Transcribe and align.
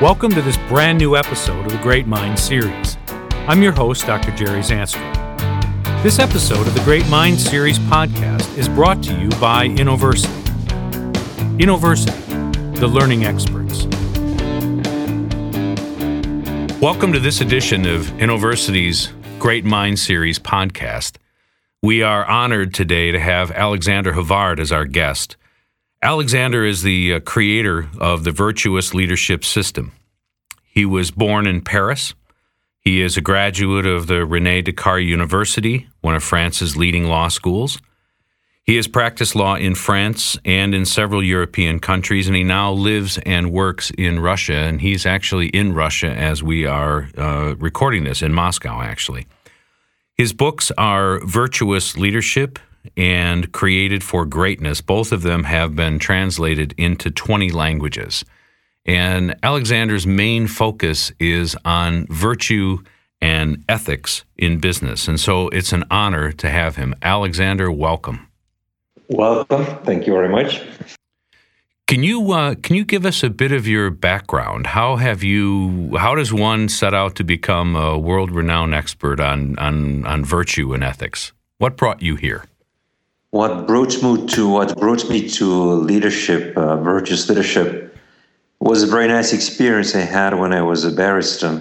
Welcome 0.00 0.30
to 0.30 0.40
this 0.40 0.56
brand 0.66 0.96
new 0.96 1.14
episode 1.14 1.66
of 1.66 1.72
the 1.72 1.78
Great 1.82 2.06
Minds 2.06 2.42
series. 2.42 2.96
I'm 3.46 3.62
your 3.62 3.72
host, 3.72 4.06
Dr. 4.06 4.30
Jerry 4.30 4.60
Zandstra. 4.60 5.02
This 6.02 6.18
episode 6.18 6.66
of 6.66 6.72
the 6.72 6.80
Great 6.84 7.06
Minds 7.10 7.44
series 7.44 7.78
podcast 7.80 8.56
is 8.56 8.66
brought 8.66 9.02
to 9.02 9.20
you 9.20 9.28
by 9.38 9.68
InnoVersity. 9.68 10.42
InnoVersity, 11.58 12.76
the 12.76 12.88
learning 12.88 13.26
experts. 13.26 13.84
Welcome 16.80 17.12
to 17.12 17.20
this 17.20 17.42
edition 17.42 17.84
of 17.84 18.06
InnoVersity's 18.12 19.12
Great 19.38 19.66
Minds 19.66 20.00
series 20.00 20.38
podcast. 20.38 21.18
We 21.82 22.02
are 22.02 22.24
honored 22.24 22.72
today 22.72 23.10
to 23.10 23.20
have 23.20 23.50
Alexander 23.50 24.14
Havard 24.14 24.60
as 24.60 24.72
our 24.72 24.86
guest. 24.86 25.36
Alexander 26.02 26.64
is 26.64 26.80
the 26.80 27.14
uh, 27.14 27.20
creator 27.20 27.90
of 27.98 28.24
the 28.24 28.32
Virtuous 28.32 28.94
Leadership 28.94 29.44
System. 29.44 29.92
He 30.64 30.86
was 30.86 31.10
born 31.10 31.46
in 31.46 31.60
Paris. 31.60 32.14
He 32.80 33.02
is 33.02 33.18
a 33.18 33.20
graduate 33.20 33.84
of 33.84 34.06
the 34.06 34.24
Rene 34.24 34.62
Descartes 34.62 35.06
University, 35.06 35.88
one 36.00 36.14
of 36.14 36.24
France's 36.24 36.74
leading 36.74 37.04
law 37.04 37.28
schools. 37.28 37.78
He 38.62 38.76
has 38.76 38.88
practiced 38.88 39.36
law 39.36 39.56
in 39.56 39.74
France 39.74 40.38
and 40.42 40.74
in 40.74 40.86
several 40.86 41.22
European 41.22 41.80
countries, 41.80 42.28
and 42.28 42.36
he 42.36 42.44
now 42.44 42.72
lives 42.72 43.18
and 43.26 43.52
works 43.52 43.90
in 43.98 44.20
Russia. 44.20 44.54
And 44.54 44.80
he's 44.80 45.04
actually 45.04 45.48
in 45.48 45.74
Russia 45.74 46.10
as 46.10 46.42
we 46.42 46.64
are 46.64 47.10
uh, 47.18 47.56
recording 47.58 48.04
this, 48.04 48.22
in 48.22 48.32
Moscow, 48.32 48.80
actually. 48.80 49.26
His 50.14 50.32
books 50.32 50.70
are 50.78 51.20
Virtuous 51.26 51.98
Leadership 51.98 52.58
and 52.96 53.52
created 53.52 54.02
for 54.02 54.24
greatness. 54.24 54.80
Both 54.80 55.12
of 55.12 55.22
them 55.22 55.44
have 55.44 55.76
been 55.76 55.98
translated 55.98 56.74
into 56.76 57.10
20 57.10 57.50
languages. 57.50 58.24
And 58.86 59.36
Alexander's 59.42 60.06
main 60.06 60.46
focus 60.46 61.12
is 61.18 61.56
on 61.64 62.06
virtue 62.08 62.78
and 63.20 63.62
ethics 63.68 64.24
in 64.36 64.58
business. 64.58 65.06
And 65.06 65.20
so 65.20 65.48
it's 65.48 65.72
an 65.72 65.84
honor 65.90 66.32
to 66.32 66.48
have 66.48 66.76
him. 66.76 66.94
Alexander, 67.02 67.70
welcome. 67.70 68.28
Welcome. 69.08 69.66
Thank 69.84 70.06
you 70.06 70.12
very 70.12 70.28
much. 70.28 70.62
Can 71.86 72.04
you 72.04 72.30
uh, 72.30 72.54
can 72.54 72.76
you 72.76 72.84
give 72.84 73.04
us 73.04 73.24
a 73.24 73.28
bit 73.28 73.50
of 73.50 73.66
your 73.66 73.90
background? 73.90 74.68
How 74.68 74.94
have 74.94 75.24
you? 75.24 75.96
How 75.98 76.14
does 76.14 76.32
one 76.32 76.68
set 76.68 76.94
out 76.94 77.16
to 77.16 77.24
become 77.24 77.74
a 77.74 77.98
world 77.98 78.30
renowned 78.30 78.74
expert 78.74 79.18
on 79.18 79.58
on 79.58 80.06
on 80.06 80.24
virtue 80.24 80.72
and 80.72 80.84
ethics? 80.84 81.32
What 81.58 81.76
brought 81.76 82.00
you 82.00 82.14
here? 82.14 82.44
What 83.32 83.68
brought 83.68 84.02
me 84.02 84.26
to 84.26 84.48
what 84.48 84.76
brought 84.76 85.08
me 85.08 85.28
to 85.28 85.46
leadership, 85.74 86.56
uh, 86.56 86.76
virtuous 86.82 87.28
leadership, 87.28 87.96
was 88.58 88.82
a 88.82 88.88
very 88.88 89.06
nice 89.06 89.32
experience 89.32 89.94
I 89.94 90.00
had 90.00 90.34
when 90.34 90.52
I 90.52 90.62
was 90.62 90.84
a 90.84 90.90
barrister. 90.90 91.60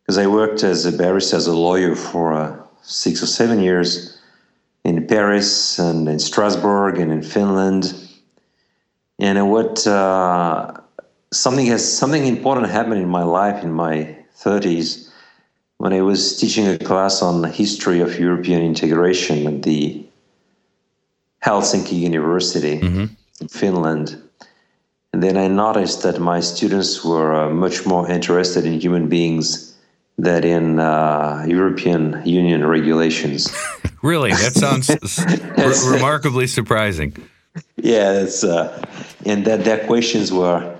Because 0.00 0.16
I 0.16 0.26
worked 0.26 0.64
as 0.64 0.86
a 0.86 0.92
barrister, 0.92 1.36
as 1.36 1.46
a 1.46 1.54
lawyer 1.54 1.94
for 1.94 2.32
uh, 2.32 2.56
six 2.80 3.22
or 3.22 3.26
seven 3.26 3.60
years 3.60 4.18
in 4.84 5.06
Paris 5.06 5.78
and 5.78 6.08
in 6.08 6.18
Strasbourg 6.18 6.98
and 6.98 7.12
in 7.12 7.22
Finland. 7.22 7.94
And 9.18 9.50
what 9.50 9.86
uh, 9.86 10.72
something 11.32 11.66
has 11.66 11.98
something 11.98 12.26
important 12.26 12.70
happened 12.70 13.02
in 13.02 13.08
my 13.10 13.22
life 13.22 13.62
in 13.62 13.72
my 13.72 14.16
30s 14.38 15.10
when 15.76 15.92
I 15.92 16.00
was 16.00 16.40
teaching 16.40 16.66
a 16.66 16.78
class 16.78 17.20
on 17.20 17.42
the 17.42 17.48
history 17.48 18.00
of 18.00 18.18
European 18.18 18.62
integration 18.62 19.46
at 19.46 19.62
the 19.62 20.06
Helsinki 21.44 21.98
University 21.98 22.78
mm-hmm. 22.80 23.06
in 23.40 23.48
Finland. 23.48 24.16
And 25.12 25.22
then 25.22 25.36
I 25.36 25.48
noticed 25.48 26.02
that 26.02 26.20
my 26.20 26.40
students 26.40 27.04
were 27.04 27.34
uh, 27.34 27.50
much 27.50 27.84
more 27.84 28.08
interested 28.10 28.64
in 28.64 28.80
human 28.80 29.08
beings 29.08 29.76
than 30.18 30.44
in 30.44 30.78
uh, 30.80 31.44
European 31.46 32.22
Union 32.24 32.66
regulations. 32.66 33.52
really? 34.02 34.30
That 34.30 34.54
sounds 34.54 34.88
re- 35.58 35.96
remarkably 35.96 36.46
surprising. 36.46 37.14
Yeah, 37.76 38.12
it's, 38.12 38.44
uh, 38.44 38.82
and 39.26 39.44
that 39.44 39.64
their 39.64 39.86
questions 39.86 40.32
were, 40.32 40.78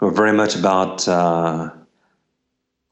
were 0.00 0.10
very 0.10 0.32
much 0.32 0.56
about 0.56 1.06
uh, 1.06 1.70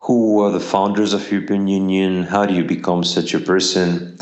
who 0.00 0.34
were 0.34 0.50
the 0.50 0.60
founders 0.60 1.12
of 1.12 1.30
European 1.32 1.66
Union, 1.66 2.24
how 2.24 2.46
do 2.46 2.54
you 2.54 2.64
become 2.64 3.02
such 3.02 3.34
a 3.34 3.40
person, 3.40 4.16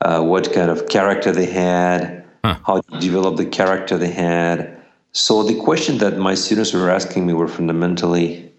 uh, 0.00 0.22
what 0.22 0.52
kind 0.52 0.70
of 0.70 0.88
character 0.88 1.32
they 1.32 1.46
had, 1.46 2.24
huh. 2.44 2.56
how 2.66 2.80
to 2.80 3.00
develop 3.00 3.36
the 3.36 3.46
character 3.46 3.96
they 3.96 4.10
had. 4.10 4.80
So 5.12 5.42
the 5.42 5.58
question 5.60 5.98
that 5.98 6.18
my 6.18 6.34
students 6.34 6.72
were 6.72 6.90
asking 6.90 7.26
me 7.26 7.32
were 7.32 7.48
fundamentally 7.48 8.52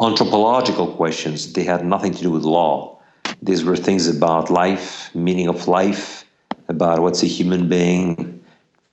anthropological 0.00 0.88
questions. 0.88 1.52
They 1.52 1.64
had 1.64 1.84
nothing 1.84 2.12
to 2.14 2.22
do 2.22 2.30
with 2.30 2.42
law. 2.42 2.98
These 3.42 3.64
were 3.64 3.76
things 3.76 4.08
about 4.08 4.50
life, 4.50 5.14
meaning 5.14 5.48
of 5.48 5.68
life, 5.68 6.24
about 6.68 7.00
what's 7.00 7.22
a 7.22 7.26
human 7.26 7.68
being, 7.68 8.42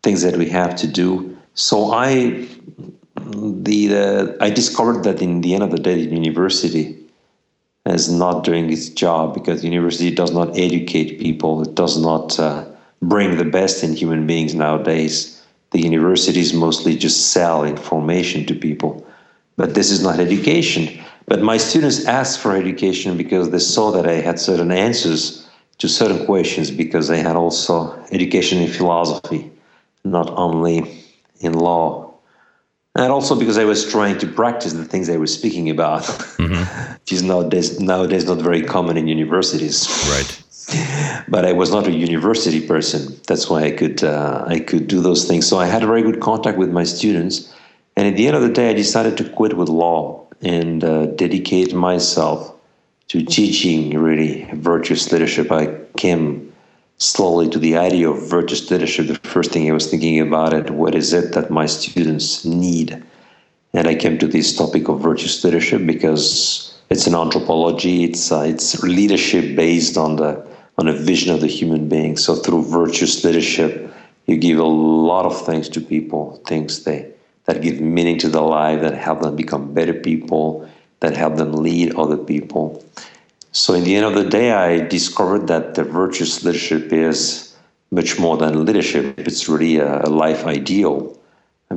things 0.03 0.21
that 0.21 0.37
we 0.37 0.47
have 0.49 0.75
to 0.77 0.87
do. 0.87 1.37
So 1.53 1.91
I, 1.91 2.47
the, 3.15 3.87
the 3.87 4.37
I 4.39 4.49
discovered 4.49 5.03
that 5.03 5.21
in 5.21 5.41
the 5.41 5.53
end 5.53 5.63
of 5.63 5.71
the 5.71 5.79
day, 5.79 6.03
in 6.03 6.23
university 6.23 7.00
is 7.85 8.11
not 8.11 8.43
doing 8.43 8.71
its 8.71 8.89
job 8.89 9.33
because 9.33 9.63
university 9.63 10.11
does 10.11 10.31
not 10.31 10.57
educate 10.57 11.19
people. 11.19 11.61
It 11.63 11.75
does 11.75 11.99
not 11.99 12.39
uh, 12.39 12.65
bring 13.01 13.37
the 13.37 13.45
best 13.45 13.83
in 13.83 13.95
human 13.95 14.27
beings 14.27 14.53
nowadays. 14.53 15.41
The 15.71 15.81
universities 15.81 16.53
mostly 16.53 16.95
just 16.95 17.31
sell 17.31 17.63
information 17.63 18.45
to 18.45 18.55
people. 18.55 19.05
But 19.57 19.73
this 19.73 19.89
is 19.89 20.03
not 20.03 20.19
education. 20.19 21.03
But 21.25 21.41
my 21.41 21.57
students 21.57 22.05
asked 22.05 22.39
for 22.39 22.55
education 22.55 23.17
because 23.17 23.49
they 23.49 23.59
saw 23.59 23.91
that 23.91 24.07
I 24.07 24.13
had 24.13 24.39
certain 24.39 24.71
answers 24.71 25.47
to 25.79 25.87
certain 25.87 26.25
questions 26.25 26.69
because 26.69 27.09
I 27.09 27.17
had 27.17 27.35
also 27.35 27.93
education 28.11 28.59
in 28.59 28.69
philosophy, 28.69 29.51
not 30.03 30.29
only 30.37 31.03
in 31.39 31.53
law 31.53 32.10
and 32.95 33.11
also 33.11 33.35
because 33.35 33.57
I 33.57 33.63
was 33.63 33.89
trying 33.89 34.17
to 34.19 34.27
practice 34.27 34.73
the 34.73 34.85
things 34.85 35.09
I 35.09 35.17
was 35.17 35.33
speaking 35.33 35.69
about, 35.69 36.03
mm-hmm. 36.03 36.93
which 36.99 37.13
is 37.13 37.23
nowadays 37.23 37.79
nowadays 37.79 38.25
not 38.25 38.39
very 38.39 38.61
common 38.61 38.97
in 38.97 39.07
universities. 39.07 39.87
Right. 40.09 40.37
But 41.27 41.45
I 41.45 41.53
was 41.53 41.71
not 41.71 41.87
a 41.87 41.91
university 41.91 42.65
person. 42.65 43.19
That's 43.27 43.49
why 43.49 43.63
I 43.63 43.71
could 43.71 44.03
uh, 44.03 44.43
I 44.47 44.59
could 44.59 44.87
do 44.87 45.01
those 45.01 45.25
things. 45.25 45.47
So 45.47 45.59
I 45.59 45.65
had 45.65 45.83
a 45.83 45.87
very 45.87 46.01
good 46.01 46.19
contact 46.19 46.57
with 46.57 46.71
my 46.71 46.83
students, 46.83 47.53
and 47.95 48.07
at 48.07 48.15
the 48.15 48.27
end 48.27 48.35
of 48.35 48.41
the 48.41 48.49
day, 48.49 48.69
I 48.69 48.73
decided 48.73 49.17
to 49.17 49.29
quit 49.29 49.55
with 49.55 49.69
law 49.69 50.25
and 50.41 50.83
uh, 50.83 51.05
dedicate 51.07 51.73
myself 51.73 52.53
to 53.09 53.23
teaching 53.23 53.97
really 53.97 54.49
virtuous 54.53 55.11
leadership. 55.11 55.51
I 55.51 55.77
came 55.97 56.50
slowly 57.01 57.49
to 57.49 57.57
the 57.57 57.77
idea 57.77 58.09
of 58.09 58.29
virtuous 58.29 58.69
leadership, 58.69 59.07
the 59.07 59.15
first 59.27 59.51
thing 59.51 59.67
I 59.67 59.73
was 59.73 59.89
thinking 59.89 60.19
about 60.19 60.53
it, 60.53 60.69
what 60.69 60.93
is 60.93 61.13
it 61.13 61.33
that 61.33 61.49
my 61.49 61.65
students 61.65 62.45
need? 62.45 63.03
And 63.73 63.87
I 63.87 63.95
came 63.95 64.19
to 64.19 64.27
this 64.27 64.55
topic 64.55 64.87
of 64.87 65.01
virtuous 65.01 65.43
leadership 65.43 65.83
because 65.85 66.79
it's 66.91 67.07
an 67.07 67.15
anthropology, 67.15 68.03
it's 68.03 68.31
uh, 68.31 68.41
it's 68.41 68.83
leadership 68.83 69.55
based 69.55 69.97
on 69.97 70.17
the 70.17 70.45
on 70.77 70.87
a 70.87 70.93
vision 70.93 71.33
of 71.33 71.41
the 71.41 71.47
human 71.47 71.89
being. 71.89 72.17
So 72.17 72.35
through 72.35 72.65
virtuous 72.65 73.23
leadership, 73.23 73.91
you 74.27 74.37
give 74.37 74.59
a 74.59 74.63
lot 74.63 75.25
of 75.25 75.45
things 75.45 75.69
to 75.69 75.81
people, 75.81 76.41
things 76.45 76.83
they 76.83 77.11
that 77.45 77.61
give 77.61 77.81
meaning 77.81 78.19
to 78.19 78.29
their 78.29 78.41
life, 78.41 78.81
that 78.81 78.93
help 78.93 79.21
them 79.21 79.35
become 79.35 79.73
better 79.73 79.93
people, 79.93 80.69
that 80.99 81.17
help 81.17 81.37
them 81.37 81.53
lead 81.53 81.95
other 81.95 82.17
people. 82.17 82.83
So, 83.53 83.73
in 83.73 83.83
the 83.83 83.97
end 83.97 84.05
of 84.05 84.15
the 84.15 84.29
day, 84.29 84.53
I 84.53 84.87
discovered 84.87 85.47
that 85.47 85.75
the 85.75 85.83
virtuous 85.83 86.41
leadership 86.45 86.93
is 86.93 87.53
much 87.91 88.17
more 88.17 88.37
than 88.37 88.63
leadership. 88.63 89.19
It's 89.19 89.49
really 89.49 89.77
a, 89.77 90.07
life 90.07 90.45
ideal 90.45 91.19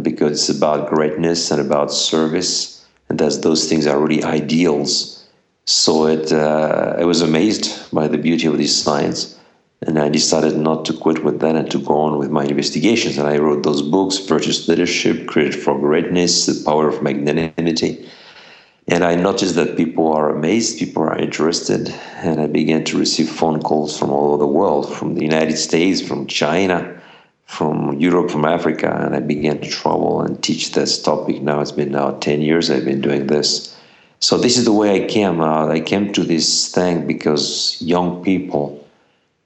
because 0.00 0.48
it's 0.48 0.56
about 0.56 0.88
greatness 0.88 1.50
and 1.50 1.60
about 1.60 1.92
service, 1.92 2.86
and 3.08 3.18
that 3.18 3.42
those 3.42 3.68
things 3.68 3.88
are 3.88 3.98
really 3.98 4.22
ideals. 4.22 5.26
So, 5.66 6.06
it, 6.06 6.32
uh, 6.32 6.94
I 6.96 7.04
was 7.06 7.22
amazed 7.22 7.90
by 7.92 8.06
the 8.06 8.18
beauty 8.18 8.46
of 8.46 8.56
this 8.56 8.80
science, 8.80 9.36
and 9.82 9.98
I 9.98 10.08
decided 10.08 10.56
not 10.56 10.84
to 10.84 10.92
quit 10.92 11.24
with 11.24 11.40
that 11.40 11.56
and 11.56 11.68
to 11.72 11.80
go 11.80 11.96
on 11.96 12.18
with 12.18 12.30
my 12.30 12.44
investigations. 12.44 13.18
And 13.18 13.26
I 13.26 13.38
wrote 13.38 13.64
those 13.64 13.82
books 13.82 14.18
Virtuous 14.18 14.68
Leadership, 14.68 15.26
Created 15.26 15.60
for 15.60 15.76
Greatness, 15.76 16.46
The 16.46 16.64
Power 16.64 16.88
of 16.88 17.02
Magnanimity 17.02 18.08
and 18.86 19.02
I 19.02 19.14
noticed 19.14 19.54
that 19.54 19.76
people 19.76 20.12
are 20.12 20.30
amazed, 20.30 20.78
people 20.78 21.04
are 21.04 21.16
interested, 21.16 21.88
and 22.16 22.40
I 22.40 22.46
began 22.46 22.84
to 22.84 22.98
receive 22.98 23.30
phone 23.30 23.62
calls 23.62 23.98
from 23.98 24.10
all 24.10 24.28
over 24.28 24.38
the 24.38 24.46
world, 24.46 24.94
from 24.94 25.14
the 25.14 25.22
United 25.22 25.56
States, 25.56 26.02
from 26.02 26.26
China, 26.26 27.00
from 27.46 27.98
Europe, 27.98 28.30
from 28.30 28.44
Africa, 28.44 28.94
and 29.04 29.14
I 29.14 29.20
began 29.20 29.60
to 29.60 29.70
travel 29.70 30.20
and 30.20 30.42
teach 30.42 30.72
this 30.72 31.00
topic. 31.00 31.40
Now 31.40 31.60
it's 31.60 31.72
been 31.72 31.92
now 31.92 32.12
10 32.12 32.42
years 32.42 32.70
I've 32.70 32.84
been 32.84 33.00
doing 33.00 33.26
this. 33.26 33.74
So 34.20 34.36
this 34.36 34.58
is 34.58 34.64
the 34.64 34.72
way 34.72 35.04
I 35.04 35.06
came. 35.06 35.40
Uh, 35.40 35.68
I 35.68 35.80
came 35.80 36.12
to 36.12 36.22
this 36.22 36.72
thing 36.72 37.06
because 37.06 37.76
young 37.80 38.22
people 38.22 38.86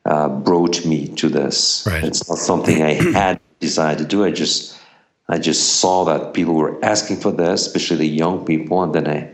uh, 0.05 0.29
brought 0.29 0.85
me 0.85 1.09
to 1.09 1.29
this. 1.29 1.85
Right. 1.87 2.05
It's 2.05 2.29
not 2.29 2.39
something 2.39 2.83
I 2.83 2.95
had 3.13 3.41
decided 3.61 3.99
to 3.99 4.05
do. 4.05 4.25
I 4.25 4.31
just 4.31 4.78
I 5.29 5.39
just 5.39 5.81
saw 5.81 6.05
that 6.05 6.33
people 6.33 6.55
were 6.55 6.83
asking 6.85 7.19
for 7.19 7.31
this, 7.31 7.67
especially 7.67 7.97
the 7.99 8.09
young 8.09 8.47
people, 8.47 8.83
and 8.83 8.95
then 8.95 9.09
I, 9.09 9.31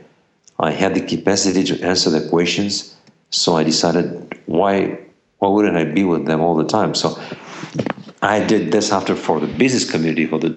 I 0.59 0.71
had 0.73 0.95
the 0.95 1.01
capacity 1.01 1.63
to 1.65 1.81
answer 1.83 2.11
the 2.11 2.29
questions. 2.29 2.97
So 3.31 3.57
I 3.57 3.63
decided, 3.63 4.41
why, 4.47 4.99
why 5.39 5.49
wouldn't 5.49 5.77
I 5.77 5.85
be 5.85 6.05
with 6.05 6.27
them 6.27 6.41
all 6.41 6.57
the 6.57 6.67
time? 6.67 6.95
So 6.95 7.21
I 8.23 8.45
did 8.45 8.73
this 8.73 8.91
after 8.91 9.15
for 9.15 9.39
the 9.39 9.47
business 9.47 9.89
community, 9.89 10.27
for 10.27 10.39
the 10.39 10.57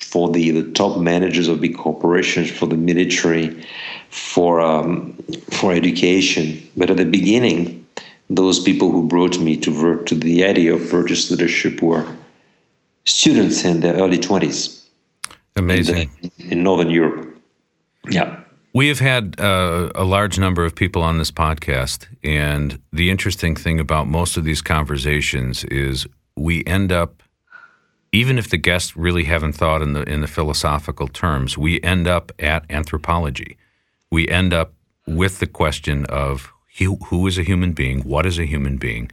for 0.00 0.28
the, 0.30 0.50
the 0.50 0.70
top 0.72 0.98
managers 0.98 1.48
of 1.48 1.60
big 1.60 1.76
corporations, 1.76 2.50
for 2.50 2.66
the 2.66 2.76
military, 2.76 3.64
for 4.10 4.60
um, 4.60 5.12
for 5.50 5.72
education. 5.72 6.68
But 6.76 6.90
at 6.90 6.96
the 6.96 7.04
beginning, 7.04 7.86
those 8.28 8.58
people 8.58 8.90
who 8.90 9.06
brought 9.06 9.38
me 9.38 9.56
to 9.58 10.02
to 10.04 10.14
the 10.14 10.44
idea 10.44 10.74
of 10.74 10.80
virtuous 10.80 11.30
leadership 11.30 11.82
were 11.82 12.06
students 13.04 13.64
in 13.64 13.80
their 13.80 13.94
early 13.94 14.18
20s. 14.18 14.84
Amazing. 15.56 16.10
In, 16.22 16.30
the, 16.38 16.52
in 16.52 16.62
Northern 16.62 16.90
Europe. 16.90 17.36
Yeah. 18.08 18.40
We 18.74 18.88
have 18.88 19.00
had 19.00 19.38
uh, 19.38 19.90
a 19.94 20.04
large 20.04 20.38
number 20.38 20.64
of 20.64 20.74
people 20.74 21.02
on 21.02 21.18
this 21.18 21.30
podcast, 21.30 22.06
and 22.24 22.80
the 22.90 23.10
interesting 23.10 23.54
thing 23.54 23.78
about 23.78 24.06
most 24.06 24.38
of 24.38 24.44
these 24.44 24.62
conversations 24.62 25.64
is 25.64 26.06
we 26.36 26.64
end 26.64 26.90
up, 26.90 27.22
even 28.12 28.38
if 28.38 28.48
the 28.48 28.56
guests 28.56 28.96
really 28.96 29.24
haven't 29.24 29.52
thought 29.52 29.82
in 29.82 29.92
the 29.92 30.04
in 30.04 30.22
the 30.22 30.26
philosophical 30.26 31.06
terms, 31.06 31.58
we 31.58 31.82
end 31.82 32.08
up 32.08 32.32
at 32.38 32.64
anthropology. 32.70 33.58
We 34.10 34.26
end 34.28 34.54
up 34.54 34.72
with 35.06 35.38
the 35.38 35.46
question 35.46 36.06
of 36.06 36.50
who, 36.78 36.96
who 37.06 37.26
is 37.26 37.38
a 37.38 37.42
human 37.42 37.72
being, 37.72 38.00
what 38.00 38.24
is 38.24 38.38
a 38.38 38.46
human 38.46 38.78
being, 38.78 39.10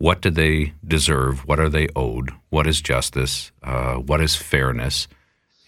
what 0.00 0.22
do 0.22 0.30
they 0.30 0.72
deserve? 0.88 1.46
What 1.46 1.60
are 1.60 1.68
they 1.68 1.86
owed? 1.94 2.30
What 2.48 2.66
is 2.66 2.80
justice? 2.80 3.52
Uh, 3.62 3.96
what 3.96 4.22
is 4.22 4.34
fairness? 4.34 5.06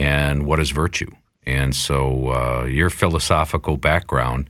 And 0.01 0.47
what 0.47 0.59
is 0.59 0.71
virtue? 0.71 1.11
And 1.47 1.77
so 1.77 2.29
uh, 2.29 2.65
your 2.65 2.89
philosophical 2.89 3.77
background 3.77 4.49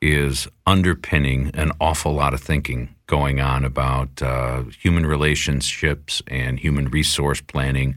is 0.00 0.46
underpinning 0.68 1.50
an 1.54 1.72
awful 1.80 2.14
lot 2.14 2.32
of 2.32 2.40
thinking 2.40 2.94
going 3.08 3.40
on 3.40 3.64
about 3.64 4.22
uh, 4.22 4.62
human 4.80 5.04
relationships 5.04 6.22
and 6.28 6.60
human 6.60 6.88
resource 6.88 7.40
planning 7.40 7.96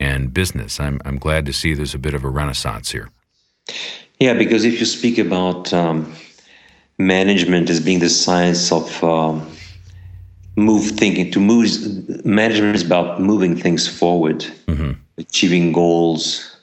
and 0.00 0.32
business. 0.32 0.80
I'm, 0.80 1.02
I'm 1.04 1.18
glad 1.18 1.44
to 1.46 1.52
see 1.52 1.74
there's 1.74 1.94
a 1.94 1.98
bit 1.98 2.14
of 2.14 2.24
a 2.24 2.30
renaissance 2.30 2.90
here. 2.92 3.10
Yeah, 4.20 4.32
because 4.32 4.64
if 4.64 4.80
you 4.80 4.86
speak 4.86 5.18
about 5.18 5.70
um, 5.74 6.14
management 6.96 7.68
as 7.68 7.78
being 7.78 7.98
the 7.98 8.08
science 8.08 8.72
of 8.72 9.04
um, 9.04 9.46
move 10.58 10.90
thinking 10.90 11.30
to 11.30 11.40
move 11.40 11.66
management 12.24 12.74
is 12.74 12.84
about 12.84 13.20
moving 13.20 13.56
things 13.56 13.86
forward 13.86 14.40
mm-hmm. 14.66 14.92
achieving 15.16 15.72
goals. 15.72 16.56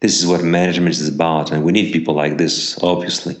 This 0.00 0.20
is 0.20 0.26
what 0.26 0.42
management 0.42 0.94
is 0.96 1.08
about 1.08 1.52
and 1.52 1.64
we 1.64 1.72
need 1.72 1.92
people 1.92 2.14
like 2.14 2.38
this 2.38 2.78
obviously. 2.82 3.36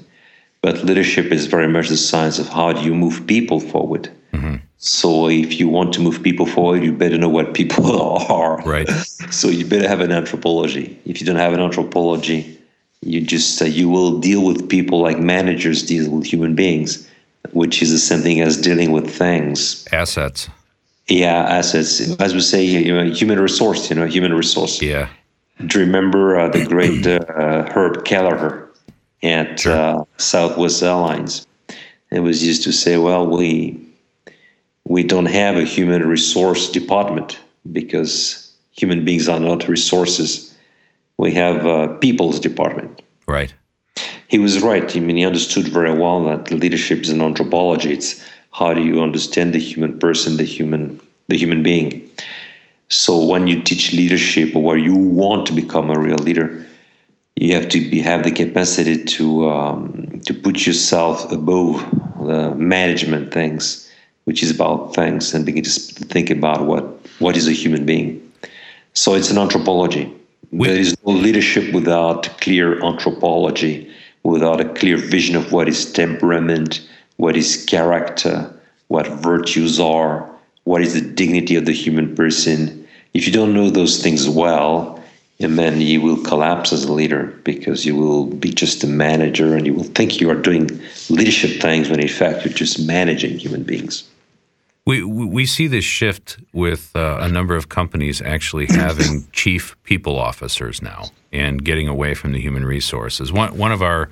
But 0.60 0.84
leadership 0.84 1.26
is 1.26 1.46
very 1.46 1.68
much 1.68 1.88
the 1.88 1.96
science 1.96 2.38
of 2.38 2.48
how 2.48 2.72
do 2.72 2.80
you 2.82 2.94
move 2.94 3.26
people 3.26 3.60
forward. 3.60 4.10
Mm-hmm. 4.32 4.56
so 4.78 5.28
if 5.28 5.60
you 5.60 5.68
want 5.68 5.94
to 5.94 6.00
move 6.00 6.20
people 6.20 6.44
forward 6.44 6.82
you 6.82 6.92
better 6.92 7.16
know 7.16 7.28
what 7.28 7.54
people 7.54 7.84
are. 8.38 8.60
Right. 8.62 8.88
So 9.30 9.48
you 9.48 9.64
better 9.64 9.88
have 9.88 10.00
an 10.00 10.12
anthropology. 10.12 10.98
If 11.06 11.20
you 11.20 11.26
don't 11.26 11.44
have 11.46 11.52
an 11.52 11.60
anthropology 11.60 12.60
you 13.04 13.20
just 13.20 13.60
uh, 13.62 13.66
you 13.66 13.88
will 13.88 14.18
deal 14.18 14.44
with 14.44 14.68
people 14.68 15.00
like 15.00 15.18
managers 15.18 15.82
deal 15.82 16.10
with 16.10 16.24
human 16.26 16.54
beings 16.54 17.08
which 17.54 17.80
is 17.80 17.90
the 17.90 17.98
same 17.98 18.20
thing 18.20 18.40
as 18.40 18.60
dealing 18.60 18.90
with 18.90 19.08
things. 19.08 19.86
Assets. 19.92 20.48
Yeah, 21.06 21.44
assets. 21.44 22.00
As 22.20 22.34
we 22.34 22.40
say, 22.40 22.64
you 22.64 22.94
know, 22.94 23.10
human 23.10 23.38
resource. 23.40 23.90
You 23.90 23.96
know, 23.96 24.06
human 24.06 24.34
resource. 24.34 24.82
Yeah. 24.82 25.08
Do 25.66 25.78
you 25.78 25.84
remember 25.84 26.38
uh, 26.38 26.48
the 26.48 26.64
great 26.66 27.06
uh, 27.06 27.70
Herb 27.72 28.04
Kelleher 28.04 28.68
at 29.22 29.60
sure. 29.60 29.72
uh, 29.72 30.04
Southwest 30.16 30.82
Airlines? 30.82 31.46
It 32.10 32.20
was 32.20 32.44
used 32.44 32.64
to 32.64 32.72
say, 32.72 32.96
"Well, 32.96 33.26
we 33.26 33.78
we 34.84 35.04
don't 35.04 35.26
have 35.26 35.56
a 35.56 35.64
human 35.64 36.08
resource 36.08 36.70
department 36.70 37.38
because 37.70 38.52
human 38.72 39.04
beings 39.04 39.28
are 39.28 39.40
not 39.40 39.68
resources. 39.68 40.54
We 41.18 41.32
have 41.34 41.64
a 41.66 41.94
people's 42.00 42.40
department." 42.40 43.02
Right 43.26 43.54
he 44.28 44.38
was 44.38 44.62
right. 44.62 44.96
I 44.96 45.00
mean, 45.00 45.16
he 45.16 45.24
understood 45.24 45.68
very 45.68 45.92
well 45.92 46.24
that 46.24 46.50
leadership 46.50 47.00
is 47.00 47.10
an 47.10 47.20
anthropology. 47.20 47.92
It's 47.92 48.24
how 48.52 48.72
do 48.72 48.82
you 48.82 49.02
understand 49.02 49.52
the 49.52 49.58
human 49.58 49.98
person, 49.98 50.36
the 50.36 50.44
human, 50.44 51.00
the 51.28 51.36
human 51.36 51.62
being. 51.62 52.08
So 52.88 53.24
when 53.24 53.46
you 53.46 53.62
teach 53.62 53.92
leadership 53.92 54.54
or 54.54 54.62
where 54.62 54.76
you 54.76 54.94
want 54.94 55.46
to 55.46 55.52
become 55.52 55.90
a 55.90 55.98
real 55.98 56.18
leader, 56.18 56.64
you 57.36 57.54
have 57.54 57.68
to 57.70 57.90
be, 57.90 58.00
have 58.00 58.22
the 58.22 58.30
capacity 58.30 59.04
to 59.04 59.50
um, 59.50 60.20
to 60.24 60.32
put 60.32 60.66
yourself 60.66 61.30
above 61.32 61.84
the 62.24 62.54
management 62.54 63.34
things, 63.34 63.90
which 64.24 64.42
is 64.42 64.52
about 64.52 64.94
things, 64.94 65.34
and 65.34 65.44
begin 65.44 65.64
to 65.64 65.70
think 65.70 66.30
about 66.30 66.64
what 66.66 66.84
what 67.18 67.36
is 67.36 67.48
a 67.48 67.52
human 67.52 67.84
being. 67.84 68.20
So 68.92 69.14
it's 69.14 69.30
an 69.30 69.38
anthropology. 69.38 70.12
We, 70.52 70.68
there 70.68 70.76
is 70.78 70.96
no 71.04 71.12
leadership 71.12 71.74
without 71.74 72.28
clear 72.40 72.80
anthropology 72.84 73.90
without 74.24 74.60
a 74.60 74.74
clear 74.74 74.96
vision 74.96 75.36
of 75.36 75.52
what 75.52 75.68
is 75.68 75.92
temperament, 75.92 76.86
what 77.16 77.36
is 77.36 77.64
character, 77.66 78.52
what 78.88 79.06
virtues 79.06 79.78
are, 79.78 80.28
what 80.64 80.82
is 80.82 80.94
the 80.94 81.00
dignity 81.00 81.56
of 81.56 81.66
the 81.66 81.72
human 81.72 82.16
person. 82.16 82.86
If 83.12 83.26
you 83.26 83.32
don't 83.32 83.54
know 83.54 83.70
those 83.70 84.02
things 84.02 84.28
well, 84.28 85.02
and 85.40 85.58
then 85.58 85.80
you 85.80 86.00
will 86.00 86.22
collapse 86.22 86.72
as 86.72 86.84
a 86.84 86.92
leader 86.92 87.26
because 87.44 87.84
you 87.84 87.96
will 87.96 88.26
be 88.26 88.50
just 88.50 88.84
a 88.84 88.86
manager 88.86 89.56
and 89.56 89.66
you 89.66 89.74
will 89.74 89.84
think 89.84 90.20
you 90.20 90.30
are 90.30 90.40
doing 90.40 90.68
leadership 91.10 91.60
things 91.60 91.90
when 91.90 92.00
in 92.00 92.08
fact 92.08 92.44
you're 92.44 92.54
just 92.54 92.86
managing 92.86 93.38
human 93.38 93.62
beings. 93.62 94.04
We 94.86 95.02
we 95.02 95.46
see 95.46 95.66
this 95.66 95.84
shift 95.84 96.38
with 96.52 96.94
uh, 96.94 97.18
a 97.20 97.28
number 97.28 97.56
of 97.56 97.68
companies 97.68 98.20
actually 98.20 98.66
having 98.66 99.26
chief 99.32 99.76
people 99.82 100.18
officers 100.18 100.82
now 100.82 101.06
and 101.32 101.64
getting 101.64 101.88
away 101.88 102.14
from 102.14 102.32
the 102.32 102.40
human 102.40 102.64
resources. 102.66 103.32
One 103.32 103.56
one 103.56 103.72
of 103.72 103.82
our 103.82 104.10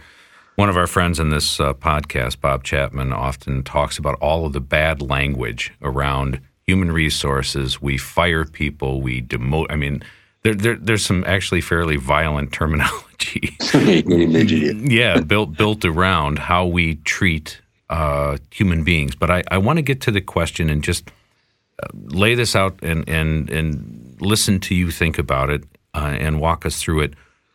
one 0.56 0.69
of 0.69 0.76
our 0.76 0.86
friends 0.86 1.19
in 1.19 1.30
this 1.30 1.60
uh, 1.60 1.74
podcast, 1.74 2.40
Bob 2.40 2.62
Chapman, 2.64 3.12
often 3.12 3.62
talks 3.62 3.98
about 3.98 4.16
all 4.20 4.46
of 4.46 4.52
the 4.52 4.60
bad 4.60 5.00
language 5.00 5.72
around 5.82 6.40
human 6.66 6.92
resources. 6.92 7.80
We 7.80 7.98
fire 7.98 8.44
people. 8.44 9.00
We 9.00 9.22
demote. 9.22 9.66
I 9.70 9.76
mean, 9.76 10.02
there, 10.42 10.54
there, 10.54 10.76
there's 10.76 11.04
some 11.04 11.25
actually 11.26 11.60
fairly 11.60 11.96
violent 11.96 12.52
terminology. 12.52 13.56
yeah, 14.94 15.20
built 15.20 15.56
built 15.56 15.84
around 15.84 16.38
how 16.38 16.66
we 16.66 16.97
treat 16.97 17.62
uh, 17.92 18.38
human 18.50 18.84
beings. 18.84 19.14
But 19.14 19.30
I, 19.30 19.44
I 19.50 19.58
want 19.58 19.76
to 19.76 19.82
get 19.82 20.00
to 20.02 20.11
the 20.11 20.22
question 20.22 20.70
and 20.70 20.82
just 20.82 21.11
uh, 21.82 21.88
lay 21.92 22.34
this 22.34 22.56
out 22.56 22.78
and, 22.82 23.06
and, 23.06 23.50
and 23.50 24.16
listen 24.18 24.61
to 24.61 24.75
you 24.75 24.90
think 24.90 25.18
about 25.18 25.50
it 25.50 25.62
uh, 25.94 26.16
and 26.18 26.40
walk 26.40 26.64
us 26.64 26.80
through 26.80 27.02
it. 27.02 27.14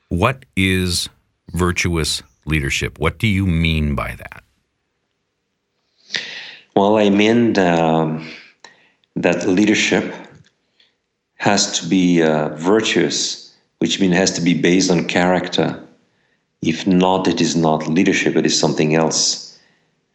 What 0.10 0.46
is 0.56 1.10
virtuous 1.54 2.22
leadership? 2.46 3.00
What 3.00 3.18
do 3.18 3.26
you 3.26 3.48
mean 3.48 3.96
by 3.96 4.16
that? 4.16 4.44
Well, 6.76 6.98
I 6.98 7.10
mean 7.10 7.58
um, 7.58 8.30
that 9.16 9.48
leadership 9.48 10.14
has 11.38 11.80
to 11.80 11.88
be 11.88 12.22
uh, 12.22 12.50
virtuous, 12.50 13.56
which 13.80 14.00
means 14.00 14.14
it 14.14 14.18
has 14.18 14.34
to 14.34 14.42
be 14.42 14.54
based 14.54 14.92
on 14.92 15.08
character. 15.08 15.84
If 16.62 16.86
not, 16.86 17.28
it 17.28 17.42
is 17.42 17.56
not 17.56 17.88
leadership, 17.88 18.36
it 18.36 18.46
is 18.46 18.60
something 18.60 18.94
else. 18.94 19.47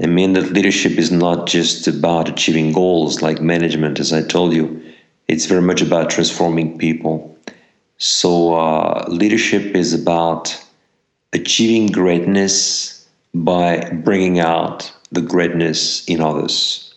I 0.01 0.07
mean 0.07 0.33
that 0.33 0.53
leadership 0.53 0.93
is 0.93 1.11
not 1.11 1.47
just 1.47 1.87
about 1.87 2.29
achieving 2.29 2.73
goals 2.73 3.23
like 3.23 3.41
management, 3.41 4.01
as 4.01 4.13
I 4.13 4.23
told 4.23 4.53
you. 4.53 4.83
It's 5.29 5.47
very 5.47 5.63
much 5.63 5.81
about 5.83 6.11
transforming 6.11 6.79
people. 6.79 7.37
So, 7.99 8.55
uh, 8.55 9.05
leadership 9.09 9.77
is 9.77 9.95
about 9.95 10.57
achieving 11.33 11.87
greatness 11.87 13.07
by 13.35 13.91
bringing 14.05 14.41
out 14.41 14.93
the 15.13 15.23
greatness 15.23 16.05
in 16.07 16.21
others. 16.21 16.95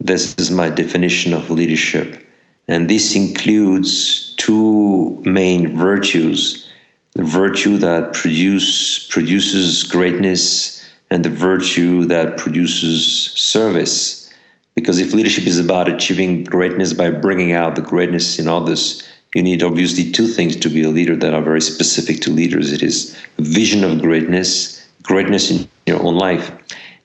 This 0.00 0.34
is 0.36 0.50
my 0.50 0.68
definition 0.68 1.32
of 1.32 1.50
leadership. 1.50 2.26
And 2.68 2.90
this 2.90 3.14
includes 3.14 4.34
two 4.36 5.22
main 5.24 5.76
virtues 5.76 6.66
the 7.16 7.24
virtue 7.24 7.78
that 7.78 8.12
produce, 8.12 9.06
produces 9.08 9.84
greatness 9.84 10.75
and 11.10 11.24
the 11.24 11.30
virtue 11.30 12.04
that 12.06 12.36
produces 12.36 13.32
service. 13.32 14.32
Because 14.74 14.98
if 14.98 15.14
leadership 15.14 15.46
is 15.46 15.58
about 15.58 15.88
achieving 15.88 16.44
greatness 16.44 16.92
by 16.92 17.10
bringing 17.10 17.52
out 17.52 17.76
the 17.76 17.82
greatness 17.82 18.38
in 18.38 18.48
others, 18.48 19.02
you 19.34 19.42
need 19.42 19.62
obviously 19.62 20.10
two 20.10 20.26
things 20.26 20.56
to 20.56 20.68
be 20.68 20.82
a 20.82 20.88
leader 20.88 21.16
that 21.16 21.34
are 21.34 21.42
very 21.42 21.60
specific 21.60 22.20
to 22.20 22.30
leaders 22.30 22.72
it 22.72 22.82
is 22.82 23.16
vision 23.38 23.84
of 23.84 24.00
greatness, 24.00 24.86
greatness 25.02 25.50
in 25.50 25.68
your 25.86 26.02
own 26.02 26.16
life, 26.16 26.50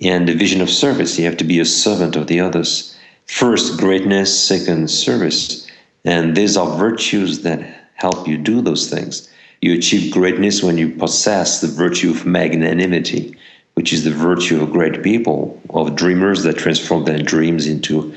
and 0.02 0.28
the 0.28 0.34
vision 0.34 0.62
of 0.62 0.70
service. 0.70 1.18
You 1.18 1.26
have 1.26 1.38
to 1.38 1.44
be 1.44 1.60
a 1.60 1.66
servant 1.66 2.16
of 2.16 2.28
the 2.28 2.40
others. 2.40 2.98
First, 3.26 3.80
greatness, 3.80 4.38
second, 4.38 4.90
service. 4.90 5.68
And 6.06 6.36
these 6.36 6.58
are 6.58 6.78
virtues 6.78 7.42
that 7.44 7.90
help 7.96 8.28
you 8.28 8.38
do 8.38 8.62
those 8.62 8.90
things. 8.90 9.30
You 9.62 9.74
achieve 9.74 10.12
greatness 10.12 10.64
when 10.64 10.78
you 10.78 10.90
possess 10.90 11.62
the 11.62 11.68
virtue 11.68 12.10
of 12.10 12.26
magnanimity, 12.26 13.36
which 13.82 13.94
is 13.94 14.04
the 14.04 14.12
virtue 14.12 14.62
of 14.62 14.72
great 14.72 15.02
people, 15.02 15.60
of 15.72 15.96
dreamers 15.96 16.44
that 16.44 16.56
transform 16.56 17.04
their 17.04 17.18
dreams 17.18 17.66
into, 17.66 18.14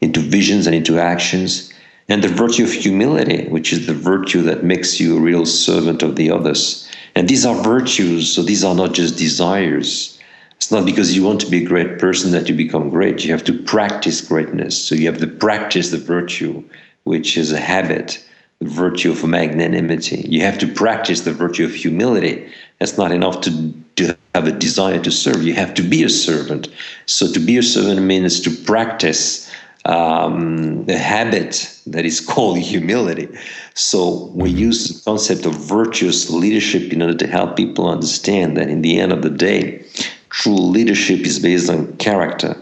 into 0.00 0.18
visions 0.18 0.66
and 0.66 0.74
into 0.74 0.98
actions, 0.98 1.72
and 2.08 2.20
the 2.20 2.26
virtue 2.26 2.64
of 2.64 2.72
humility, 2.72 3.46
which 3.48 3.72
is 3.72 3.86
the 3.86 3.94
virtue 3.94 4.42
that 4.42 4.64
makes 4.64 4.98
you 4.98 5.16
a 5.16 5.20
real 5.20 5.46
servant 5.46 6.02
of 6.02 6.16
the 6.16 6.32
others. 6.32 6.90
And 7.14 7.28
these 7.28 7.46
are 7.46 7.54
virtues, 7.62 8.28
so 8.28 8.42
these 8.42 8.64
are 8.64 8.74
not 8.74 8.92
just 8.92 9.16
desires. 9.16 10.18
It's 10.56 10.72
not 10.72 10.84
because 10.84 11.14
you 11.14 11.22
want 11.22 11.40
to 11.42 11.48
be 11.48 11.62
a 11.62 11.68
great 11.68 12.00
person 12.00 12.32
that 12.32 12.48
you 12.48 12.56
become 12.56 12.90
great. 12.90 13.24
You 13.24 13.30
have 13.30 13.44
to 13.44 13.62
practice 13.62 14.20
greatness. 14.20 14.76
So 14.76 14.96
you 14.96 15.06
have 15.06 15.20
to 15.20 15.28
practice 15.28 15.92
the 15.92 15.98
virtue, 15.98 16.64
which 17.04 17.36
is 17.36 17.52
a 17.52 17.60
habit 17.60 18.20
the 18.58 18.68
virtue 18.68 19.12
of 19.12 19.24
magnanimity. 19.24 20.26
You 20.28 20.42
have 20.42 20.58
to 20.58 20.66
practice 20.66 21.20
the 21.20 21.32
virtue 21.32 21.64
of 21.64 21.74
humility. 21.74 22.52
That's 22.80 22.96
not 22.96 23.12
enough 23.12 23.40
to, 23.42 23.74
to 23.96 24.13
have 24.34 24.48
a 24.48 24.52
desire 24.52 25.00
to 25.00 25.10
serve. 25.10 25.42
You 25.42 25.54
have 25.54 25.74
to 25.74 25.82
be 25.82 26.02
a 26.02 26.08
servant. 26.08 26.68
So 27.06 27.32
to 27.32 27.38
be 27.38 27.56
a 27.56 27.62
servant 27.62 28.02
means 28.02 28.40
to 28.40 28.50
practice 28.50 29.50
um, 29.84 30.84
a 30.88 30.96
habit 30.96 31.78
that 31.86 32.04
is 32.04 32.20
called 32.32 32.58
humility. 32.58 33.28
So 33.74 34.30
we 34.34 34.50
use 34.50 34.88
the 34.88 35.00
concept 35.04 35.46
of 35.46 35.54
virtuous 35.54 36.30
leadership 36.30 36.92
in 36.92 37.00
order 37.00 37.16
to 37.18 37.26
help 37.26 37.56
people 37.56 37.88
understand 37.88 38.56
that 38.56 38.68
in 38.68 38.82
the 38.82 38.98
end 38.98 39.12
of 39.12 39.22
the 39.22 39.30
day, 39.30 39.84
true 40.30 40.56
leadership 40.56 41.20
is 41.20 41.38
based 41.38 41.70
on 41.70 41.96
character, 41.98 42.56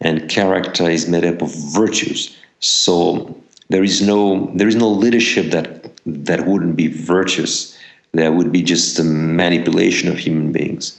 and 0.00 0.30
character 0.30 0.88
is 0.88 1.08
made 1.08 1.24
up 1.24 1.42
of 1.42 1.54
virtues. 1.74 2.36
So 2.60 3.36
there 3.68 3.84
is 3.84 4.00
no 4.00 4.50
there 4.54 4.68
is 4.68 4.76
no 4.76 4.88
leadership 4.88 5.50
that 5.50 5.90
that 6.06 6.46
wouldn't 6.46 6.76
be 6.76 6.86
virtuous. 6.86 7.76
There 8.12 8.32
would 8.32 8.50
be 8.50 8.62
just 8.62 8.98
a 8.98 9.04
manipulation 9.04 10.08
of 10.08 10.18
human 10.18 10.52
beings. 10.52 10.98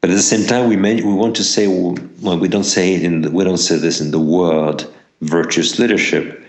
But 0.00 0.10
at 0.10 0.16
the 0.16 0.22
same 0.22 0.46
time, 0.46 0.68
we 0.68 0.76
may, 0.76 1.02
we 1.02 1.14
want 1.14 1.36
to 1.36 1.44
say 1.44 1.66
well, 1.66 2.38
we 2.38 2.48
don't 2.48 2.64
say 2.64 2.94
it 2.94 3.02
in 3.02 3.22
the, 3.22 3.30
we 3.30 3.44
don't 3.44 3.58
say 3.58 3.76
this 3.76 4.00
in 4.00 4.10
the 4.10 4.20
word 4.20 4.84
virtuous 5.20 5.78
leadership. 5.78 6.42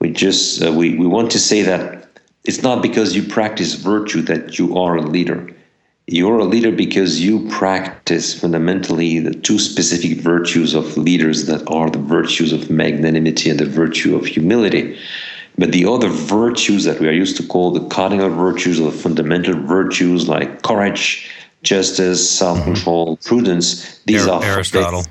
We 0.00 0.10
just 0.10 0.62
uh, 0.62 0.72
we 0.72 0.96
we 0.96 1.06
want 1.06 1.30
to 1.32 1.38
say 1.38 1.62
that 1.62 2.08
it's 2.44 2.62
not 2.62 2.82
because 2.82 3.14
you 3.14 3.22
practice 3.22 3.74
virtue 3.74 4.22
that 4.22 4.58
you 4.58 4.76
are 4.78 4.96
a 4.96 5.02
leader. 5.02 5.50
You're 6.06 6.38
a 6.38 6.44
leader 6.44 6.72
because 6.72 7.20
you 7.20 7.46
practice 7.50 8.32
fundamentally 8.32 9.18
the 9.18 9.34
two 9.34 9.58
specific 9.58 10.20
virtues 10.20 10.74
of 10.74 10.96
leaders 10.96 11.44
that 11.46 11.68
are 11.68 11.90
the 11.90 11.98
virtues 11.98 12.52
of 12.52 12.70
magnanimity 12.70 13.50
and 13.50 13.60
the 13.60 13.66
virtue 13.66 14.16
of 14.16 14.24
humility. 14.24 14.98
But 15.58 15.72
the 15.72 15.84
other 15.84 16.08
virtues 16.08 16.84
that 16.84 17.00
we 17.00 17.08
are 17.08 17.12
used 17.12 17.36
to 17.38 17.46
call 17.46 17.72
the 17.72 17.86
cardinal 17.88 18.30
virtues 18.30 18.80
or 18.80 18.90
the 18.90 18.96
fundamental 18.96 19.60
virtues 19.60 20.28
like 20.28 20.62
courage, 20.62 21.28
justice, 21.68 22.20
self 22.42 22.62
control, 22.64 23.16
mm-hmm. 23.16 23.28
prudence, 23.28 24.00
these 24.10 24.26
Ar- 24.26 24.42
are 24.42 24.44
Aristotle. 24.44 25.04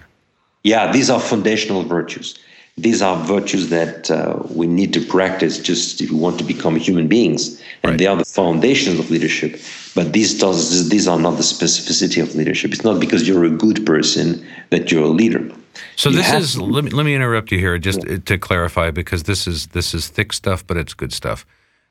Yeah, 0.64 0.92
these 0.92 1.10
are 1.10 1.20
foundational 1.20 1.84
virtues 1.84 2.40
these 2.78 3.02
are 3.02 3.18
virtues 3.26 3.70
that 3.70 4.12
uh, 4.12 4.40
we 4.52 4.68
need 4.68 4.94
to 4.94 5.02
practice 5.04 5.58
just 5.58 6.00
if 6.00 6.12
we 6.12 6.18
want 6.18 6.38
to 6.38 6.44
become 6.44 6.76
human 6.76 7.08
beings 7.08 7.60
and 7.82 7.92
right. 7.92 7.98
they 7.98 8.06
are 8.06 8.16
the 8.16 8.26
foundations 8.26 9.00
of 9.00 9.10
leadership 9.10 9.60
but 9.96 10.14
these 10.14 10.38
does 10.38 10.90
these 10.90 11.08
are 11.08 11.20
not 11.20 11.38
the 11.38 11.44
specificity 11.44 12.22
of 12.22 12.36
leadership 12.36 12.72
it's 12.72 12.84
not 12.84 13.00
because 13.00 13.28
you're 13.28 13.46
a 13.46 13.50
good 13.50 13.86
person 13.86 14.46
that 14.70 14.92
you're 14.92 15.04
a 15.04 15.08
leader 15.08 15.52
so 15.96 16.10
you 16.10 16.18
this 16.18 16.32
is 16.34 16.54
to, 16.54 16.64
let 16.64 16.84
me 16.84 16.92
let 16.92 17.04
me 17.04 17.16
interrupt 17.16 17.52
you 17.52 17.58
here 17.58 17.78
just 17.80 18.08
yeah. 18.08 18.18
to 18.18 18.38
clarify 18.38 18.92
because 18.92 19.24
this 19.24 19.48
is 19.48 19.68
this 19.68 19.96
is 19.96 20.08
thick 20.08 20.32
stuff 20.32 20.66
but 20.66 20.78
it's 20.78 20.94
good 20.94 21.12
stuff 21.12 21.46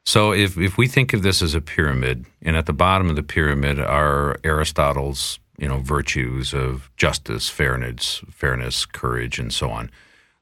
so 0.07 0.33
if 0.33 0.57
if 0.57 0.79
we 0.79 0.87
think 0.87 1.13
of 1.13 1.23
this 1.23 1.43
as 1.43 1.55
a 1.55 1.61
pyramid 1.61 2.25
and 2.43 2.57
at 2.57 2.65
the 2.65 2.73
bottom 2.73 3.11
of 3.11 3.17
the 3.17 3.23
pyramid 3.23 3.79
are 3.79 4.37
aristotle's 4.45 5.39
you 5.59 5.69
know 5.69 5.79
virtues 5.81 6.55
of 6.55 6.91
justice 6.97 7.51
fairness 7.51 8.23
fairness 8.31 8.87
courage 8.87 9.39
and 9.39 9.53
so 9.53 9.71
on 9.71 9.91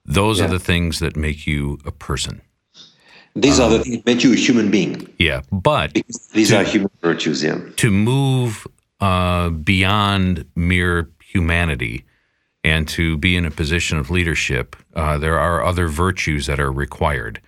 those 0.04 0.38
yeah. 0.38 0.44
are 0.44 0.49
the 0.49 0.59
things 0.59 0.99
that 0.99 1.16
make 1.16 1.47
you 1.47 1.78
a 1.85 1.90
person. 1.90 2.42
These 3.35 3.59
um, 3.59 3.73
are 3.73 3.78
the 3.78 3.85
things 3.85 3.97
that 3.97 4.06
make 4.06 4.23
you 4.23 4.33
a 4.33 4.37
human 4.37 4.71
being. 4.71 5.12
Yeah, 5.18 5.42
but 5.50 5.92
because 5.92 6.28
these 6.28 6.50
to, 6.50 6.59
are 6.59 6.64
human 6.64 6.90
virtues. 7.00 7.42
Yeah. 7.42 7.61
To 7.76 7.90
move 7.90 8.66
uh, 9.00 9.50
beyond 9.50 10.44
mere 10.54 11.11
humanity 11.23 12.04
and 12.62 12.87
to 12.88 13.16
be 13.16 13.37
in 13.37 13.44
a 13.44 13.50
position 13.50 13.99
of 13.99 14.11
leadership, 14.11 14.76
uh, 14.94 15.18
there 15.18 15.38
are 15.38 15.64
other 15.64 15.88
virtues 15.88 16.47
that 16.47 16.61
are 16.61 16.71
required, 16.71 17.40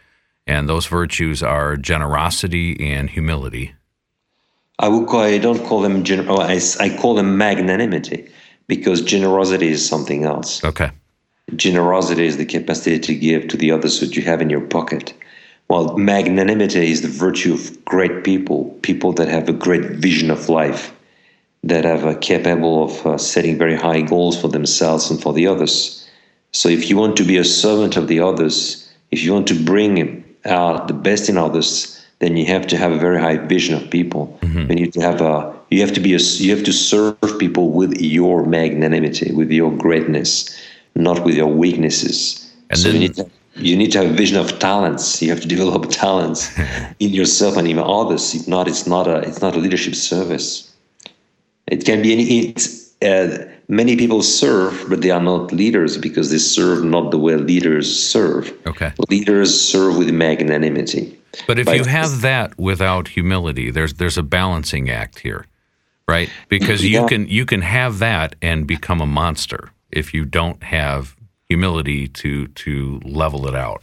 and 0.46 0.68
those 0.68 0.86
virtues 0.86 1.42
are 1.42 1.76
generosity 1.76 2.76
and 2.92 3.10
humility. 3.10 3.74
I 4.78 4.88
would 4.88 5.08
call. 5.08 5.20
I 5.20 5.38
don't 5.38 5.64
call 5.64 5.80
them. 5.80 6.04
Gener- 6.04 6.28
I, 6.38 6.84
I 6.84 6.96
call 6.96 7.14
them 7.14 7.38
magnanimity 7.38 8.28
because 8.66 9.00
generosity 9.02 9.68
is 9.68 9.86
something 9.86 10.24
else. 10.24 10.62
Okay. 10.62 10.90
Generosity 11.54 12.26
is 12.26 12.36
the 12.36 12.44
capacity 12.44 12.98
to 12.98 13.14
give 13.14 13.48
to 13.48 13.56
the 13.56 13.70
others 13.70 14.00
what 14.02 14.16
you 14.16 14.22
have 14.22 14.40
in 14.40 14.50
your 14.50 14.60
pocket. 14.60 15.14
While 15.68 15.96
magnanimity 15.96 16.90
is 16.90 17.02
the 17.02 17.08
virtue 17.08 17.54
of 17.54 17.84
great 17.84 18.24
people, 18.24 18.66
people 18.82 19.12
that 19.14 19.28
have 19.28 19.48
a 19.48 19.52
great 19.52 19.92
vision 19.92 20.30
of 20.30 20.48
life, 20.48 20.92
that 21.64 21.84
are 21.84 22.14
capable 22.14 22.84
of 22.84 23.06
uh, 23.06 23.18
setting 23.18 23.58
very 23.58 23.74
high 23.74 24.02
goals 24.02 24.40
for 24.40 24.48
themselves 24.48 25.10
and 25.10 25.20
for 25.20 25.32
the 25.32 25.46
others. 25.46 26.08
So 26.52 26.68
if 26.68 26.88
you 26.88 26.96
want 26.96 27.16
to 27.16 27.24
be 27.24 27.36
a 27.36 27.44
servant 27.44 27.96
of 27.96 28.06
the 28.06 28.20
others, 28.20 28.88
if 29.10 29.24
you 29.24 29.32
want 29.32 29.48
to 29.48 29.64
bring 29.64 29.98
out 30.46 30.88
the 30.88 30.94
best 30.94 31.28
in 31.28 31.36
others, 31.36 32.04
then 32.18 32.36
you 32.36 32.46
have 32.46 32.66
to 32.68 32.76
have 32.76 32.92
a 32.92 32.98
very 32.98 33.20
high 33.20 33.36
vision 33.36 33.74
of 33.74 33.90
people. 33.90 34.38
Mm-hmm. 34.42 34.70
You 34.70 34.76
need 34.76 34.92
to 34.94 35.00
have 35.00 35.20
a 35.20 35.54
you 35.70 35.80
have 35.80 35.92
to 35.94 36.00
be 36.00 36.14
a 36.14 36.18
you 36.18 36.54
have 36.54 36.64
to 36.64 36.72
serve 36.72 37.38
people 37.38 37.70
with 37.70 38.00
your 38.00 38.46
magnanimity, 38.46 39.32
with 39.32 39.50
your 39.50 39.76
greatness 39.76 40.56
not 40.96 41.24
with 41.24 41.36
your 41.36 41.46
weaknesses. 41.46 42.50
And 42.70 42.78
so 42.78 42.88
then, 42.90 42.94
you, 42.94 43.08
need 43.08 43.14
to, 43.14 43.30
you 43.56 43.76
need 43.76 43.92
to 43.92 43.98
have 44.02 44.10
a 44.10 44.14
vision 44.14 44.38
of 44.38 44.58
talents. 44.58 45.22
You 45.22 45.30
have 45.30 45.40
to 45.42 45.48
develop 45.56 45.90
talents 45.90 46.58
in 46.98 47.10
yourself 47.10 47.56
and 47.56 47.68
in 47.68 47.78
others. 47.78 48.34
If 48.34 48.48
not, 48.48 48.66
it's 48.66 48.86
not 48.86 49.06
a 49.06 49.18
it's 49.18 49.40
not 49.40 49.54
a 49.54 49.58
leadership 49.58 49.94
service. 49.94 50.72
It 51.66 51.84
can 51.84 52.02
be 52.02 52.12
any. 52.12 52.24
It's, 52.48 52.94
uh, 53.02 53.52
many 53.68 53.96
people 53.96 54.22
serve, 54.22 54.86
but 54.88 55.02
they 55.02 55.10
are 55.10 55.22
not 55.22 55.52
leaders 55.52 55.98
because 55.98 56.30
they 56.30 56.38
serve 56.38 56.84
not 56.84 57.10
the 57.10 57.18
way 57.18 57.36
leaders 57.36 57.86
serve. 57.94 58.52
Okay. 58.66 58.92
Leaders 59.08 59.58
serve 59.58 59.96
with 59.96 60.10
magnanimity. 60.12 61.18
But 61.46 61.58
if 61.58 61.66
but 61.66 61.76
you 61.76 61.84
have 61.84 62.22
that 62.22 62.58
without 62.58 63.08
humility, 63.08 63.70
there's 63.70 63.94
there's 63.94 64.16
a 64.16 64.22
balancing 64.22 64.88
act 64.88 65.18
here, 65.20 65.46
right? 66.08 66.30
Because 66.48 66.82
you 66.82 67.00
yeah. 67.00 67.06
can 67.06 67.26
you 67.28 67.44
can 67.44 67.62
have 67.62 67.98
that 67.98 68.36
and 68.40 68.66
become 68.66 69.00
a 69.00 69.06
monster 69.06 69.70
if 69.90 70.14
you 70.14 70.24
don't 70.24 70.62
have 70.62 71.16
humility 71.48 72.08
to 72.08 72.48
to 72.48 73.00
level 73.04 73.46
it 73.46 73.54
out. 73.54 73.82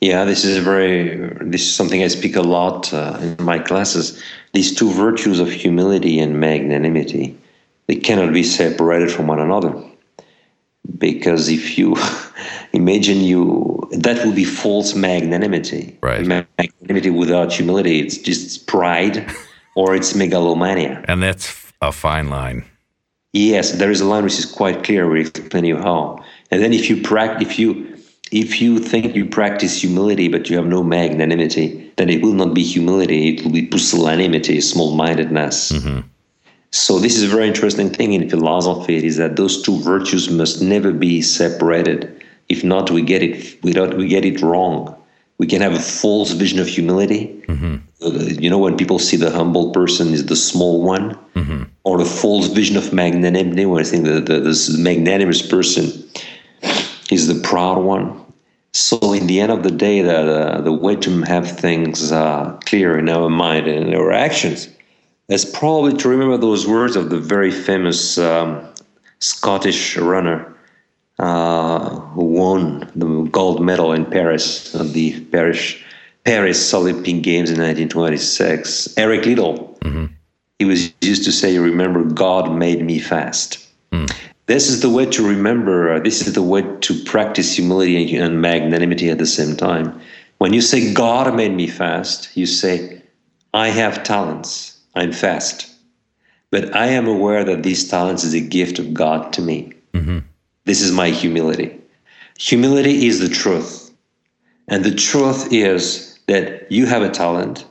Yeah, 0.00 0.24
this 0.24 0.44
is 0.44 0.56
a 0.56 0.62
very 0.62 1.16
this 1.42 1.62
is 1.62 1.74
something 1.74 2.02
I 2.02 2.08
speak 2.08 2.34
a 2.34 2.42
lot 2.42 2.92
uh, 2.92 3.18
in 3.20 3.44
my 3.44 3.58
classes. 3.58 4.22
These 4.52 4.74
two 4.74 4.90
virtues 4.90 5.38
of 5.38 5.50
humility 5.52 6.18
and 6.18 6.40
magnanimity, 6.40 7.38
they 7.90 7.96
cannot 7.96 8.32
be 8.32 8.44
separated 8.44 9.10
from 9.10 9.26
one 9.26 9.40
another. 9.40 9.74
Because 10.96 11.48
if 11.48 11.76
you 11.76 11.96
imagine 12.72 13.20
you 13.20 13.88
that 13.90 14.24
would 14.24 14.36
be 14.36 14.44
false 14.44 14.94
magnanimity. 14.94 15.98
Right. 16.00 16.24
Magnanimity 16.24 17.10
without 17.10 17.52
humility, 17.52 17.98
it's 17.98 18.16
just 18.16 18.68
pride 18.68 19.26
or 19.74 19.96
it's 19.96 20.14
megalomania. 20.14 21.04
And 21.08 21.20
that's 21.20 21.72
a 21.82 21.90
fine 21.90 22.28
line. 22.30 22.64
Yes, 23.32 23.72
there 23.72 23.90
is 23.90 24.00
a 24.00 24.04
line 24.04 24.22
which 24.22 24.38
is 24.38 24.46
quite 24.46 24.84
clear. 24.84 25.10
We 25.10 25.22
explain 25.22 25.64
you 25.64 25.76
how. 25.76 26.24
And 26.52 26.62
then 26.62 26.72
if 26.72 26.88
you 26.88 27.02
practice, 27.02 27.48
if 27.48 27.58
you 27.58 27.98
if 28.30 28.62
you 28.62 28.78
think 28.78 29.16
you 29.16 29.26
practice 29.26 29.80
humility 29.82 30.28
but 30.28 30.48
you 30.48 30.56
have 30.56 30.66
no 30.66 30.84
magnanimity, 30.84 31.92
then 31.96 32.08
it 32.08 32.22
will 32.22 32.34
not 32.34 32.54
be 32.54 32.62
humility. 32.62 33.34
It 33.34 33.42
will 33.42 33.50
be 33.50 33.66
pusillanimity, 33.66 34.62
small-mindedness. 34.62 35.72
Mm-hmm. 35.72 36.00
So 36.72 36.98
this 36.98 37.16
is 37.16 37.24
a 37.24 37.28
very 37.28 37.48
interesting 37.48 37.90
thing 37.90 38.12
in 38.12 38.30
philosophy. 38.30 39.04
Is 39.04 39.16
that 39.16 39.36
those 39.36 39.62
two 39.62 39.80
virtues 39.80 40.30
must 40.30 40.62
never 40.62 40.92
be 40.92 41.22
separated. 41.22 42.22
If 42.48 42.64
not, 42.64 42.90
we 42.90 43.02
get 43.02 43.22
it. 43.22 43.62
We 43.62 43.72
don't. 43.72 43.96
We 43.96 44.08
get 44.08 44.24
it 44.24 44.40
wrong 44.40 44.96
we 45.40 45.46
can 45.46 45.62
have 45.62 45.72
a 45.72 45.80
false 45.80 46.32
vision 46.32 46.58
of 46.60 46.66
humility. 46.66 47.42
Mm-hmm. 47.48 47.76
Uh, 48.02 48.10
you 48.42 48.50
know, 48.50 48.58
when 48.58 48.76
people 48.76 48.98
see 48.98 49.16
the 49.16 49.30
humble 49.30 49.70
person 49.70 50.08
is 50.08 50.26
the 50.26 50.36
small 50.36 50.82
one, 50.82 51.18
mm-hmm. 51.34 51.62
or 51.82 51.96
the 51.96 52.04
false 52.04 52.48
vision 52.48 52.76
of 52.76 52.92
magnanimity, 52.92 53.64
where 53.64 53.80
I 53.80 53.84
think 53.84 54.04
the, 54.04 54.20
the 54.20 54.40
this 54.40 54.68
magnanimous 54.76 55.40
person 55.40 55.84
is 57.10 57.26
the 57.26 57.40
proud 57.42 57.78
one. 57.78 58.20
So, 58.74 59.14
in 59.14 59.28
the 59.28 59.40
end 59.40 59.50
of 59.50 59.62
the 59.62 59.70
day, 59.70 60.02
the 60.02 60.18
the, 60.32 60.62
the 60.64 60.72
way 60.74 60.94
to 60.96 61.22
have 61.22 61.58
things 61.58 62.12
uh, 62.12 62.58
clear 62.66 62.98
in 62.98 63.08
our 63.08 63.30
mind 63.30 63.66
and 63.66 63.88
in 63.88 63.94
our 63.94 64.12
actions 64.12 64.68
is 65.30 65.44
probably 65.44 65.96
to 65.96 66.08
remember 66.08 66.36
those 66.36 66.66
words 66.66 66.96
of 66.96 67.08
the 67.08 67.18
very 67.18 67.50
famous 67.50 68.18
um, 68.18 68.68
Scottish 69.20 69.96
runner 69.96 70.54
uh, 71.20 72.00
who 72.14 72.24
won 72.24 72.90
the 72.96 73.28
gold 73.30 73.62
medal 73.62 73.92
in 73.92 74.04
Paris, 74.04 74.74
at 74.74 74.92
the 74.92 75.20
Paris 75.26 75.76
Paris 76.24 76.74
Olympic 76.74 77.22
Games 77.22 77.50
in 77.50 77.58
1926, 77.58 78.98
Eric 78.98 79.24
Liddell, 79.24 79.78
mm-hmm. 79.80 80.06
he 80.58 80.64
was 80.66 80.92
used 81.00 81.24
to 81.24 81.32
say, 81.32 81.58
"Remember, 81.58 82.04
God 82.04 82.52
made 82.52 82.84
me 82.84 82.98
fast." 82.98 83.66
Mm. 83.92 84.12
This 84.46 84.68
is 84.68 84.80
the 84.80 84.90
way 84.90 85.06
to 85.06 85.26
remember. 85.26 85.94
Uh, 85.94 86.00
this 86.00 86.26
is 86.26 86.34
the 86.34 86.42
way 86.42 86.62
to 86.62 87.04
practice 87.04 87.54
humility 87.54 88.16
and 88.16 88.42
magnanimity 88.42 89.08
at 89.08 89.18
the 89.18 89.26
same 89.26 89.56
time. 89.56 89.98
When 90.38 90.52
you 90.52 90.60
say, 90.60 90.92
"God 90.92 91.34
made 91.34 91.54
me 91.54 91.66
fast," 91.66 92.36
you 92.36 92.46
say, 92.46 93.02
"I 93.54 93.68
have 93.68 94.02
talents. 94.02 94.79
I'm 94.94 95.12
fast." 95.12 95.70
But 96.50 96.74
I 96.74 96.86
am 96.86 97.06
aware 97.06 97.44
that 97.44 97.62
these 97.62 97.88
talents 97.88 98.24
is 98.24 98.34
a 98.34 98.40
gift 98.40 98.78
of 98.78 98.92
God 98.92 99.32
to 99.34 99.42
me. 99.42 99.72
Mm-hmm. 99.94 100.18
This 100.64 100.82
is 100.82 100.92
my 100.92 101.10
humility. 101.10 101.80
Humility 102.38 103.06
is 103.06 103.20
the 103.20 103.28
truth. 103.28 103.90
And 104.68 104.84
the 104.84 104.94
truth 104.94 105.52
is 105.52 106.18
that 106.26 106.70
you 106.70 106.86
have 106.86 107.02
a 107.02 107.10
talent 107.10 107.66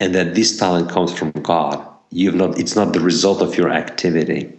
and 0.00 0.14
that 0.14 0.34
this 0.34 0.56
talent 0.56 0.90
comes 0.90 1.12
from 1.12 1.30
God. 1.32 1.86
You've 2.10 2.34
not 2.34 2.58
it's 2.58 2.76
not 2.76 2.92
the 2.92 3.00
result 3.00 3.42
of 3.42 3.56
your 3.56 3.70
activity. 3.70 4.52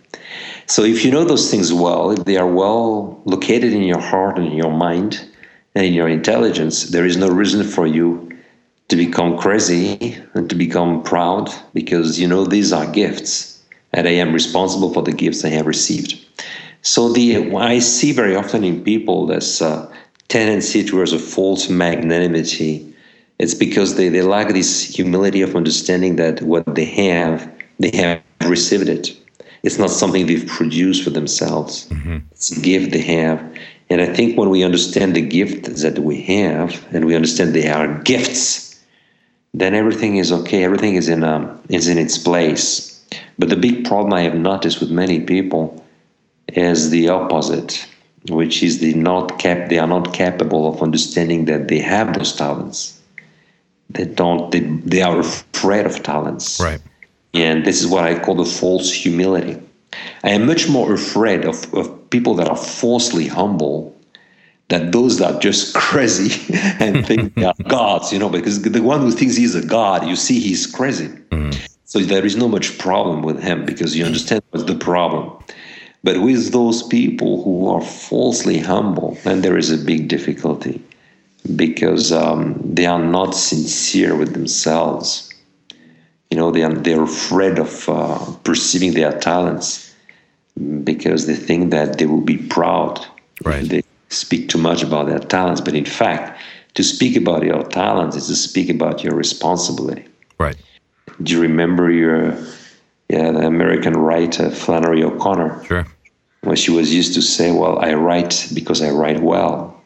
So 0.67 0.83
if 0.83 1.05
you 1.05 1.11
know 1.11 1.23
those 1.23 1.49
things 1.51 1.71
well, 1.71 2.11
if 2.11 2.25
they 2.25 2.37
are 2.37 2.47
well 2.47 3.21
located 3.25 3.73
in 3.73 3.83
your 3.83 4.01
heart 4.01 4.37
and 4.37 4.47
in 4.47 4.57
your 4.57 4.71
mind 4.71 5.23
and 5.75 5.85
in 5.85 5.93
your 5.93 6.07
intelligence, 6.07 6.89
there 6.89 7.05
is 7.05 7.17
no 7.17 7.29
reason 7.29 7.63
for 7.63 7.85
you 7.85 8.34
to 8.87 8.95
become 8.95 9.37
crazy 9.37 10.17
and 10.33 10.49
to 10.49 10.55
become 10.55 11.03
proud 11.03 11.49
because 11.73 12.19
you 12.19 12.27
know 12.27 12.45
these 12.45 12.71
are 12.71 12.91
gifts 12.91 13.63
and 13.93 14.07
I 14.07 14.11
am 14.11 14.33
responsible 14.33 14.93
for 14.93 15.01
the 15.01 15.13
gifts 15.13 15.43
I 15.45 15.49
have 15.49 15.65
received. 15.65 16.19
So 16.81 17.11
the 17.11 17.55
I 17.55 17.79
see 17.79 18.11
very 18.11 18.35
often 18.35 18.63
in 18.63 18.83
people 18.83 19.25
this 19.25 19.61
uh, 19.61 19.91
tendency 20.27 20.83
towards 20.83 21.13
a 21.13 21.19
false 21.19 21.69
magnanimity. 21.69 22.93
It's 23.39 23.53
because 23.53 23.95
they, 23.95 24.09
they 24.09 24.21
lack 24.21 24.49
this 24.49 24.83
humility 24.83 25.41
of 25.41 25.55
understanding 25.55 26.15
that 26.17 26.41
what 26.41 26.75
they 26.75 26.85
have, 26.85 27.51
they 27.79 27.91
have 27.95 28.21
received 28.45 28.87
it. 28.87 29.17
It's 29.63 29.79
not 29.79 29.89
something 29.89 30.27
they've 30.27 30.47
produced 30.47 31.03
for 31.03 31.09
themselves. 31.09 31.87
Mm-hmm. 31.89 32.17
It's 32.31 32.55
a 32.55 32.61
gift 32.61 32.91
they 32.91 33.01
have. 33.01 33.43
And 33.89 34.01
I 34.01 34.05
think 34.05 34.37
when 34.37 34.49
we 34.49 34.63
understand 34.63 35.15
the 35.15 35.21
gift 35.21 35.65
that 35.81 35.99
we 35.99 36.21
have 36.23 36.85
and 36.93 37.05
we 37.05 37.15
understand 37.15 37.53
they 37.53 37.67
are 37.67 37.99
gifts, 38.03 38.74
then 39.59 39.73
everything 39.73 40.17
is 40.17 40.31
okay. 40.31 40.65
Everything 40.65 40.95
is 40.95 41.07
in 41.07 41.23
um, 41.23 41.61
is 41.69 41.87
in 41.87 41.97
its 41.97 42.17
place. 42.17 42.91
But 43.39 43.49
the 43.49 43.55
big 43.55 43.85
problem 43.85 44.13
I 44.13 44.21
have 44.21 44.35
noticed 44.35 44.81
with 44.81 44.91
many 44.91 45.21
people 45.21 45.81
is 46.49 46.89
the 46.89 47.09
opposite, 47.09 47.87
which 48.29 48.61
is 48.61 48.79
the 48.79 48.93
not 48.93 49.39
cap. 49.39 49.69
They 49.69 49.79
are 49.79 49.87
not 49.87 50.13
capable 50.13 50.67
of 50.67 50.81
understanding 50.81 51.45
that 51.45 51.69
they 51.69 51.79
have 51.79 52.13
those 52.13 52.35
talents. 52.35 52.99
They 53.89 54.05
don't. 54.05 54.51
They, 54.51 54.59
they 54.59 55.01
are 55.01 55.19
afraid 55.19 55.85
of 55.85 56.03
talents. 56.03 56.59
Right. 56.59 56.81
And 57.33 57.65
this 57.65 57.81
is 57.81 57.87
what 57.87 58.03
I 58.03 58.19
call 58.19 58.35
the 58.35 58.45
false 58.45 58.91
humility. 58.91 59.61
I 60.23 60.31
am 60.31 60.45
much 60.45 60.67
more 60.67 60.93
afraid 60.93 61.45
of, 61.45 61.73
of 61.73 62.09
people 62.09 62.33
that 62.35 62.49
are 62.49 62.57
falsely 62.57 63.27
humble 63.27 63.94
that 64.69 64.91
those 64.91 65.19
that 65.19 65.35
are 65.35 65.39
just 65.39 65.75
crazy 65.75 66.53
and 66.79 67.05
think 67.05 67.35
they 67.35 67.45
are 67.45 67.53
gods, 67.67 68.11
you 68.11 68.19
know, 68.19 68.29
because 68.29 68.61
the 68.61 68.81
one 68.81 69.01
who 69.01 69.11
thinks 69.11 69.35
he's 69.35 69.55
a 69.55 69.65
god, 69.65 70.07
you 70.07 70.15
see 70.15 70.39
he's 70.39 70.65
crazy. 70.65 71.07
Mm-hmm. 71.07 71.51
So 71.85 71.99
there 71.99 72.25
is 72.25 72.35
no 72.35 72.47
much 72.47 72.77
problem 72.77 73.21
with 73.21 73.41
him 73.41 73.65
because 73.65 73.95
you 73.95 74.05
understand 74.05 74.43
what's 74.49 74.65
the 74.65 74.75
problem. 74.75 75.31
But 76.03 76.21
with 76.21 76.51
those 76.51 76.83
people 76.83 77.43
who 77.43 77.67
are 77.67 77.81
falsely 77.81 78.59
humble, 78.59 79.17
then 79.23 79.41
there 79.41 79.57
is 79.57 79.71
a 79.71 79.77
big 79.77 80.07
difficulty 80.07 80.81
because 81.55 82.11
um, 82.11 82.59
they 82.63 82.85
are 82.85 83.01
not 83.01 83.35
sincere 83.35 84.15
with 84.15 84.33
themselves. 84.33 85.33
You 86.29 86.37
know, 86.37 86.51
they 86.51 86.63
are, 86.63 86.73
they're 86.73 87.03
afraid 87.03 87.59
of 87.59 87.87
uh, 87.87 88.19
perceiving 88.43 88.93
their 88.93 89.17
talents 89.19 89.93
because 90.83 91.27
they 91.27 91.35
think 91.35 91.71
that 91.71 91.97
they 91.97 92.05
will 92.05 92.21
be 92.21 92.37
proud. 92.37 93.05
Right. 93.43 93.67
They, 93.67 93.83
speak 94.15 94.49
too 94.49 94.57
much 94.57 94.81
about 94.83 95.07
their 95.07 95.19
talents, 95.19 95.61
but 95.61 95.75
in 95.75 95.85
fact, 95.85 96.39
to 96.75 96.83
speak 96.83 97.15
about 97.15 97.43
your 97.43 97.63
talents 97.63 98.15
is 98.15 98.27
to 98.27 98.35
speak 98.35 98.69
about 98.69 99.03
your 99.03 99.15
responsibility. 99.15 100.05
Right. 100.37 100.57
Do 101.23 101.33
you 101.33 101.41
remember 101.41 101.89
your 101.89 102.37
yeah, 103.09 103.31
the 103.31 103.45
American 103.45 103.93
writer 103.93 104.49
Flannery 104.49 105.03
O'Connor? 105.03 105.63
Sure. 105.65 105.87
When 106.41 106.55
she 106.55 106.71
was 106.71 106.93
used 106.93 107.13
to 107.15 107.21
say, 107.21 107.51
"Well, 107.51 107.79
I 107.79 107.93
write 107.93 108.49
because 108.53 108.81
I 108.81 108.89
write 108.89 109.21
well." 109.21 109.81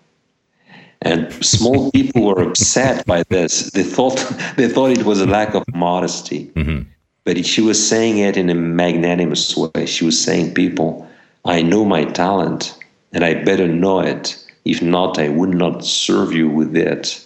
And 1.02 1.32
small 1.46 1.92
people 1.98 2.26
were 2.26 2.42
upset 2.42 3.06
by 3.06 3.24
this. 3.24 3.72
They 3.72 3.84
thought 3.84 4.18
they 4.58 4.68
thought 4.68 4.92
it 4.92 5.06
was 5.06 5.22
a 5.22 5.28
lack 5.28 5.54
of 5.54 5.64
modesty. 5.74 6.48
Mm-hmm. 6.56 6.90
But 7.26 7.46
she 7.46 7.62
was 7.62 7.78
saying 7.78 8.18
it 8.18 8.38
in 8.38 8.50
a 8.50 8.56
magnanimous 8.56 9.56
way. 9.56 9.86
She 9.86 10.06
was 10.06 10.20
saying, 10.20 10.54
"People, 10.54 11.08
I 11.46 11.62
know 11.62 11.86
my 11.86 12.06
talent, 12.06 12.79
and 13.14 13.24
I 13.24 13.44
better 13.44 13.68
know 13.68 14.00
it. 14.00 14.44
If 14.66 14.82
not, 14.82 15.18
I 15.18 15.30
would 15.30 15.54
not 15.54 15.84
serve 15.84 16.34
you 16.34 16.50
with 16.50 16.76
it. 16.76 17.26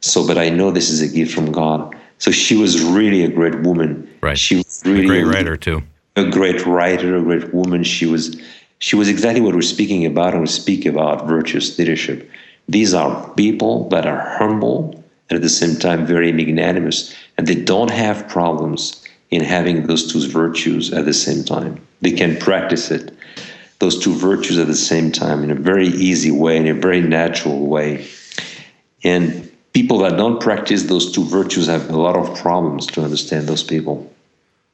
So, 0.00 0.26
but 0.26 0.38
I 0.38 0.48
know 0.48 0.70
this 0.70 0.90
is 0.90 1.00
a 1.02 1.08
gift 1.08 1.32
from 1.32 1.52
God. 1.52 1.94
So 2.18 2.30
she 2.30 2.56
was 2.56 2.82
really 2.82 3.24
a 3.24 3.28
great 3.28 3.60
woman. 3.60 4.08
Right. 4.20 4.38
She 4.38 4.56
was 4.56 4.82
really 4.84 5.04
a 5.04 5.08
great 5.08 5.24
writer 5.24 5.56
too. 5.56 5.82
A 6.16 6.28
great 6.28 6.66
writer, 6.66 7.16
a 7.16 7.22
great 7.22 7.54
woman. 7.54 7.84
She 7.84 8.06
was 8.06 8.40
she 8.78 8.96
was 8.96 9.08
exactly 9.08 9.40
what 9.42 9.54
we're 9.54 9.62
speaking 9.62 10.06
about 10.06 10.32
when 10.32 10.42
we 10.42 10.48
speak 10.48 10.86
about 10.86 11.26
virtuous 11.26 11.78
leadership. 11.78 12.30
These 12.68 12.94
are 12.94 13.28
people 13.34 13.88
that 13.90 14.06
are 14.06 14.36
humble 14.38 15.04
and 15.28 15.36
at 15.36 15.42
the 15.42 15.48
same 15.48 15.76
time 15.76 16.06
very 16.06 16.32
magnanimous, 16.32 17.14
and 17.38 17.46
they 17.46 17.54
don't 17.54 17.90
have 17.90 18.28
problems 18.28 19.04
in 19.30 19.42
having 19.42 19.86
those 19.86 20.10
two 20.12 20.26
virtues 20.28 20.92
at 20.92 21.04
the 21.04 21.14
same 21.14 21.44
time. 21.44 21.80
They 22.00 22.12
can 22.12 22.36
practice 22.36 22.90
it 22.90 23.16
those 23.80 23.98
two 23.98 24.14
virtues 24.14 24.58
at 24.58 24.66
the 24.66 24.74
same 24.74 25.10
time 25.10 25.42
in 25.42 25.50
a 25.50 25.54
very 25.54 25.88
easy 25.88 26.30
way, 26.30 26.56
in 26.56 26.66
a 26.66 26.74
very 26.74 27.00
natural 27.00 27.66
way. 27.66 28.06
And 29.02 29.50
people 29.72 29.98
that 29.98 30.16
don't 30.16 30.40
practice 30.40 30.84
those 30.84 31.10
two 31.10 31.24
virtues 31.24 31.66
have 31.66 31.90
a 31.90 31.98
lot 31.98 32.16
of 32.16 32.38
problems 32.38 32.86
to 32.88 33.02
understand 33.02 33.48
those 33.48 33.64
people. 33.64 34.12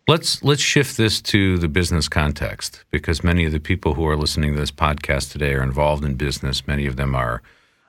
Let's 0.08 0.42
let's 0.44 0.62
shift 0.62 0.96
this 0.96 1.20
to 1.22 1.58
the 1.58 1.68
business 1.68 2.08
context 2.08 2.84
because 2.90 3.24
many 3.24 3.44
of 3.44 3.52
the 3.52 3.58
people 3.58 3.94
who 3.94 4.06
are 4.06 4.16
listening 4.16 4.54
to 4.54 4.60
this 4.60 4.70
podcast 4.70 5.32
today 5.32 5.54
are 5.54 5.62
involved 5.62 6.04
in 6.04 6.14
business. 6.14 6.66
Many 6.66 6.86
of 6.86 6.94
them 6.94 7.14
are 7.16 7.42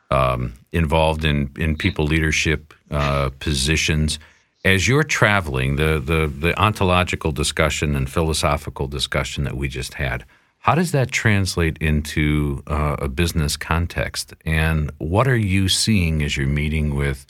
um, 0.10 0.54
involved 0.72 1.24
in 1.26 1.52
in 1.58 1.78
people 1.78 2.06
leadership 2.06 2.74
uh, 2.90 3.30
positions. 3.40 4.18
As 4.66 4.88
you're 4.88 5.04
traveling, 5.04 5.76
the, 5.76 6.00
the 6.00 6.28
the 6.28 6.60
ontological 6.60 7.32
discussion 7.32 7.96
and 7.96 8.10
philosophical 8.10 8.88
discussion 8.88 9.44
that 9.44 9.56
we 9.56 9.68
just 9.68 9.94
had, 9.96 10.26
how 10.60 10.76
does 10.76 10.92
that 10.92 11.12
translate 11.12 11.78
into 11.80 12.62
uh, 12.68 12.98
a 13.00 13.08
business 13.08 13.56
context? 13.56 14.34
And 14.46 14.92
what 14.98 15.28
are 15.28 15.38
you 15.38 15.70
seeing 15.70 16.22
as 16.22 16.36
you're 16.36 16.48
meeting 16.48 16.96
with 16.96 17.26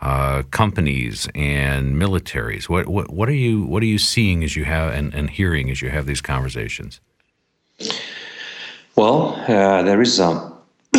uh, 0.00 0.42
companies 0.50 1.26
and 1.34 1.96
militaries? 1.96 2.68
What, 2.68 2.86
what, 2.86 3.10
what 3.10 3.28
are 3.28 3.34
you 3.34 3.64
what 3.64 3.82
are 3.82 3.86
you 3.86 3.98
seeing 3.98 4.44
as 4.44 4.56
you 4.56 4.64
have 4.64 4.92
and, 4.92 5.14
and 5.14 5.30
hearing 5.30 5.70
as 5.70 5.80
you 5.80 5.90
have 5.90 6.06
these 6.06 6.20
conversations? 6.20 7.00
Well, 8.94 9.34
uh, 9.48 9.82
there 9.82 10.02
is 10.02 10.20
um, 10.20 10.54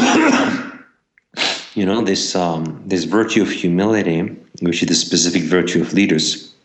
you 1.75 1.85
know 1.85 2.01
this 2.01 2.35
um, 2.35 2.81
this 2.85 3.03
virtue 3.03 3.43
of 3.43 3.51
humility, 3.51 4.21
which 4.61 4.81
is 4.81 4.87
the 4.87 4.95
specific 4.95 5.43
virtue 5.43 5.81
of 5.81 5.93
leaders 5.93 6.55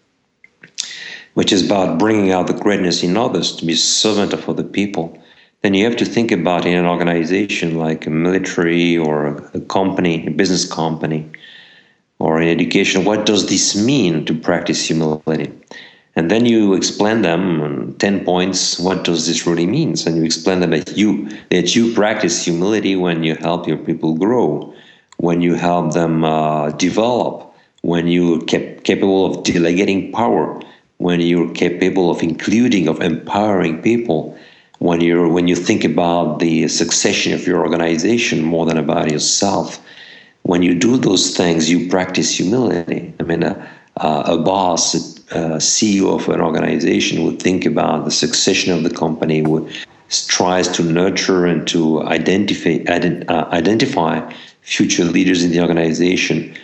which 1.35 1.53
is 1.53 1.64
about 1.64 1.99
bringing 1.99 2.33
out 2.33 2.47
the 2.47 2.53
greatness 2.53 3.03
in 3.03 3.16
others 3.16 3.57
to 3.57 3.66
be 3.66 3.75
servant 3.75 4.33
of 4.33 4.49
other 4.49 4.64
people, 4.64 5.18
then 5.62 5.75
you 5.75 5.85
have 5.85 5.97
to 5.97 6.05
think 6.05 6.33
about 6.33 6.66
in 6.66 6.77
an 6.77 6.87
organization 6.87 7.79
like 7.79 8.07
a 8.07 8.11
military 8.11 8.97
or 8.99 9.49
a, 9.55 9.61
company, 9.61 10.27
a 10.27 10.31
business 10.31 10.71
company, 10.71 11.31
or 12.18 12.40
in 12.40 12.49
education, 12.49 13.05
what 13.05 13.27
does 13.27 13.49
this 13.49 13.75
mean 13.77 14.25
to 14.27 14.35
practice 14.35 14.87
humility? 14.87 15.53
And 16.14 16.31
then 16.31 16.45
you 16.45 16.75
explain 16.75 17.23
them 17.23 17.95
10 17.99 18.25
points, 18.25 18.79
what 18.79 19.05
does 19.05 19.27
this 19.27 19.47
really 19.47 19.66
mean? 19.66 19.95
And 20.07 20.16
you 20.16 20.25
explain 20.25 20.61
them 20.61 20.71
that 20.71 20.97
you, 20.97 21.29
that 21.51 21.75
you 21.75 21.95
practice 21.95 22.45
humility 22.45 22.97
when 22.97 23.23
you 23.23 23.35
help 23.37 23.66
your 23.66 23.79
people 23.79 24.14
grow, 24.14 24.75
when 25.16 25.40
you 25.40 25.55
help 25.55 25.95
them 25.95 26.25
uh, 26.25 26.71
develop, 26.73 27.55
when 27.81 28.09
you're 28.09 28.40
cap- 28.42 28.85
capable 28.85 29.27
of 29.27 29.45
delegating 29.45 30.12
power, 30.12 30.61
when 31.02 31.20
you're 31.20 31.52
capable 31.52 32.10
of 32.10 32.22
including, 32.22 32.86
of 32.86 33.00
empowering 33.00 33.82
people, 33.82 34.36
when 34.78 35.00
you're 35.00 35.28
when 35.28 35.48
you 35.48 35.56
think 35.56 35.84
about 35.84 36.38
the 36.38 36.68
succession 36.68 37.32
of 37.32 37.46
your 37.46 37.60
organization 37.66 38.42
more 38.42 38.66
than 38.66 38.78
about 38.78 39.10
yourself, 39.10 39.80
when 40.42 40.62
you 40.62 40.74
do 40.74 40.96
those 40.96 41.36
things, 41.36 41.70
you 41.70 41.88
practice 41.88 42.36
humility. 42.36 43.12
I 43.20 43.22
mean, 43.24 43.42
a, 43.42 43.54
a 43.96 44.38
boss, 44.38 44.94
a 44.94 45.58
CEO 45.58 46.14
of 46.14 46.28
an 46.28 46.40
organization 46.40 47.24
would 47.24 47.40
think 47.40 47.64
about 47.64 48.04
the 48.04 48.10
succession 48.10 48.72
of 48.72 48.82
the 48.82 48.90
company, 48.90 49.42
would 49.42 49.72
tries 50.26 50.68
to 50.68 50.82
nurture 50.82 51.46
and 51.46 51.66
to 51.68 52.02
identify 52.02 52.74
uh, 52.88 53.48
identify 53.60 54.14
future 54.60 55.04
leaders 55.04 55.42
in 55.42 55.50
the 55.50 55.60
organization 55.60 56.54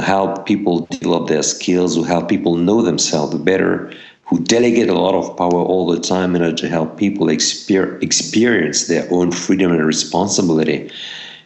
help 0.00 0.46
people 0.46 0.86
develop 0.86 1.28
their 1.28 1.42
skills, 1.42 1.94
who 1.94 2.04
help 2.04 2.28
people 2.28 2.56
know 2.56 2.82
themselves 2.82 3.34
better, 3.36 3.92
who 4.24 4.40
delegate 4.40 4.88
a 4.88 4.94
lot 4.94 5.14
of 5.14 5.36
power 5.36 5.62
all 5.62 5.86
the 5.86 6.00
time 6.00 6.34
in 6.34 6.42
order 6.42 6.56
to 6.56 6.68
help 6.68 6.96
people 6.96 7.26
exper- 7.26 8.02
experience 8.02 8.86
their 8.86 9.06
own 9.12 9.30
freedom 9.30 9.70
and 9.70 9.84
responsibility, 9.84 10.90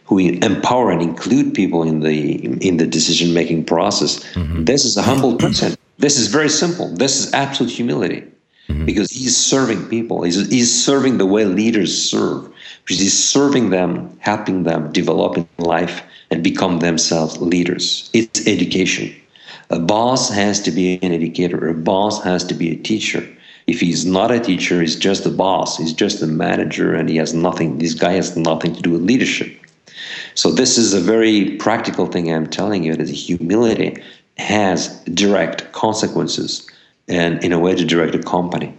who 0.05 0.17
empower 0.17 0.89
and 0.91 1.01
include 1.01 1.53
people 1.53 1.83
in 1.83 1.99
the 1.99 2.45
in 2.67 2.77
the 2.77 2.87
decision 2.87 3.33
making 3.33 3.63
process. 3.65 4.23
Mm-hmm. 4.33 4.63
This 4.63 4.85
is 4.85 4.97
a 4.97 5.01
humble 5.01 5.35
person. 5.35 5.75
This 5.97 6.17
is 6.17 6.27
very 6.27 6.49
simple. 6.49 6.87
This 6.95 7.19
is 7.19 7.33
absolute 7.33 7.71
humility. 7.71 8.23
Mm-hmm. 8.69 8.85
Because 8.85 9.11
he's 9.11 9.35
serving 9.35 9.89
people. 9.89 10.23
He's, 10.23 10.47
he's 10.49 10.85
serving 10.85 11.17
the 11.17 11.25
way 11.25 11.45
leaders 11.45 12.09
serve. 12.09 12.49
Because 12.83 12.99
he's 12.99 13.17
serving 13.17 13.71
them, 13.71 14.17
helping 14.19 14.63
them 14.63 14.91
develop 14.91 15.37
in 15.37 15.47
life 15.57 16.03
and 16.31 16.43
become 16.43 16.79
themselves 16.79 17.37
leaders. 17.39 18.09
It's 18.13 18.47
education. 18.47 19.13
A 19.71 19.79
boss 19.79 20.29
has 20.29 20.59
to 20.61 20.71
be 20.71 20.99
an 21.01 21.11
educator. 21.11 21.67
A 21.67 21.73
boss 21.73 22.23
has 22.23 22.43
to 22.45 22.53
be 22.53 22.71
a 22.71 22.75
teacher. 22.75 23.27
If 23.67 23.79
he's 23.79 24.05
not 24.05 24.31
a 24.31 24.39
teacher, 24.39 24.81
he's 24.81 24.95
just 24.95 25.25
a 25.25 25.29
boss. 25.29 25.77
He's 25.77 25.93
just 25.93 26.23
a 26.23 26.27
manager, 26.27 26.95
and 26.95 27.07
he 27.07 27.17
has 27.17 27.35
nothing. 27.35 27.77
This 27.77 27.93
guy 27.93 28.13
has 28.13 28.35
nothing 28.35 28.73
to 28.73 28.81
do 28.81 28.91
with 28.91 29.01
leadership. 29.01 29.55
So 30.33 30.51
this 30.51 30.77
is 30.77 30.93
a 30.93 30.99
very 30.99 31.55
practical 31.57 32.07
thing 32.07 32.33
I'm 32.33 32.47
telling 32.47 32.83
you. 32.83 32.95
That 32.95 33.09
humility 33.09 34.01
has 34.37 34.99
direct 35.03 35.71
consequences, 35.71 36.67
and 37.09 37.43
in 37.43 37.51
a 37.51 37.59
way, 37.59 37.75
to 37.75 37.85
direct 37.85 38.15
a 38.15 38.23
company. 38.23 38.73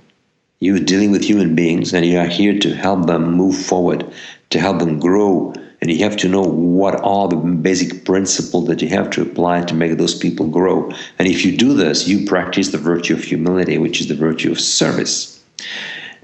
You're 0.61 0.79
dealing 0.79 1.11
with 1.11 1.25
human 1.25 1.55
beings, 1.55 1.93
and 1.93 2.07
you 2.07 2.19
are 2.19 2.27
here 2.27 2.59
to 2.59 2.75
help 2.75 3.07
them 3.07 3.33
move 3.33 3.57
forward, 3.57 4.07
to 4.51 4.59
help 4.59 4.79
them 4.79 5.01
grow, 5.01 5.55
and 5.81 5.91
you 5.91 6.05
have 6.05 6.17
to 6.19 6.29
know 6.29 6.43
what 6.43 7.03
are 7.03 7.29
the 7.29 7.37
basic 7.37 8.05
principles 8.05 8.67
that 8.67 8.83
you 8.83 8.89
have 8.89 9.09
to 9.11 9.23
apply 9.23 9.63
to 9.63 9.75
make 9.75 9.97
those 9.97 10.15
people 10.15 10.47
grow. 10.47 10.91
And 11.19 11.27
if 11.27 11.45
you 11.45 11.57
do 11.57 11.73
this, 11.73 12.07
you 12.07 12.27
practice 12.27 12.69
the 12.69 12.79
virtue 12.79 13.15
of 13.15 13.25
humility, 13.25 13.79
which 13.79 14.01
is 14.01 14.09
the 14.09 14.15
virtue 14.15 14.53
of 14.53 14.61
service. 14.61 15.43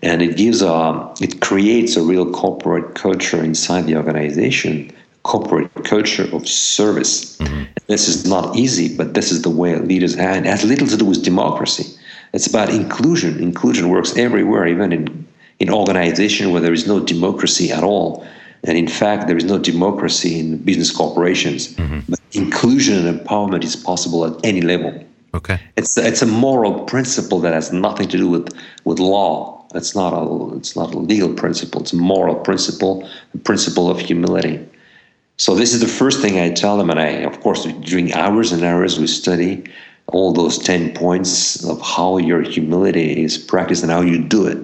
And 0.02 0.20
it 0.20 0.36
gives 0.36 0.60
a, 0.60 1.14
it 1.20 1.40
creates 1.40 1.96
a 1.96 2.02
real 2.02 2.30
corporate 2.30 2.94
culture 2.94 3.42
inside 3.42 3.86
the 3.86 3.96
organization, 3.96 4.92
corporate 5.32 5.70
culture 5.84 6.28
of 6.36 6.48
service. 6.48 7.36
Mm-hmm. 7.38 7.64
This 7.86 8.08
is 8.08 8.26
not 8.26 8.56
easy, 8.56 8.88
but 8.96 9.14
this 9.14 9.30
is 9.32 9.42
the 9.42 9.50
way 9.50 9.76
leaders 9.76 10.14
have. 10.14 10.44
It 10.44 10.46
has 10.46 10.64
little 10.64 10.88
to 10.88 10.96
do 10.96 11.04
with 11.04 11.22
democracy. 11.24 11.86
It's 12.32 12.46
about 12.46 12.68
inclusion. 12.70 13.42
Inclusion 13.42 13.88
works 13.88 14.16
everywhere, 14.16 14.66
even 14.66 14.92
in 14.92 15.04
in 15.58 15.70
organization 15.70 16.44
where 16.52 16.60
there 16.60 16.76
is 16.80 16.86
no 16.86 17.00
democracy 17.00 17.72
at 17.72 17.82
all 17.82 18.26
and 18.66 18.76
in 18.76 18.88
fact, 18.88 19.28
there 19.28 19.36
is 19.36 19.44
no 19.44 19.58
democracy 19.58 20.40
in 20.40 20.58
business 20.58 20.90
corporations. 20.90 21.74
Mm-hmm. 21.74 22.00
But 22.08 22.20
inclusion 22.32 23.06
and 23.06 23.20
empowerment 23.20 23.64
is 23.64 23.76
possible 23.76 24.24
at 24.26 24.44
any 24.44 24.60
level. 24.60 24.92
Okay. 25.34 25.60
It's 25.76 25.96
it's 25.96 26.22
a 26.22 26.26
moral 26.26 26.84
principle 26.84 27.38
that 27.40 27.52
has 27.52 27.72
nothing 27.72 28.08
to 28.08 28.16
do 28.16 28.28
with, 28.28 28.48
with 28.84 28.98
law. 28.98 29.64
It's 29.74 29.94
not 29.94 30.12
a 30.12 30.56
it's 30.56 30.74
not 30.74 30.94
a 30.94 30.98
legal 30.98 31.32
principle. 31.34 31.82
It's 31.82 31.92
a 31.92 31.96
moral 31.96 32.36
principle, 32.36 33.08
a 33.34 33.38
principle 33.38 33.90
of 33.90 34.00
humility. 34.00 34.66
So 35.38 35.54
this 35.54 35.74
is 35.74 35.80
the 35.80 35.88
first 35.88 36.22
thing 36.22 36.38
I 36.38 36.50
tell 36.50 36.78
them, 36.78 36.88
and 36.88 36.98
I 36.98 37.08
of 37.24 37.40
course 37.40 37.64
during 37.64 38.14
hours 38.14 38.52
and 38.52 38.62
hours 38.64 38.98
we 38.98 39.06
study 39.06 39.64
all 40.06 40.32
those 40.32 40.58
ten 40.58 40.94
points 40.94 41.64
of 41.64 41.80
how 41.82 42.18
your 42.18 42.42
humility 42.42 43.22
is 43.22 43.36
practiced 43.36 43.82
and 43.82 43.92
how 43.92 44.00
you 44.00 44.22
do 44.22 44.46
it. 44.46 44.58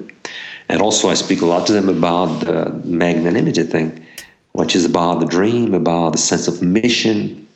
And 0.68 0.80
also, 0.80 1.10
I 1.10 1.14
speak 1.14 1.42
a 1.42 1.46
lot 1.46 1.66
to 1.66 1.72
them 1.74 1.90
about 1.90 2.40
the 2.40 2.70
magnanimity 2.84 3.64
thing, 3.64 4.06
which 4.52 4.74
is 4.74 4.86
about 4.86 5.20
the 5.20 5.26
dream, 5.26 5.74
about 5.74 6.12
the 6.12 6.18
sense 6.18 6.48
of 6.48 6.62
mission, 6.62 7.46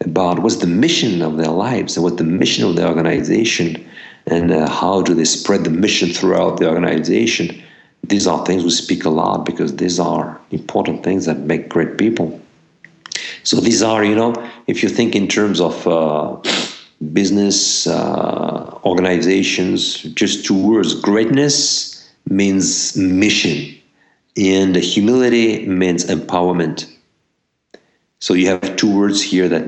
about 0.00 0.38
what's 0.38 0.56
the 0.56 0.66
mission 0.66 1.20
of 1.20 1.36
their 1.36 1.50
lives 1.50 1.96
and 1.96 2.04
what's 2.04 2.16
the 2.16 2.24
mission 2.24 2.64
of 2.64 2.76
the 2.76 2.88
organization, 2.88 3.86
and 4.26 4.50
uh, 4.50 4.70
how 4.70 5.02
do 5.02 5.12
they 5.12 5.24
spread 5.24 5.64
the 5.64 5.70
mission 5.70 6.10
throughout 6.10 6.58
the 6.58 6.68
organization. 6.68 7.62
These 8.04 8.26
are 8.26 8.46
things 8.46 8.64
we 8.64 8.70
speak 8.70 9.04
a 9.04 9.10
lot 9.10 9.44
because 9.44 9.76
these 9.76 10.00
are 10.00 10.40
important 10.50 11.04
things 11.04 11.26
that 11.26 11.40
make 11.40 11.68
great 11.68 11.98
people. 11.98 12.40
So 13.44 13.56
these 13.60 13.82
are, 13.82 14.04
you 14.04 14.14
know, 14.14 14.34
if 14.66 14.82
you 14.82 14.88
think 14.88 15.14
in 15.14 15.28
terms 15.28 15.60
of 15.60 15.86
uh, 15.86 16.36
business 17.12 17.86
uh, 17.86 18.78
organizations, 18.84 20.02
just 20.14 20.44
two 20.44 20.60
words: 20.60 20.94
greatness 20.94 22.10
means 22.28 22.96
mission, 22.96 23.74
and 24.36 24.76
humility 24.76 25.66
means 25.66 26.04
empowerment. 26.04 26.88
So 28.20 28.34
you 28.34 28.46
have 28.48 28.76
two 28.76 28.96
words 28.96 29.20
here 29.20 29.48
that 29.48 29.64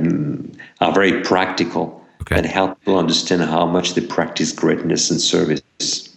are 0.81 0.93
very 0.93 1.23
practical 1.23 2.07
okay. 2.21 2.37
and 2.37 2.47
help 2.47 2.79
people 2.79 2.99
understand 2.99 3.43
how 3.43 3.67
much 3.67 3.95
they 3.95 4.07
practice 4.07 4.53
greatness 4.53 5.11
and 5.11 5.21
service. 5.21 6.14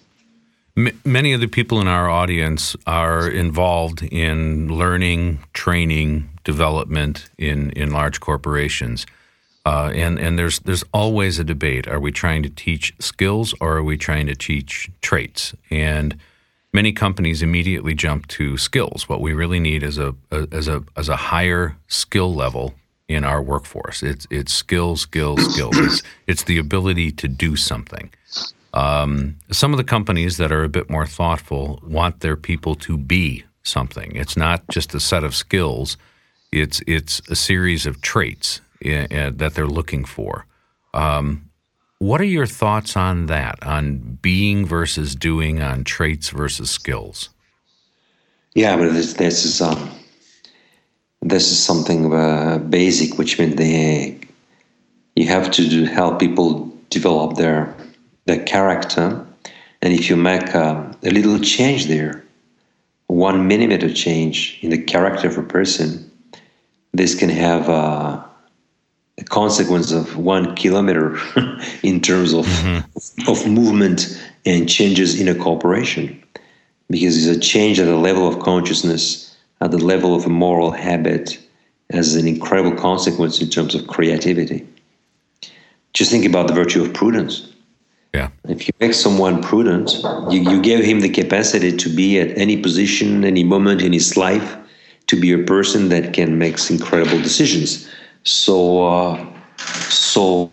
M- 0.78 1.02
many 1.04 1.34
of 1.34 1.42
the 1.42 1.48
people 1.48 1.82
in 1.82 1.88
our 1.88 2.08
audience 2.08 2.76
are 2.86 3.28
involved 3.28 4.04
in 4.04 4.70
learning, 4.70 5.40
training, 5.54 6.30
development 6.44 7.30
in, 7.38 7.72
in 7.72 7.92
large 7.92 8.20
corporations. 8.20 9.06
Uh, 9.66 9.92
and 9.94 10.18
and 10.18 10.40
there's 10.40 10.60
there's 10.60 10.86
always 10.94 11.40
a 11.40 11.44
debate: 11.44 11.90
Are 11.90 12.00
we 12.00 12.10
trying 12.10 12.42
to 12.44 12.50
teach 12.50 12.94
skills 13.00 13.54
or 13.60 13.76
are 13.76 13.84
we 13.84 13.98
trying 13.98 14.26
to 14.28 14.36
teach 14.36 14.90
traits? 15.02 15.54
And 15.70 16.18
many 16.72 16.94
companies 16.94 17.42
immediately 17.42 17.94
jump 17.94 18.28
to 18.28 18.58
skills. 18.58 19.10
What 19.10 19.20
we 19.20 19.34
really 19.34 19.60
need 19.60 19.84
is 19.84 19.98
a, 19.98 20.16
a 20.32 20.48
a 20.54 20.84
as 20.96 21.10
a 21.10 21.18
higher 21.18 21.76
skill 21.88 22.34
level 22.34 22.76
in 23.10 23.26
our 23.26 23.42
workforce. 23.42 24.04
It's 24.04 24.26
it's 24.30 24.54
skills, 24.54 25.02
skills, 25.02 25.54
skills. 25.54 25.78
It's 25.78 26.04
it's 26.28 26.44
the 26.44 26.60
ability 26.60 27.12
to 27.12 27.28
do 27.28 27.58
something. 27.58 28.10
Um, 28.78 29.38
some 29.52 29.74
of 29.74 29.78
the 29.78 29.84
companies 29.84 30.38
that 30.38 30.52
are 30.52 30.64
a 30.64 30.70
bit 30.70 30.88
more 30.88 31.08
thoughtful 31.08 31.80
want 31.82 32.20
their 32.20 32.36
people 32.36 32.76
to 32.76 32.96
be 32.96 33.44
something. 33.64 34.16
It's 34.16 34.38
not 34.38 34.68
just 34.70 34.94
a 34.94 35.00
set 35.00 35.24
of 35.24 35.34
skills. 35.36 35.98
It's 36.52 36.80
it's 36.86 37.20
a 37.28 37.36
series 37.36 37.88
of 37.88 38.02
traits 38.02 38.62
uh, 38.86 39.32
that 39.34 39.56
they're 39.56 39.66
looking 39.80 40.06
for. 40.06 40.46
Um, 40.94 41.50
what 41.98 42.22
are 42.22 42.32
your 42.40 42.46
thoughts 42.46 42.96
on 42.96 43.26
that, 43.26 43.58
on 43.64 44.20
being 44.22 44.64
versus 44.64 45.16
doing, 45.16 45.60
on 45.60 45.84
traits 45.84 46.30
versus 46.30 46.70
skills? 46.70 47.30
Yeah, 48.54 48.78
but 48.78 48.94
this, 48.94 49.14
this 49.14 49.44
is 49.44 49.60
um, 49.60 49.90
this 51.24 51.50
is 51.52 51.58
something 51.58 52.12
basic, 52.70 53.18
which 53.18 53.40
means 53.40 53.56
they 53.56 54.20
you 55.16 55.26
have 55.26 55.50
to 55.50 55.68
do, 55.68 55.86
help 55.86 56.20
people 56.20 56.72
develop 56.92 57.38
their 57.38 57.76
their 58.28 58.44
character, 58.44 59.26
and 59.82 59.94
if 59.94 60.10
you 60.10 60.16
make 60.16 60.54
uh, 60.54 60.84
a 61.04 61.10
little 61.10 61.40
change 61.40 61.88
there, 61.88 62.24
one 63.08 63.48
millimeter 63.48 63.92
change 63.92 64.60
in 64.62 64.70
the 64.70 64.78
character 64.78 65.28
of 65.28 65.38
a 65.38 65.44
person, 65.44 66.12
this 66.94 67.16
can 67.16 67.30
have 67.30 67.70
uh, 67.70 68.22
a 69.18 69.24
consequence 69.24 69.92
of 69.92 70.18
one 70.18 70.56
kilometer 70.56 71.18
in 71.84 72.02
terms 72.02 72.34
of 72.34 72.46
mm-hmm. 72.46 73.32
of 73.32 73.48
movement 73.48 74.22
and 74.46 74.70
changes 74.70 75.20
in 75.20 75.28
a 75.30 75.36
corporation, 75.36 76.22
because 76.90 77.26
it's 77.26 77.38
a 77.38 77.40
change 77.40 77.80
at 77.80 77.86
the 77.86 77.96
level 77.96 78.28
of 78.28 78.40
consciousness, 78.40 79.36
at 79.62 79.72
the 79.72 79.78
level 79.78 80.14
of 80.14 80.26
a 80.26 80.30
moral 80.30 80.72
habit, 80.72 81.40
has 81.92 82.16
an 82.16 82.28
incredible 82.28 82.76
consequence 82.76 83.42
in 83.42 83.50
terms 83.50 83.74
of 83.74 83.88
creativity. 83.88 84.68
Just 85.94 86.12
think 86.12 86.26
about 86.26 86.48
the 86.48 86.54
virtue 86.54 86.84
of 86.84 86.94
prudence. 86.94 87.54
Yeah. 88.18 88.30
If 88.56 88.68
you 88.68 88.74
make 88.80 88.94
someone 88.94 89.44
prudent, 89.44 89.94
you, 90.32 90.40
you 90.52 90.62
give 90.62 90.82
him 90.84 91.02
the 91.02 91.10
capacity 91.10 91.72
to 91.84 91.88
be 92.02 92.20
at 92.20 92.30
any 92.38 92.58
position, 92.68 93.24
any 93.24 93.44
moment 93.44 93.82
in 93.82 93.94
his 93.94 94.18
life, 94.18 94.58
to 95.10 95.16
be 95.20 95.32
a 95.32 95.44
person 95.56 95.90
that 95.90 96.14
can 96.14 96.38
make 96.38 96.56
incredible 96.70 97.20
decisions. 97.22 97.88
So, 98.24 98.86
uh, 98.86 99.26
so, 99.90 100.52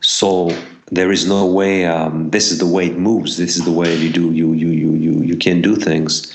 so 0.00 0.50
there 0.92 1.10
is 1.10 1.26
no 1.26 1.44
way. 1.46 1.86
Um, 1.86 2.30
this 2.30 2.52
is 2.52 2.58
the 2.58 2.70
way 2.76 2.86
it 2.86 2.96
moves. 2.96 3.36
This 3.36 3.56
is 3.56 3.64
the 3.64 3.72
way 3.72 3.94
you 3.96 4.10
do. 4.10 4.32
You, 4.32 4.52
you, 4.52 4.68
you, 4.68 4.94
you, 4.94 5.12
you 5.30 5.36
can 5.36 5.60
do 5.60 5.74
things. 5.76 6.32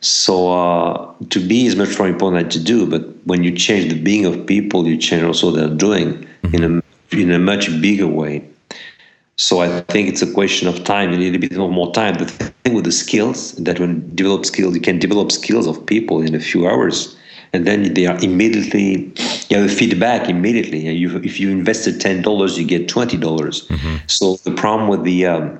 So 0.00 0.52
uh, 0.52 1.14
to 1.30 1.38
be 1.38 1.66
is 1.66 1.76
much 1.76 1.98
more 1.98 2.08
important 2.08 2.42
than 2.42 2.50
to 2.50 2.64
do. 2.64 2.86
But 2.90 3.02
when 3.24 3.44
you 3.44 3.52
change 3.54 3.92
the 3.92 4.00
being 4.00 4.24
of 4.24 4.46
people, 4.46 4.88
you 4.88 4.96
change 4.96 5.22
also 5.22 5.50
their 5.52 5.68
doing 5.68 6.26
mm-hmm. 6.42 6.54
in 6.54 6.62
a 6.64 6.82
in 7.16 7.30
a 7.30 7.38
much 7.38 7.68
bigger 7.80 8.08
way. 8.08 8.42
So 9.36 9.60
I 9.60 9.80
think 9.80 10.08
it's 10.08 10.22
a 10.22 10.32
question 10.32 10.68
of 10.68 10.84
time. 10.84 11.10
You 11.10 11.18
need 11.18 11.34
a 11.34 11.38
bit 11.38 11.56
more 11.56 11.92
time. 11.92 12.14
The 12.14 12.26
thing 12.26 12.74
with 12.74 12.84
the 12.84 12.92
skills 12.92 13.52
that 13.56 13.80
when 13.80 13.94
you 13.94 14.00
develop 14.14 14.44
skills, 14.44 14.74
you 14.74 14.80
can 14.80 14.98
develop 14.98 15.32
skills 15.32 15.66
of 15.66 15.84
people 15.86 16.22
in 16.22 16.34
a 16.34 16.40
few 16.40 16.68
hours, 16.68 17.16
and 17.52 17.66
then 17.66 17.94
they 17.94 18.06
are 18.06 18.18
immediately 18.22 19.12
you 19.48 19.58
have 19.58 19.70
a 19.70 19.74
feedback 19.74 20.28
immediately. 20.28 20.88
You, 20.88 21.16
if 21.18 21.40
you 21.40 21.50
invested 21.50 22.00
ten 22.00 22.22
dollars, 22.22 22.58
you 22.58 22.66
get 22.66 22.88
twenty 22.88 23.16
dollars. 23.16 23.66
Mm-hmm. 23.68 23.96
So 24.06 24.36
the 24.44 24.52
problem 24.52 24.88
with 24.88 25.02
the 25.04 25.26
um, 25.26 25.58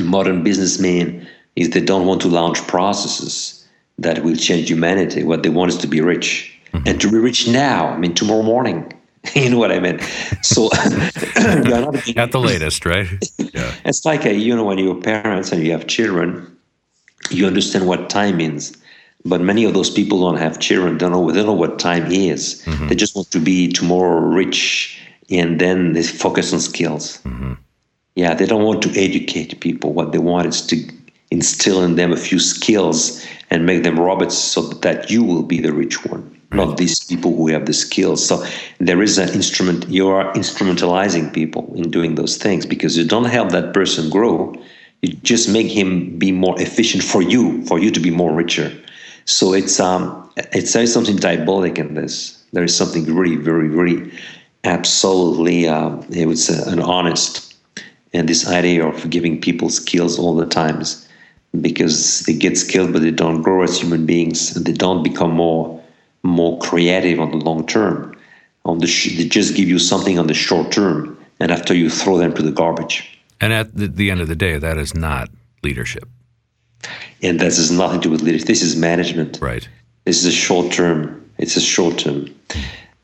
modern 0.00 0.42
businessman 0.42 1.26
is 1.56 1.70
they 1.70 1.80
don't 1.80 2.06
want 2.06 2.20
to 2.22 2.28
launch 2.28 2.66
processes 2.66 3.66
that 3.98 4.24
will 4.24 4.36
change 4.36 4.68
humanity. 4.68 5.22
What 5.22 5.42
they 5.42 5.50
want 5.50 5.70
is 5.70 5.78
to 5.78 5.86
be 5.86 6.00
rich, 6.00 6.58
mm-hmm. 6.72 6.88
and 6.88 7.00
to 7.00 7.10
be 7.10 7.18
rich 7.18 7.48
now. 7.48 7.88
I 7.88 7.98
mean, 7.98 8.14
tomorrow 8.14 8.42
morning 8.42 8.92
you 9.34 9.50
know 9.50 9.58
what 9.58 9.72
I 9.72 9.80
mean? 9.80 10.00
So 10.42 10.70
at 10.72 12.30
the 12.32 12.40
latest, 12.40 12.84
right? 12.86 13.08
Yeah. 13.38 13.74
It's 13.84 14.04
like 14.04 14.24
a, 14.24 14.34
you 14.34 14.54
know 14.54 14.64
when 14.64 14.78
you're 14.78 15.00
parents 15.00 15.52
and 15.52 15.62
you 15.62 15.72
have 15.72 15.86
children, 15.86 16.56
you 17.30 17.46
understand 17.46 17.86
what 17.86 18.10
time 18.10 18.36
means. 18.36 18.76
But 19.24 19.40
many 19.40 19.64
of 19.64 19.72
those 19.72 19.88
people 19.88 20.20
don't 20.20 20.36
have 20.36 20.58
children, 20.58 20.98
don't 20.98 21.12
know, 21.12 21.30
they 21.30 21.38
don't 21.38 21.46
know 21.46 21.52
what 21.52 21.78
time 21.78 22.10
is. 22.12 22.62
Mm-hmm. 22.66 22.88
They 22.88 22.94
just 22.94 23.16
want 23.16 23.30
to 23.30 23.40
be 23.40 23.72
tomorrow 23.72 24.20
rich 24.20 25.00
and 25.30 25.58
then 25.58 25.94
they 25.94 26.02
focus 26.02 26.52
on 26.52 26.60
skills. 26.60 27.18
Mm-hmm. 27.22 27.54
Yeah, 28.16 28.34
they 28.34 28.46
don't 28.46 28.64
want 28.64 28.82
to 28.82 28.90
educate 28.90 29.60
people. 29.60 29.92
What 29.92 30.12
they 30.12 30.18
want 30.18 30.46
is 30.46 30.66
to 30.66 30.76
instill 31.30 31.82
in 31.82 31.96
them 31.96 32.12
a 32.12 32.16
few 32.16 32.38
skills 32.38 33.24
and 33.50 33.66
make 33.66 33.82
them 33.82 33.98
robots 33.98 34.36
so 34.36 34.60
that 34.62 35.10
you 35.10 35.24
will 35.24 35.42
be 35.42 35.60
the 35.60 35.72
rich 35.72 36.04
one. 36.04 36.33
Not 36.54 36.76
these 36.76 37.00
people 37.00 37.34
who 37.36 37.48
have 37.48 37.66
the 37.66 37.72
skills. 37.72 38.26
So 38.26 38.44
there 38.78 39.02
is 39.02 39.18
an 39.18 39.30
instrument, 39.30 39.88
you 39.88 40.08
are 40.08 40.32
instrumentalizing 40.34 41.32
people 41.32 41.72
in 41.74 41.90
doing 41.90 42.14
those 42.14 42.36
things 42.36 42.66
because 42.66 42.96
you 42.96 43.04
don't 43.04 43.24
help 43.24 43.50
that 43.50 43.74
person 43.74 44.10
grow. 44.10 44.54
You 45.02 45.14
just 45.22 45.48
make 45.48 45.68
him 45.68 46.18
be 46.18 46.32
more 46.32 46.60
efficient 46.60 47.02
for 47.02 47.22
you, 47.22 47.64
for 47.66 47.78
you 47.78 47.90
to 47.90 48.00
be 48.00 48.10
more 48.10 48.32
richer. 48.32 48.72
So 49.26 49.52
it's 49.52 49.80
um, 49.80 50.30
there 50.36 50.82
is 50.82 50.92
something 50.92 51.16
diabolic 51.16 51.78
in 51.78 51.94
this. 51.94 52.42
There 52.52 52.64
is 52.64 52.76
something 52.76 53.04
really, 53.14 53.36
very, 53.36 53.68
very, 53.68 54.12
absolutely, 54.64 55.68
um, 55.68 56.06
it 56.10 56.26
was 56.26 56.48
an 56.48 56.80
honest, 56.80 57.54
and 58.12 58.28
this 58.28 58.48
idea 58.48 58.86
of 58.86 59.10
giving 59.10 59.40
people 59.40 59.68
skills 59.68 60.18
all 60.18 60.34
the 60.36 60.46
times 60.46 61.06
because 61.60 62.20
they 62.20 62.32
get 62.32 62.58
skilled 62.58 62.92
but 62.92 63.02
they 63.02 63.10
don't 63.10 63.42
grow 63.42 63.62
as 63.62 63.78
human 63.78 64.06
beings 64.06 64.56
and 64.56 64.66
they 64.66 64.72
don't 64.72 65.02
become 65.02 65.30
more 65.32 65.82
more 66.24 66.58
creative 66.58 67.20
on 67.20 67.30
the 67.30 67.36
long 67.36 67.66
term. 67.66 68.16
On 68.64 68.78
the 68.78 68.86
sh- 68.86 69.16
they 69.16 69.24
just 69.24 69.54
give 69.54 69.68
you 69.68 69.78
something 69.78 70.18
on 70.18 70.26
the 70.26 70.34
short 70.34 70.72
term, 70.72 71.16
and 71.38 71.52
after 71.52 71.74
you 71.74 71.90
throw 71.90 72.18
them 72.18 72.32
to 72.34 72.42
the 72.42 72.50
garbage. 72.50 73.20
And 73.40 73.52
at 73.52 73.76
the, 73.76 73.88
the 73.88 74.10
end 74.10 74.20
of 74.20 74.28
the 74.28 74.34
day, 74.36 74.58
that 74.58 74.78
is 74.78 74.94
not 74.94 75.28
leadership. 75.62 76.08
And 77.22 77.40
this 77.40 77.58
has 77.58 77.70
nothing 77.70 78.00
to 78.00 78.08
do 78.08 78.10
with 78.10 78.22
leadership. 78.22 78.48
This 78.48 78.62
is 78.62 78.74
management. 78.74 79.38
Right. 79.40 79.68
This 80.04 80.18
is 80.18 80.26
a 80.26 80.32
short 80.32 80.72
term. 80.72 81.30
It's 81.38 81.56
a 81.56 81.60
short 81.60 81.98
term. 81.98 82.34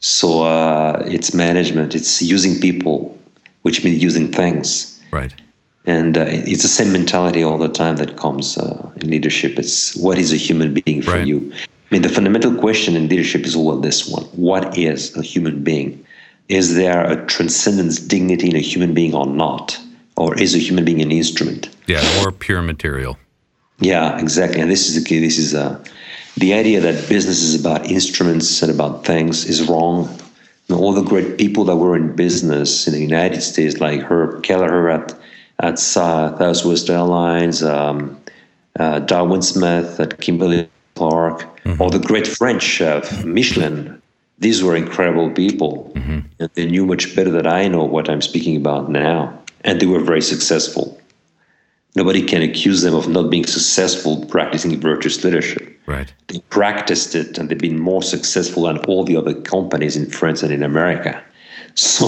So 0.00 0.44
uh, 0.44 1.02
it's 1.06 1.34
management. 1.34 1.94
It's 1.94 2.22
using 2.22 2.58
people, 2.60 3.18
which 3.62 3.84
means 3.84 4.02
using 4.02 4.32
things. 4.32 5.00
Right. 5.10 5.34
And 5.86 6.16
uh, 6.16 6.24
it's 6.28 6.62
the 6.62 6.68
same 6.68 6.92
mentality 6.92 7.42
all 7.42 7.58
the 7.58 7.68
time 7.68 7.96
that 7.96 8.16
comes 8.16 8.56
uh, 8.56 8.90
in 8.96 9.10
leadership. 9.10 9.58
It's 9.58 9.96
what 9.96 10.18
is 10.18 10.32
a 10.32 10.36
human 10.36 10.74
being 10.74 11.02
for 11.02 11.12
right. 11.12 11.26
you? 11.26 11.52
I 11.90 11.94
mean, 11.96 12.02
the 12.02 12.08
fundamental 12.08 12.54
question 12.54 12.94
in 12.94 13.08
leadership 13.08 13.44
is 13.44 13.56
well, 13.56 13.76
this 13.76 14.08
one: 14.08 14.22
What 14.36 14.78
is 14.78 15.16
a 15.16 15.22
human 15.22 15.64
being? 15.64 16.04
Is 16.48 16.76
there 16.76 17.04
a 17.04 17.26
transcendence, 17.26 17.98
dignity 17.98 18.50
in 18.50 18.56
a 18.56 18.60
human 18.60 18.94
being 18.94 19.14
or 19.14 19.26
not? 19.26 19.78
Or 20.16 20.38
is 20.38 20.54
a 20.54 20.58
human 20.58 20.84
being 20.84 21.02
an 21.02 21.10
instrument? 21.10 21.68
Yeah, 21.86 22.02
or 22.22 22.30
pure 22.30 22.62
material. 22.62 23.18
Yeah, 23.80 24.18
exactly. 24.20 24.60
And 24.60 24.70
this 24.70 24.88
is 24.88 25.02
the 25.02 25.08
key. 25.08 25.18
This 25.18 25.38
is 25.38 25.54
uh, 25.54 25.82
the 26.36 26.54
idea 26.54 26.80
that 26.80 27.08
business 27.08 27.42
is 27.42 27.58
about 27.58 27.86
instruments 27.86 28.62
and 28.62 28.70
about 28.70 29.04
things 29.04 29.44
is 29.44 29.68
wrong. 29.68 30.08
You 30.68 30.76
know, 30.76 30.80
all 30.80 30.92
the 30.92 31.02
great 31.02 31.38
people 31.38 31.64
that 31.64 31.76
were 31.76 31.96
in 31.96 32.14
business 32.14 32.86
in 32.86 32.92
the 32.92 33.00
United 33.00 33.40
States, 33.40 33.80
like 33.80 34.00
Herb 34.02 34.44
Kelleher 34.44 34.90
at 34.90 35.12
at 35.58 35.74
uh, 35.74 35.76
Southwest 35.76 36.88
Airlines, 36.88 37.62
um, 37.62 38.16
uh, 38.78 39.00
Darwin 39.00 39.42
Smith 39.42 39.98
at 39.98 40.20
Kimberly 40.20 40.68
Clark, 41.00 41.38
mm-hmm. 41.64 41.80
or 41.80 41.90
the 41.90 41.98
great 41.98 42.26
French 42.26 42.62
chef 42.62 43.24
Michelin. 43.24 44.02
These 44.38 44.62
were 44.62 44.76
incredible 44.76 45.30
people, 45.30 45.90
mm-hmm. 45.94 46.20
and 46.38 46.50
they 46.52 46.66
knew 46.66 46.84
much 46.84 47.16
better 47.16 47.30
than 47.30 47.46
I 47.46 47.68
know 47.68 47.84
what 47.84 48.10
I'm 48.10 48.20
speaking 48.20 48.54
about 48.54 48.90
now, 48.90 49.18
and 49.64 49.80
they 49.80 49.86
were 49.86 50.04
very 50.04 50.20
successful. 50.20 51.00
Nobody 51.96 52.22
can 52.22 52.42
accuse 52.42 52.82
them 52.82 52.94
of 52.94 53.08
not 53.08 53.30
being 53.30 53.46
successful 53.46 54.26
practicing 54.26 54.78
virtuous 54.78 55.24
leadership. 55.24 55.64
Right. 55.86 56.12
They 56.28 56.40
practiced 56.50 57.14
it, 57.14 57.38
and 57.38 57.48
they've 57.48 57.66
been 57.68 57.80
more 57.80 58.02
successful 58.02 58.64
than 58.64 58.76
all 58.88 59.02
the 59.04 59.16
other 59.16 59.34
companies 59.34 59.96
in 59.96 60.10
France 60.10 60.42
and 60.42 60.52
in 60.52 60.62
America. 60.62 61.22
So, 61.76 62.06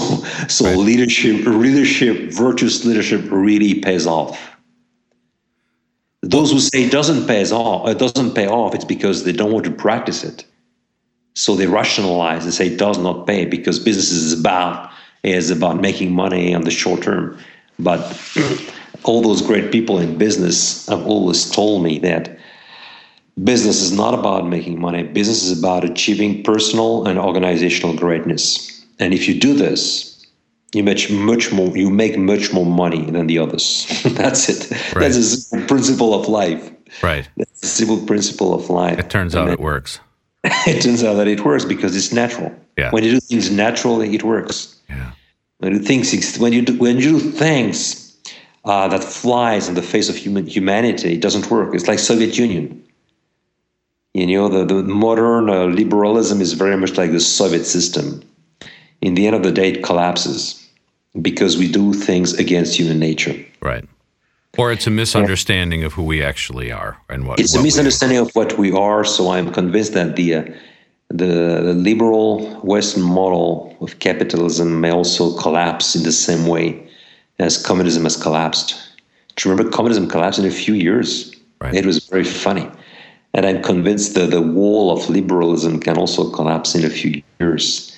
so 0.49 0.65
right. 0.65 0.77
leadership, 0.77 1.45
leadership, 1.45 2.33
virtuous 2.33 2.83
leadership 2.83 3.21
really 3.31 3.75
pays 3.75 4.05
off. 4.05 4.52
Those 6.23 6.51
who 6.53 6.59
say 6.59 6.85
it 6.85 6.91
doesn't 6.91 7.27
pay 7.27 7.43
off, 7.51 7.85
uh, 7.85 7.91
it 7.91 7.99
doesn't 7.99 8.33
pay 8.33 8.47
off, 8.47 8.73
it's 8.73 8.85
because 8.85 9.25
they 9.25 9.33
don't 9.33 9.51
want 9.51 9.65
to 9.65 9.71
practice 9.71 10.23
it. 10.23 10.45
So 11.35 11.55
they 11.55 11.67
rationalize 11.67 12.45
and 12.45 12.53
say 12.53 12.67
it 12.67 12.79
does 12.79 12.97
not 12.97 13.27
pay 13.27 13.43
because 13.43 13.77
business 13.77 14.11
is 14.11 14.39
about 14.39 14.89
is 15.23 15.49
about 15.49 15.81
making 15.81 16.13
money 16.13 16.55
on 16.55 16.61
the 16.61 16.71
short 16.71 17.01
term. 17.01 17.37
But 17.77 17.99
all 19.03 19.21
those 19.21 19.41
great 19.41 19.71
people 19.71 19.99
in 19.99 20.17
business 20.17 20.87
have 20.87 21.05
always 21.05 21.49
told 21.49 21.83
me 21.83 21.99
that 21.99 22.37
business 23.43 23.81
is 23.81 23.91
not 23.91 24.13
about 24.13 24.47
making 24.47 24.79
money. 24.79 25.03
Business 25.03 25.43
is 25.43 25.59
about 25.59 25.83
achieving 25.83 26.43
personal 26.43 27.05
and 27.05 27.19
organizational 27.19 27.95
greatness. 27.95 28.85
And 28.99 29.13
if 29.13 29.27
you 29.27 29.37
do 29.37 29.53
this, 29.53 30.12
you 30.73 30.83
make 30.83 31.09
much 31.09 31.51
more. 31.51 31.75
You 31.77 31.89
make 31.89 32.17
much 32.17 32.51
more 32.51 32.65
money 32.65 33.09
than 33.09 33.27
the 33.27 33.39
others. 33.39 33.85
That's 34.05 34.49
it. 34.49 34.71
Right. 34.71 35.01
That's 35.01 35.17
a 35.17 35.23
simple 35.23 35.67
principle 35.67 36.13
of 36.13 36.27
life. 36.27 36.71
Right. 37.01 37.29
That's 37.37 37.63
a 37.63 37.67
simple 37.67 38.05
principle 38.05 38.53
of 38.53 38.69
life. 38.69 38.99
It 38.99 39.09
turns 39.09 39.35
and 39.35 39.49
out 39.49 39.53
it 39.53 39.59
works. 39.59 39.99
it 40.43 40.81
turns 40.81 41.03
out 41.03 41.15
that 41.15 41.27
it 41.27 41.45
works 41.45 41.65
because 41.65 41.95
it's 41.95 42.11
natural. 42.11 42.53
Yeah. 42.77 42.91
When 42.91 43.03
you 43.03 43.11
do 43.11 43.19
things 43.19 43.51
naturally, 43.51 44.13
it 44.15 44.23
works. 44.23 44.75
Yeah. 44.89 45.11
When 45.59 45.73
you 45.73 45.79
do 45.79 45.85
things, 45.85 46.37
when 46.37 46.53
you 46.53 46.61
do, 46.63 46.77
when 46.77 46.97
you 46.97 47.19
do 47.19 47.19
things 47.19 48.17
uh, 48.65 48.87
that 48.87 49.03
flies 49.03 49.67
in 49.67 49.75
the 49.75 49.81
face 49.81 50.09
of 50.09 50.15
human 50.15 50.47
humanity, 50.47 51.13
it 51.13 51.21
doesn't 51.21 51.49
work. 51.49 51.73
It's 51.73 51.87
like 51.87 51.99
Soviet 51.99 52.37
Union. 52.37 52.83
You 54.13 54.27
know, 54.27 54.47
the, 54.47 54.65
the 54.65 54.83
modern 54.83 55.49
uh, 55.49 55.65
liberalism 55.65 56.39
is 56.39 56.53
very 56.53 56.77
much 56.77 56.97
like 56.97 57.11
the 57.11 57.19
Soviet 57.19 57.65
system 57.65 58.23
in 59.03 59.15
the 59.15 59.27
end 59.27 59.35
of 59.35 59.43
the 59.43 59.51
day, 59.51 59.71
it 59.71 59.83
collapses 59.83 60.62
because 61.21 61.57
we 61.57 61.71
do 61.71 61.93
things 61.93 62.33
against 62.33 62.75
human 62.75 62.99
nature. 62.99 63.35
Right. 63.61 63.87
Or 64.57 64.71
it's 64.71 64.85
a 64.85 64.91
misunderstanding 64.91 65.79
yeah. 65.79 65.87
of 65.87 65.93
who 65.93 66.03
we 66.03 66.23
actually 66.23 66.71
are 66.71 66.97
and 67.09 67.27
what. 67.27 67.39
It's 67.39 67.53
what 67.53 67.61
a 67.61 67.63
misunderstanding 67.63 68.19
of 68.19 68.31
what 68.35 68.57
we 68.57 68.71
are. 68.71 69.03
So 69.03 69.31
I'm 69.31 69.51
convinced 69.51 69.93
that 69.93 70.15
the, 70.15 70.35
uh, 70.35 70.43
the 71.09 71.61
the 71.63 71.73
liberal 71.73 72.55
Western 72.61 73.03
model 73.03 73.75
of 73.81 73.97
capitalism 73.99 74.79
may 74.79 74.91
also 74.91 75.35
collapse 75.37 75.95
in 75.95 76.03
the 76.03 76.11
same 76.11 76.47
way 76.47 76.87
as 77.39 77.57
communism 77.57 78.03
has 78.03 78.15
collapsed. 78.15 78.75
Do 79.35 79.49
you 79.49 79.55
remember 79.55 79.71
communism 79.71 80.07
collapsed 80.07 80.39
in 80.39 80.45
a 80.45 80.51
few 80.51 80.75
years? 80.75 81.35
Right. 81.59 81.73
It 81.73 81.85
was 81.85 82.05
very 82.05 82.23
funny. 82.23 82.69
And 83.33 83.47
I'm 83.47 83.63
convinced 83.63 84.13
that 84.13 84.29
the 84.29 84.41
wall 84.41 84.91
of 84.91 85.09
liberalism 85.09 85.79
can 85.79 85.97
also 85.97 86.29
collapse 86.29 86.75
in 86.75 86.85
a 86.85 86.89
few 86.89 87.23
years 87.39 87.93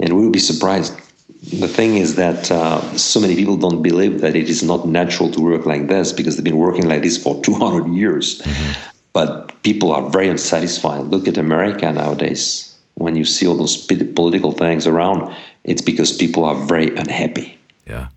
and 0.00 0.14
we 0.14 0.22
will 0.22 0.30
be 0.30 0.38
surprised. 0.38 0.98
The 1.42 1.68
thing 1.68 1.96
is 1.96 2.16
that 2.16 2.50
uh, 2.50 2.80
so 2.98 3.18
many 3.18 3.34
people 3.34 3.56
don't 3.56 3.82
believe 3.82 4.20
that 4.20 4.36
it 4.36 4.50
is 4.50 4.62
not 4.62 4.86
natural 4.86 5.30
to 5.30 5.40
work 5.40 5.64
like 5.64 5.86
this 5.88 6.12
because 6.12 6.36
they've 6.36 6.44
been 6.44 6.58
working 6.58 6.86
like 6.86 7.02
this 7.02 7.22
for 7.22 7.40
200 7.42 7.88
years. 7.94 8.42
Mm-hmm. 8.42 8.90
But 9.12 9.62
people 9.62 9.90
are 9.92 10.08
very 10.10 10.28
unsatisfied. 10.28 11.06
Look 11.06 11.26
at 11.26 11.38
America 11.38 11.90
nowadays. 11.90 12.66
When 12.94 13.16
you 13.16 13.24
see 13.24 13.46
all 13.46 13.56
those 13.56 13.76
political 13.76 14.52
things 14.52 14.86
around, 14.86 15.34
it's 15.64 15.82
because 15.82 16.12
people 16.12 16.44
are 16.44 16.54
very 16.54 16.94
unhappy. 16.94 17.58
Yeah. 17.86 18.08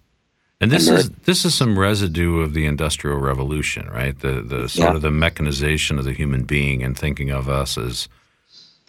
And 0.60 0.72
this 0.72 0.88
America. 0.88 1.10
is 1.10 1.26
this 1.26 1.46
is 1.46 1.56
some 1.56 1.80
residue 1.80 2.40
of 2.40 2.54
the 2.54 2.66
industrial 2.66 3.18
revolution, 3.18 3.90
right? 3.90 4.18
The 4.18 4.42
the 4.42 4.70
sort 4.70 4.90
yeah. 4.90 4.96
of 4.96 5.02
the 5.02 5.12
mechanization 5.12 6.00
of 6.00 6.06
the 6.06 6.14
human 6.14 6.44
being 6.44 6.84
and 6.84 6.98
thinking 6.98 7.32
of 7.32 7.50
us 7.50 7.78
as 7.78 8.08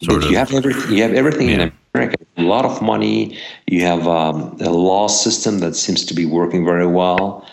sort 0.02 0.20
but 0.20 0.24
of 0.24 0.30
you 0.30 0.36
have 0.36 0.52
everything 0.52 0.96
you 0.96 1.02
have 1.02 1.12
everything 1.12 1.48
yeah. 1.48 1.54
in 1.54 1.72
a 1.94 2.42
lot 2.42 2.64
of 2.64 2.82
money. 2.82 3.38
You 3.66 3.82
have 3.82 4.06
um, 4.06 4.56
a 4.60 4.70
law 4.70 5.08
system 5.08 5.60
that 5.60 5.74
seems 5.76 6.04
to 6.06 6.14
be 6.14 6.26
working 6.26 6.64
very 6.64 6.86
well. 6.86 7.46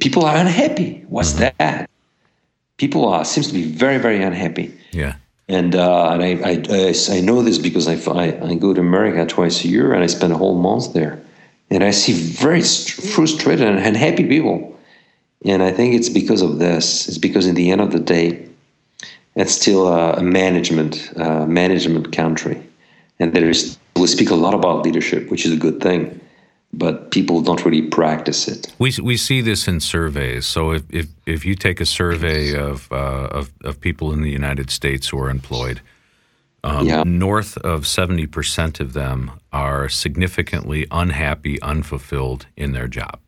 People 0.00 0.24
are 0.24 0.36
unhappy. 0.36 1.04
What's 1.08 1.34
mm-hmm. 1.34 1.56
that? 1.58 1.90
People 2.76 3.08
are 3.08 3.24
seems 3.24 3.46
to 3.46 3.54
be 3.54 3.64
very 3.64 3.98
very 3.98 4.22
unhappy. 4.22 4.76
Yeah. 4.92 5.14
And 5.48 5.76
uh, 5.76 6.10
and 6.10 6.22
I, 6.22 6.30
I, 6.44 6.94
I 7.16 7.20
know 7.20 7.42
this 7.42 7.58
because 7.58 7.86
I, 7.86 7.94
I, 8.12 8.50
I 8.50 8.54
go 8.56 8.74
to 8.74 8.80
America 8.80 9.24
twice 9.26 9.64
a 9.64 9.68
year 9.68 9.92
and 9.92 10.02
I 10.02 10.08
spend 10.08 10.32
a 10.32 10.36
whole 10.36 10.58
month 10.58 10.92
there, 10.92 11.22
and 11.70 11.84
I 11.84 11.92
see 11.92 12.12
very 12.12 12.62
frustrated 12.62 13.66
and 13.66 13.78
unhappy 13.78 14.26
people. 14.26 14.76
And 15.44 15.62
I 15.62 15.70
think 15.70 15.94
it's 15.94 16.08
because 16.08 16.42
of 16.42 16.58
this. 16.58 17.06
It's 17.06 17.18
because 17.18 17.46
in 17.46 17.54
the 17.54 17.70
end 17.70 17.80
of 17.80 17.92
the 17.92 18.00
day, 18.00 18.48
it's 19.36 19.52
still 19.52 19.86
a 19.86 20.20
management 20.20 21.12
uh, 21.16 21.46
management 21.46 22.12
country, 22.12 22.60
and 23.18 23.32
there 23.32 23.48
is 23.48 23.78
we 23.96 24.06
speak 24.06 24.30
a 24.30 24.34
lot 24.34 24.54
about 24.54 24.84
leadership, 24.84 25.30
which 25.30 25.46
is 25.46 25.52
a 25.52 25.56
good 25.56 25.80
thing, 25.80 26.20
but 26.72 27.10
people 27.10 27.40
don't 27.40 27.64
really 27.64 27.82
practice 27.82 28.48
it. 28.48 28.72
We, 28.78 28.92
we 29.02 29.16
see 29.16 29.40
this 29.40 29.66
in 29.66 29.80
surveys. 29.80 30.46
So 30.46 30.72
if, 30.72 30.82
if, 30.90 31.06
if 31.24 31.44
you 31.44 31.54
take 31.54 31.80
a 31.80 31.86
survey 31.86 32.54
of, 32.54 32.90
uh, 32.92 33.28
of, 33.30 33.52
of 33.64 33.80
people 33.80 34.12
in 34.12 34.22
the 34.22 34.30
United 34.30 34.70
States 34.70 35.08
who 35.08 35.18
are 35.18 35.30
employed, 35.30 35.80
um, 36.64 36.86
yeah. 36.86 37.04
north 37.06 37.56
of 37.58 37.82
70% 37.82 38.80
of 38.80 38.92
them 38.92 39.30
are 39.52 39.88
significantly 39.88 40.86
unhappy, 40.90 41.60
unfulfilled 41.62 42.46
in 42.56 42.72
their 42.72 42.88
job. 42.88 43.20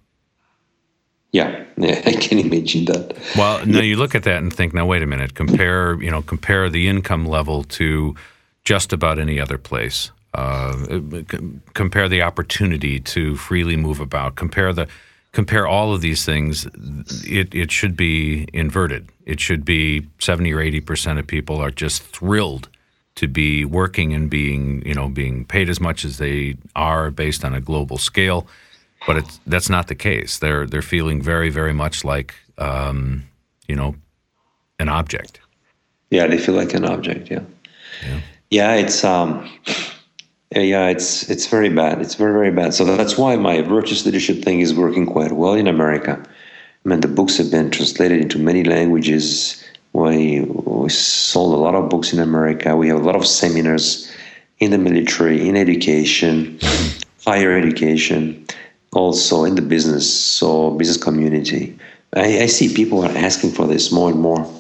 Yeah, 1.31 1.65
yeah, 1.77 2.03
I 2.07 2.13
can 2.13 2.39
imagine 2.39 2.87
that. 2.87 3.17
Well, 3.37 3.65
now 3.67 3.81
you 3.81 3.97
look 3.97 4.15
at 4.15 4.25
that 4.25 4.43
and 4.43 4.53
think, 4.53 4.75
now 4.75 4.87
wait 4.87 5.03
a 5.03 5.07
minute, 5.07 5.35
compare, 5.35 6.01
you 6.03 6.11
know, 6.11 6.23
compare 6.23 6.69
the 6.69 6.89
income 6.89 7.27
level 7.27 7.65
to 7.65 8.17
just 8.69 8.93
about 8.93 9.19
any 9.19 9.41
other 9.41 9.59
place. 9.59 10.11
Uh, 10.35 10.75
compare 11.73 12.09
the 12.09 12.23
opportunity 12.23 13.01
to 13.01 13.35
freely 13.37 13.77
move 13.77 13.99
about. 13.99 14.37
Compare 14.37 14.73
the 14.75 14.87
compare 15.33 15.67
all 15.67 15.95
of 15.95 16.01
these 16.01 16.25
things. 16.25 16.67
It 17.25 17.55
it 17.55 17.71
should 17.73 17.97
be 17.97 18.47
inverted. 18.53 19.09
It 19.25 19.41
should 19.41 19.65
be 19.65 20.07
seventy 20.19 20.53
or 20.53 20.61
eighty 20.61 20.81
percent 20.81 21.19
of 21.19 21.27
people 21.27 21.57
are 21.57 21.71
just 21.71 22.03
thrilled 22.03 22.69
to 23.15 23.27
be 23.27 23.65
working 23.65 24.13
and 24.13 24.29
being 24.29 24.83
you 24.85 24.95
know 24.95 25.09
being 25.09 25.47
paid 25.47 25.71
as 25.71 25.81
much 25.81 26.05
as 26.05 26.19
they 26.19 26.57
are 26.77 27.11
based 27.11 27.45
on 27.45 27.55
a 27.55 27.61
global 27.61 27.97
scale 27.97 28.47
but 29.07 29.17
it's, 29.17 29.41
that's 29.47 29.71
not 29.71 29.87
the 29.89 29.95
case. 29.95 30.39
They're 30.39 30.67
they're 30.67 30.83
feeling 30.83 31.23
very 31.23 31.51
very 31.51 31.73
much 31.73 32.05
like 32.05 32.35
um, 32.59 33.25
you 33.69 33.77
know 33.77 33.95
an 34.79 34.89
object. 34.89 35.41
Yeah, 36.11 36.27
they 36.27 36.39
feel 36.39 36.55
like 36.55 36.75
an 36.75 36.85
object. 36.85 37.31
Yeah, 37.31 37.45
yeah, 38.07 38.21
yeah 38.51 38.75
it's 38.75 39.05
um, 39.05 39.49
yeah, 40.55 40.89
it's 40.89 41.29
it's 41.29 41.47
very 41.47 41.69
bad. 41.69 42.01
It's 42.01 42.15
very 42.15 42.33
very 42.33 42.51
bad. 42.51 42.73
So 42.75 42.85
that's 42.85 43.19
why 43.19 43.37
my 43.37 43.61
virtuous 43.61 44.07
leadership 44.07 44.43
thing 44.43 44.61
is 44.61 44.75
working 44.75 45.07
quite 45.07 45.33
well 45.33 45.55
in 45.55 45.67
America. 45.67 46.19
I 46.85 46.89
mean, 46.89 47.01
the 47.01 47.09
books 47.09 47.37
have 47.37 47.51
been 47.51 47.71
translated 47.71 48.21
into 48.21 48.39
many 48.39 48.65
languages. 48.65 49.63
We, 49.93 50.43
we 50.43 50.89
sold 50.89 51.55
a 51.55 51.57
lot 51.57 51.75
of 51.75 51.91
books 51.91 52.13
in 52.13 52.21
America. 52.21 52.77
We 52.77 52.89
have 52.89 53.01
a 53.01 53.03
lot 53.03 53.17
of 53.17 53.27
seminars 53.27 54.11
in 54.59 54.71
the 54.71 54.79
military, 54.79 55.49
in 55.49 55.57
education, 55.57 56.59
higher 57.27 57.53
education 57.57 58.47
also 58.93 59.45
in 59.45 59.55
the 59.55 59.63
business 59.63 60.11
so 60.13 60.71
business 60.73 60.97
community. 60.97 61.79
I, 62.15 62.43
I, 62.43 62.47
see 62.47 62.73
people 62.73 63.05
are 63.05 63.11
asking 63.11 63.53
for 63.53 63.67
this 63.67 63.93
more 63.93 64.11
and 64.11 64.19
more. 64.19 64.51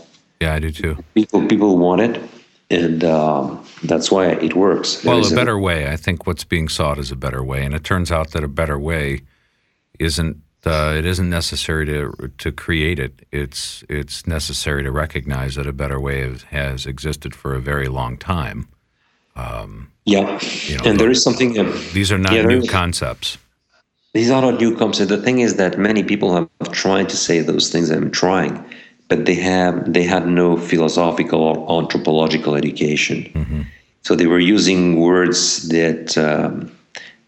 Yeah, 0.40 0.54
I 0.54 0.58
do 0.58 0.70
too. 0.70 1.02
People 1.14 1.46
people 1.46 1.78
want 1.78 2.02
it, 2.02 2.20
and 2.70 3.02
um, 3.04 3.64
that's 3.84 4.10
why 4.10 4.28
it 4.28 4.54
works. 4.54 5.02
There 5.02 5.14
well, 5.14 5.26
a 5.26 5.34
better 5.34 5.54
a, 5.54 5.60
way. 5.60 5.90
I 5.90 5.96
think 5.96 6.26
what's 6.26 6.44
being 6.44 6.68
sought 6.68 6.98
is 6.98 7.10
a 7.10 7.16
better 7.16 7.42
way, 7.42 7.64
and 7.64 7.74
it 7.74 7.84
turns 7.84 8.12
out 8.12 8.32
that 8.32 8.44
a 8.44 8.48
better 8.48 8.78
way 8.78 9.22
isn't. 9.98 10.42
Uh, 10.66 10.94
it 10.98 11.06
isn't 11.06 11.30
necessary 11.30 11.86
to 11.86 12.30
to 12.38 12.52
create 12.52 12.98
it. 12.98 13.26
It's 13.32 13.84
it's 13.88 14.26
necessary 14.26 14.82
to 14.82 14.90
recognize 14.90 15.54
that 15.54 15.66
a 15.66 15.72
better 15.72 16.00
way 16.00 16.34
has, 16.50 16.84
existed 16.84 17.34
for 17.34 17.54
a 17.54 17.60
very 17.60 17.88
long 17.88 18.18
time. 18.18 18.68
Um, 19.36 19.92
yeah, 20.04 20.38
you 20.66 20.76
know, 20.76 20.84
and 20.84 21.00
there 21.00 21.10
is 21.10 21.22
something. 21.22 21.58
Uh, 21.58 21.72
these 21.92 22.12
are 22.12 22.18
not 22.18 22.32
yeah, 22.32 22.42
new 22.42 22.66
concepts 22.66 23.38
these 24.14 24.30
are 24.30 24.40
not 24.40 24.58
new 24.60 24.76
concepts. 24.76 25.10
The 25.10 25.22
thing 25.22 25.40
is 25.40 25.56
that 25.56 25.78
many 25.78 26.02
people 26.02 26.34
have 26.34 26.72
tried 26.72 27.08
to 27.10 27.16
say 27.16 27.40
those 27.40 27.70
things 27.70 27.90
I'm 27.90 28.10
trying, 28.10 28.64
but 29.08 29.24
they 29.24 29.34
have 29.34 29.92
they 29.92 30.04
had 30.04 30.26
no 30.28 30.56
philosophical 30.56 31.40
or 31.42 31.82
anthropological 31.82 32.54
education. 32.54 33.24
Mm-hmm. 33.34 33.62
So 34.02 34.14
they 34.14 34.26
were 34.26 34.38
using 34.38 35.00
words 35.00 35.68
that 35.68 36.16
um, 36.16 36.70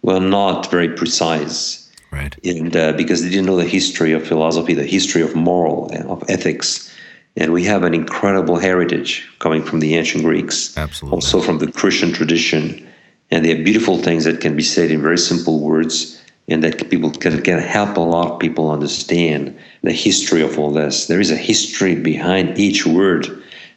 were 0.03 0.21
not 0.21 0.71
very 0.71 0.89
precise. 0.89 1.91
Right. 2.11 2.37
And 2.45 2.75
uh, 2.77 2.93
because 2.93 3.23
they 3.23 3.29
didn't 3.29 3.47
know 3.47 3.57
the 3.57 3.65
history 3.65 4.13
of 4.13 4.27
philosophy, 4.27 4.75
the 4.75 4.85
history 4.85 5.23
of 5.23 5.35
moral, 5.35 5.91
of 6.11 6.25
ethics. 6.29 6.89
And 7.37 7.53
we 7.53 7.65
have 7.65 7.85
an 7.85 7.95
incredible 7.95 8.59
heritage 8.59 9.29
coming 9.39 9.63
from 9.63 9.79
the 9.79 9.95
ancient 9.97 10.25
Greeks, 10.25 10.77
Absolutely. 10.77 11.17
also 11.17 11.41
from 11.41 11.59
the 11.59 11.71
Christian 11.71 12.13
tradition. 12.13 12.87
And 13.31 13.45
they 13.45 13.55
have 13.55 13.65
beautiful 13.65 13.99
things 13.99 14.25
that 14.25 14.41
can 14.41 14.57
be 14.57 14.65
said 14.65 14.91
in 14.91 15.01
very 15.01 15.19
simple 15.19 15.61
words 15.61 16.21
and 16.49 16.65
that 16.65 16.91
people 16.91 17.13
can, 17.13 17.41
can 17.43 17.61
help 17.61 17.97
a 17.97 18.01
lot 18.01 18.33
of 18.33 18.41
people 18.41 18.71
understand 18.71 19.57
the 19.83 19.93
history 19.93 20.43
of 20.43 20.59
all 20.59 20.71
this. 20.71 21.07
There 21.07 21.21
is 21.21 21.31
a 21.31 21.37
history 21.37 21.95
behind 21.95 22.59
each 22.59 22.87
word 22.87 23.27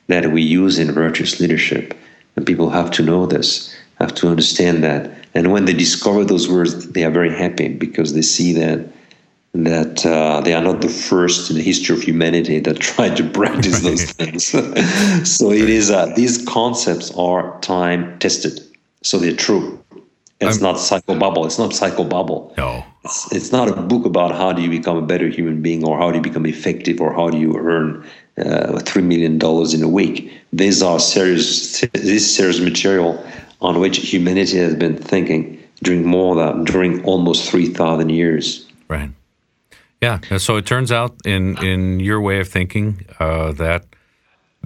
that 0.08 0.32
we 0.32 0.42
use 0.42 0.80
in 0.80 0.92
virtuous 0.92 1.39
leadership, 1.39 1.98
and 2.36 2.46
people 2.46 2.70
have 2.70 2.92
to 2.92 3.04
know 3.04 3.26
this, 3.26 3.74
have 4.00 4.13
to 4.16 4.28
understand 4.28 4.84
that. 4.84 5.12
And 5.34 5.52
when 5.52 5.66
they 5.66 5.74
discover 5.74 6.24
those 6.24 6.50
words, 6.50 6.89
they 6.89 7.04
are 7.04 7.12
very 7.12 7.36
happy 7.36 7.70
because 7.70 8.13
they 8.13 8.22
see 8.22 8.54
that 8.54 8.88
that 9.56 10.04
uh, 10.04 10.42
they 10.42 10.54
are 10.56 10.63
not 10.63 10.82
the 10.82 10.89
first 10.89 11.52
in 11.52 11.58
the 11.58 11.62
history 11.62 11.96
of 11.96 12.02
humanity 12.02 12.60
that 12.60 12.80
tried 12.80 13.16
to 13.16 13.30
practice 13.30 13.82
those 13.82 14.04
things. 14.04 14.48
so 15.30 15.52
it 15.52 15.70
is 15.70 15.92
uh, 15.92 16.08
these 16.16 16.44
concepts 16.46 17.12
are 17.16 17.60
time 17.62 18.18
tested, 18.20 18.60
so 19.04 19.20
they're 19.20 19.36
true. 19.36 19.83
It's 20.47 20.58
I'm, 20.58 20.63
not 20.63 20.75
psychobabble. 20.75 21.45
It's 21.45 21.60
not 21.60 21.71
psychobabble. 21.71 22.56
No. 22.58 22.84
It's, 23.03 23.32
it's 23.32 23.51
not 23.51 23.69
a 23.69 23.82
book 23.82 24.06
about 24.06 24.32
how 24.32 24.53
do 24.53 24.62
you 24.62 24.69
become 24.69 24.97
a 24.97 25.01
better 25.01 25.27
human 25.27 25.62
being 25.62 25.84
or 25.84 25.97
how 25.97 26.12
do 26.12 26.17
you 26.17 26.21
become 26.21 26.45
effective 26.45 27.01
or 27.01 27.13
how 27.13 27.29
do 27.29 27.38
you 27.38 27.58
earn 27.58 28.06
uh, 28.38 28.79
$3 28.79 29.03
million 29.03 29.36
in 29.73 29.84
a 29.84 29.88
week. 29.88 30.32
These 30.51 30.82
are 30.82 30.99
serious, 30.99 31.82
this 31.93 32.36
serious 32.36 32.60
material 32.60 33.23
on 33.62 33.79
which 33.79 33.97
humanity 33.97 34.58
has 34.58 34.75
been 34.75 34.97
thinking 34.97 35.62
during 35.84 36.06
more 36.06 36.36
than, 36.36 36.63
during 36.63 37.03
almost 37.03 37.49
3,000 37.49 38.10
years. 38.10 38.67
Right. 38.88 39.12
Yeah. 40.01 40.19
So 40.38 40.58
it 40.58 40.65
turns 40.65 40.91
out 40.91 41.15
in, 41.25 41.63
in 41.63 41.99
your 41.99 42.19
way 42.19 42.39
of 42.39 42.49
thinking 42.49 43.06
uh, 43.19 43.53
that 43.53 43.86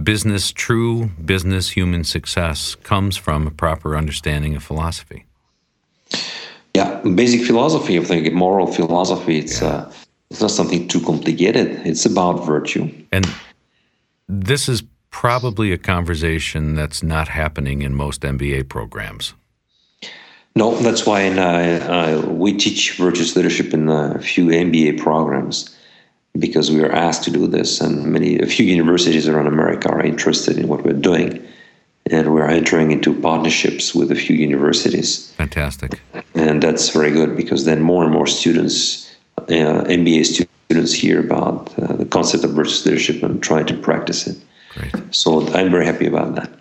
business, 0.01 0.51
true 0.51 1.11
business 1.23 1.71
human 1.71 2.03
success 2.03 2.75
comes 2.75 3.17
from 3.17 3.47
a 3.47 3.51
proper 3.51 3.95
understanding 3.95 4.55
of 4.55 4.63
philosophy. 4.63 5.25
Yeah, 6.77 7.01
basic 7.15 7.41
philosophy 7.41 7.97
of 7.97 8.05
thinking, 8.05 8.35
moral 8.35 8.67
philosophy. 8.67 9.39
It's 9.39 9.61
yeah. 9.61 9.67
uh, 9.67 9.91
it's 10.29 10.41
not 10.41 10.51
something 10.51 10.87
too 10.87 11.01
complicated. 11.01 11.67
It's 11.87 12.05
about 12.05 12.45
virtue. 12.45 12.83
And 13.11 13.25
this 14.29 14.69
is 14.69 14.83
probably 15.09 15.71
a 15.71 15.79
conversation 15.79 16.75
that's 16.75 17.01
not 17.01 17.29
happening 17.29 17.81
in 17.81 17.95
most 17.95 18.21
MBA 18.21 18.69
programs. 18.69 19.33
No, 20.55 20.75
that's 20.75 21.03
why 21.07 21.21
in, 21.21 21.39
uh, 21.39 22.21
uh, 22.25 22.31
we 22.31 22.53
teach 22.53 22.95
virtuous 22.97 23.35
leadership 23.35 23.73
in 23.73 23.89
a 23.89 24.19
few 24.19 24.45
MBA 24.45 24.99
programs 24.99 25.75
because 26.37 26.69
we 26.69 26.83
are 26.83 26.91
asked 26.91 27.23
to 27.23 27.31
do 27.31 27.47
this, 27.47 27.81
and 27.81 28.05
many 28.05 28.37
a 28.37 28.45
few 28.45 28.67
universities 28.67 29.27
around 29.27 29.47
America 29.47 29.89
are 29.89 30.05
interested 30.05 30.59
in 30.59 30.67
what 30.67 30.83
we're 30.83 30.93
doing 30.93 31.43
and 32.11 32.33
we're 32.33 32.47
entering 32.47 32.91
into 32.91 33.13
partnerships 33.19 33.93
with 33.93 34.11
a 34.11 34.15
few 34.15 34.35
universities. 34.35 35.31
Fantastic. 35.33 35.99
And 36.35 36.61
that's 36.61 36.89
very 36.89 37.11
good 37.11 37.35
because 37.35 37.65
then 37.65 37.81
more 37.81 38.03
and 38.03 38.13
more 38.13 38.27
students, 38.27 39.15
uh, 39.37 39.83
MBA 39.87 40.25
students, 40.25 40.93
hear 40.93 41.19
about 41.19 41.77
uh, 41.79 41.93
the 41.93 42.05
concept 42.05 42.43
of 42.43 42.51
virtuous 42.51 42.85
leadership 42.85 43.23
and 43.23 43.41
try 43.41 43.63
to 43.63 43.75
practice 43.77 44.27
it. 44.27 44.37
Great. 44.73 44.93
So 45.11 45.47
I'm 45.53 45.71
very 45.71 45.85
happy 45.85 46.05
about 46.05 46.35
that. 46.35 46.51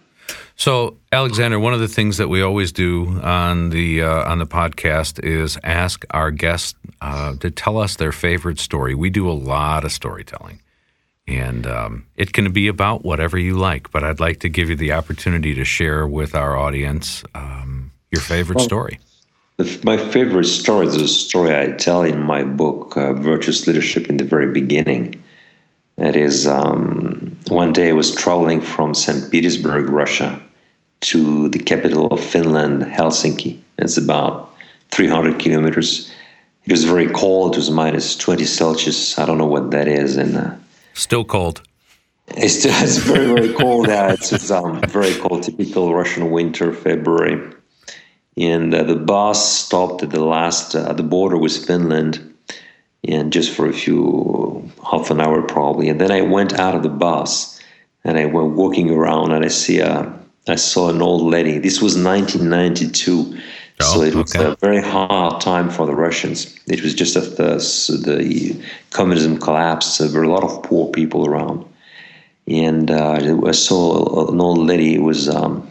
So, 0.59 0.96
Alexander, 1.12 1.61
one 1.61 1.74
of 1.74 1.80
the 1.80 1.88
things 1.88 2.16
that 2.16 2.28
we 2.28 2.40
always 2.40 2.72
do 2.72 3.20
on 3.22 3.70
the 3.70 4.02
uh, 4.02 4.30
on 4.30 4.38
the 4.38 4.46
podcast 4.46 5.22
is 5.22 5.59
ask 5.62 6.04
our 6.12 6.30
guests 6.30 6.74
uh, 7.02 7.37
to 7.37 7.50
tell 7.50 7.76
us 7.76 7.96
their 7.96 8.12
favorite 8.12 8.59
story. 8.59 8.94
We 8.94 9.11
do 9.11 9.30
a 9.30 9.35
lot 9.35 9.85
of 9.85 9.92
storytelling. 9.92 10.62
And 11.29 11.67
um, 11.67 12.07
it 12.17 12.33
can 12.33 12.53
be 12.53 12.69
about 12.69 13.05
whatever 13.05 13.37
you 13.37 13.57
like, 13.57 13.91
but 13.91 14.05
I'd 14.05 14.21
like 14.21 14.41
to 14.41 14.49
give 14.49 14.71
you 14.71 14.77
the 14.77 14.93
opportunity 14.93 15.55
to 15.55 15.65
share 15.65 16.07
with 16.07 16.35
our 16.35 16.57
audience 16.57 17.25
um, 17.35 17.91
your 18.12 18.21
favorite 18.23 18.59
well, 18.59 18.65
story. 18.65 19.01
My 19.83 19.97
favorite 19.97 20.45
story 20.45 20.87
is 20.87 20.97
a 20.97 21.09
story 21.09 21.57
I 21.57 21.73
tell 21.73 22.03
in 22.03 22.21
my 22.21 22.45
book, 22.45 22.97
uh, 22.97 23.15
Virtuous 23.15 23.67
Leadership, 23.67 24.09
in 24.09 24.19
the 24.19 24.25
very 24.25 24.53
beginning. 24.53 25.21
It 25.97 26.15
is 26.15 26.47
um, 26.47 27.37
one 27.49 27.73
day 27.73 27.89
I 27.89 27.93
was 27.93 28.15
traveling 28.15 28.61
from 28.61 28.95
St. 28.95 29.31
Petersburg, 29.31 29.89
Russia, 29.89 30.41
to 31.01 31.49
the 31.49 31.59
capital 31.59 32.07
of 32.09 32.23
Finland, 32.23 32.83
Helsinki. 32.83 33.59
It's 33.79 33.97
about 33.97 34.55
300 34.91 35.39
kilometers. 35.39 36.12
It 36.66 36.72
was 36.72 36.85
very 36.85 37.09
cold. 37.09 37.55
It 37.55 37.59
was 37.59 37.70
minus 37.70 38.16
20 38.16 38.45
Celsius. 38.45 39.18
I 39.18 39.24
don't 39.24 39.39
know 39.39 39.47
what 39.47 39.70
that 39.70 39.89
is. 39.89 40.16
And 40.16 40.37
uh, 40.37 40.51
Still 40.97 41.24
cold. 41.24 41.62
It's, 42.28 42.64
it's 42.64 42.97
very, 43.12 43.26
very 43.26 43.53
cold. 43.53 43.86
Yeah, 43.86 44.12
it's, 44.12 44.32
it's 44.32 44.51
um, 44.51 44.80
very 44.88 45.14
cold, 45.14 45.42
typical 45.42 45.94
Russian 45.94 46.30
winter, 46.30 46.72
February. 46.72 47.53
And 48.38 48.74
uh, 48.74 48.82
the 48.82 48.97
bus 48.97 49.59
stopped 49.59 50.03
at 50.03 50.11
the 50.11 50.24
last, 50.24 50.74
uh, 50.74 50.94
the 50.94 51.03
border 51.03 51.36
with 51.36 51.66
Finland, 51.66 52.34
and 53.07 53.30
just 53.30 53.55
for 53.55 53.68
a 53.68 53.74
few, 53.74 54.70
half 54.90 55.11
an 55.11 55.20
hour 55.20 55.42
probably. 55.42 55.90
And 55.90 56.01
then 56.01 56.11
I 56.11 56.22
went 56.22 56.59
out 56.59 56.74
of 56.74 56.82
the 56.82 56.88
bus 56.88 57.61
and 58.03 58.18
I 58.18 58.24
went 58.24 58.57
walking 58.57 58.90
around 58.90 59.32
and 59.32 59.44
I 59.44 59.49
see 59.49 59.80
a, 59.80 60.12
I 60.49 60.55
saw 60.55 60.88
an 60.88 61.03
old 61.03 61.30
lady. 61.30 61.59
This 61.59 61.82
was 61.82 61.97
1992 61.97 63.38
Oh, 63.81 63.95
so 63.95 64.03
it 64.03 64.14
was 64.14 64.35
okay. 64.35 64.51
a 64.51 64.57
very 64.57 64.81
hard 64.81 65.41
time 65.41 65.68
for 65.70 65.87
the 65.87 65.95
Russians. 65.95 66.59
It 66.66 66.83
was 66.83 66.95
just 66.95 67.14
as 67.16 67.37
the, 67.89 68.16
the 68.16 68.62
communism 68.91 69.39
collapsed. 69.39 69.99
There 69.99 70.11
were 70.11 70.22
a 70.22 70.33
lot 70.33 70.45
of 70.45 70.62
poor 70.62 70.91
people 70.93 71.27
around. 71.27 71.64
And 72.49 72.91
uh, 72.91 73.18
I 73.47 73.51
saw 73.53 74.31
an 74.33 74.41
old 74.41 74.59
lady 74.59 74.99
was 74.99 75.29
um, 75.29 75.68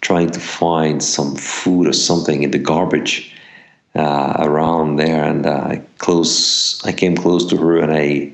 trying 0.00 0.30
to 0.30 0.40
find 0.40 1.02
some 1.02 1.36
food 1.36 1.86
or 1.86 1.92
something 1.92 2.42
in 2.42 2.50
the 2.50 2.58
garbage 2.58 3.32
uh, 3.94 4.36
around 4.40 4.96
there, 4.96 5.24
and 5.24 5.46
uh, 5.46 5.62
I 5.72 5.82
close. 5.98 6.84
I 6.84 6.92
came 6.92 7.16
close 7.16 7.46
to 7.46 7.56
her, 7.56 7.78
and 7.78 7.92
I 7.92 8.32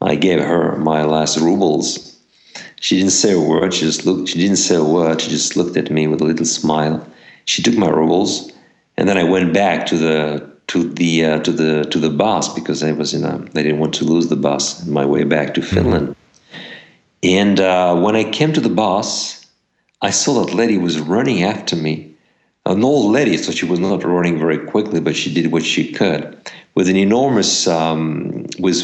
I 0.00 0.14
gave 0.14 0.40
her 0.40 0.76
my 0.78 1.04
last 1.04 1.36
rubles. 1.36 2.16
She 2.80 2.96
didn't 2.96 3.12
say 3.12 3.32
a 3.32 3.40
word. 3.40 3.74
She 3.74 3.82
just 3.82 4.06
looked. 4.06 4.28
She 4.30 4.38
didn't 4.38 4.56
say 4.56 4.76
a 4.76 4.84
word. 4.84 5.20
She 5.20 5.30
just 5.30 5.56
looked 5.56 5.76
at 5.76 5.90
me 5.90 6.06
with 6.06 6.20
a 6.22 6.24
little 6.24 6.46
smile. 6.46 7.06
She 7.50 7.62
took 7.62 7.76
my 7.76 7.88
rubles, 7.88 8.52
and 8.96 9.08
then 9.08 9.18
I 9.18 9.24
went 9.24 9.52
back 9.52 9.86
to 9.86 9.96
the 9.96 10.48
to 10.68 10.78
the 11.00 11.24
uh, 11.24 11.38
to 11.40 11.52
the 11.52 11.84
to 11.92 11.98
the 11.98 12.10
bus 12.10 12.54
because 12.54 12.84
I 12.84 12.92
was 12.92 13.12
in 13.12 13.24
a. 13.24 13.34
I 13.58 13.62
didn't 13.64 13.80
want 13.80 13.94
to 13.94 14.04
lose 14.04 14.28
the 14.28 14.36
bus 14.36 14.64
on 14.82 14.92
my 14.92 15.04
way 15.04 15.24
back 15.24 15.54
to 15.54 15.62
Finland. 15.62 16.14
And 17.24 17.58
uh, 17.58 18.00
when 18.04 18.14
I 18.14 18.24
came 18.38 18.52
to 18.52 18.60
the 18.60 18.74
bus, 18.84 19.44
I 20.00 20.10
saw 20.10 20.44
that 20.44 20.54
lady 20.54 20.78
was 20.78 21.00
running 21.00 21.42
after 21.42 21.74
me 21.74 22.14
an 22.66 22.84
old 22.84 23.10
lady, 23.10 23.36
so 23.36 23.50
she 23.50 23.66
was 23.66 23.80
not 23.80 24.04
running 24.04 24.38
very 24.38 24.58
quickly, 24.72 25.00
but 25.00 25.16
she 25.16 25.34
did 25.34 25.50
what 25.50 25.64
she 25.64 25.92
could. 25.92 26.22
With 26.76 26.88
an 26.88 26.96
enormous, 26.96 27.66
um, 27.66 28.46
with 28.60 28.78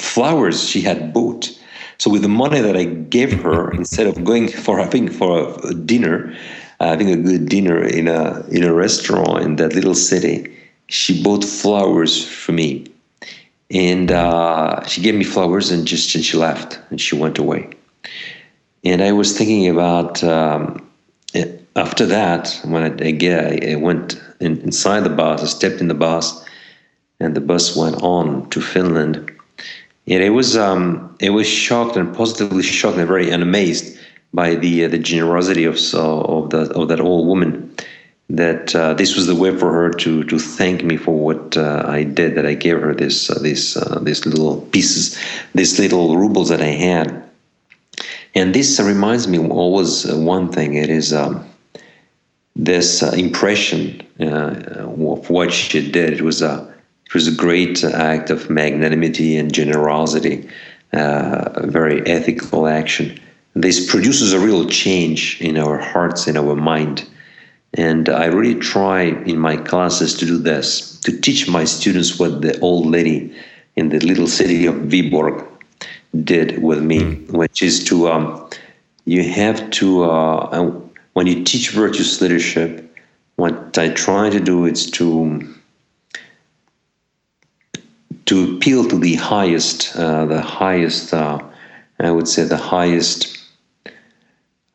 flowers 0.00 0.68
she 0.70 0.80
had 0.80 1.12
bought. 1.12 1.50
So 1.98 2.10
with 2.10 2.22
the 2.22 2.28
money 2.44 2.60
that 2.60 2.76
I 2.76 2.84
gave 2.84 3.32
her, 3.42 3.70
instead 3.82 4.06
of 4.06 4.24
going 4.24 4.48
for 4.48 4.78
having 4.78 5.10
for 5.10 5.54
a 5.64 5.74
dinner, 5.74 6.34
uh, 6.80 6.88
having 6.88 7.10
a 7.10 7.16
good 7.16 7.48
dinner 7.48 7.82
in 7.82 8.08
a 8.08 8.44
in 8.48 8.64
a 8.64 8.72
restaurant 8.72 9.42
in 9.42 9.56
that 9.56 9.74
little 9.74 9.94
city, 9.94 10.54
she 10.88 11.22
bought 11.22 11.44
flowers 11.44 12.26
for 12.26 12.52
me, 12.52 12.86
and 13.70 14.10
uh, 14.10 14.84
she 14.86 15.00
gave 15.00 15.14
me 15.14 15.24
flowers 15.24 15.70
and 15.70 15.86
just 15.86 16.14
and 16.14 16.24
she 16.24 16.36
left 16.36 16.78
and 16.90 17.00
she 17.00 17.16
went 17.16 17.38
away. 17.38 17.70
And 18.84 19.02
I 19.02 19.12
was 19.12 19.36
thinking 19.36 19.68
about. 19.68 20.22
Um, 20.22 20.82
after 21.76 22.06
that, 22.06 22.58
when 22.64 22.82
I, 22.82 23.06
again, 23.06 23.62
I 23.62 23.76
went 23.76 24.20
in, 24.40 24.58
inside 24.62 25.00
the 25.00 25.10
bus, 25.10 25.42
I 25.42 25.46
stepped 25.46 25.80
in 25.80 25.88
the 25.88 25.94
bus, 25.94 26.44
and 27.20 27.34
the 27.34 27.40
bus 27.40 27.76
went 27.76 28.02
on 28.02 28.48
to 28.50 28.60
Finland. 28.60 29.30
And 30.08 30.22
it 30.22 30.30
was 30.30 30.56
um, 30.56 31.14
it 31.20 31.30
was 31.30 31.46
shocked 31.46 31.96
and 31.96 32.14
positively 32.14 32.62
shocked 32.62 32.96
and 32.96 33.06
very 33.06 33.30
amazed 33.30 33.98
by 34.32 34.54
the 34.54 34.84
uh, 34.84 34.88
the 34.88 34.98
generosity 34.98 35.64
of 35.64 35.76
of 35.94 36.50
the 36.50 36.72
of 36.74 36.88
that 36.88 37.00
old 37.00 37.26
woman. 37.26 37.74
That 38.28 38.74
uh, 38.74 38.94
this 38.94 39.14
was 39.14 39.28
the 39.28 39.36
way 39.36 39.56
for 39.56 39.72
her 39.72 39.90
to 39.90 40.24
to 40.24 40.38
thank 40.38 40.82
me 40.82 40.96
for 40.96 41.14
what 41.14 41.56
uh, 41.56 41.84
I 41.86 42.02
did. 42.02 42.34
That 42.34 42.46
I 42.46 42.54
gave 42.54 42.80
her 42.80 42.94
this 42.94 43.30
uh, 43.30 43.38
this 43.38 43.76
uh, 43.76 44.00
these 44.02 44.26
little 44.26 44.62
pieces, 44.72 45.16
these 45.54 45.78
little 45.78 46.16
rubles 46.16 46.48
that 46.48 46.60
I 46.60 46.74
had. 46.74 47.22
And 48.34 48.52
this 48.52 48.78
reminds 48.80 49.28
me 49.28 49.38
always 49.38 50.04
uh, 50.04 50.16
one 50.16 50.50
thing. 50.52 50.74
It 50.74 50.90
is. 50.90 51.12
Um, 51.12 51.44
this 52.58 53.02
impression 53.02 54.00
of 54.18 55.28
what 55.28 55.52
she 55.52 55.90
did. 55.90 56.14
It 56.14 56.22
was 56.22 56.40
a 56.40 56.66
it 57.04 57.12
was 57.12 57.28
a 57.28 57.34
great 57.36 57.84
act 57.84 58.30
of 58.30 58.48
magnanimity 58.48 59.36
and 59.36 59.52
generosity, 59.52 60.48
a 60.92 61.66
very 61.66 62.00
ethical 62.06 62.66
action. 62.66 63.20
This 63.56 63.90
produces 63.90 64.34
a 64.34 64.38
real 64.38 64.68
change 64.68 65.40
in 65.40 65.56
our 65.56 65.78
hearts, 65.78 66.28
in 66.28 66.36
our 66.36 66.54
mind. 66.54 67.08
And 67.72 68.08
I 68.10 68.26
really 68.26 68.60
try 68.60 69.02
in 69.02 69.38
my 69.38 69.56
classes 69.56 70.14
to 70.18 70.26
do 70.26 70.36
this, 70.36 71.00
to 71.00 71.18
teach 71.20 71.48
my 71.48 71.64
students 71.64 72.18
what 72.18 72.42
the 72.42 72.60
old 72.60 72.86
lady 72.86 73.34
in 73.74 73.88
the 73.88 73.98
little 74.00 74.26
city 74.26 74.66
of 74.66 74.74
Vyborg 74.74 75.46
did 76.22 76.62
with 76.62 76.82
me, 76.82 77.00
mm. 77.00 77.30
which 77.32 77.62
is 77.62 77.82
to, 77.84 78.08
um, 78.08 78.48
you 79.06 79.22
have 79.28 79.70
to, 79.70 80.04
uh, 80.04 80.70
when 81.14 81.26
you 81.26 81.42
teach 81.42 81.70
virtuous 81.70 82.20
leadership, 82.20 82.82
what 83.36 83.78
I 83.78 83.88
try 83.88 84.28
to 84.28 84.40
do 84.40 84.66
is 84.66 84.90
to 84.92 85.54
to 88.26 88.56
appeal 88.56 88.88
to 88.88 88.98
the 88.98 89.14
highest, 89.14 89.96
uh, 89.96 90.24
the 90.26 90.42
highest, 90.42 91.14
uh, 91.14 91.38
I 92.00 92.10
would 92.10 92.26
say, 92.26 92.42
the 92.42 92.56
highest, 92.56 93.35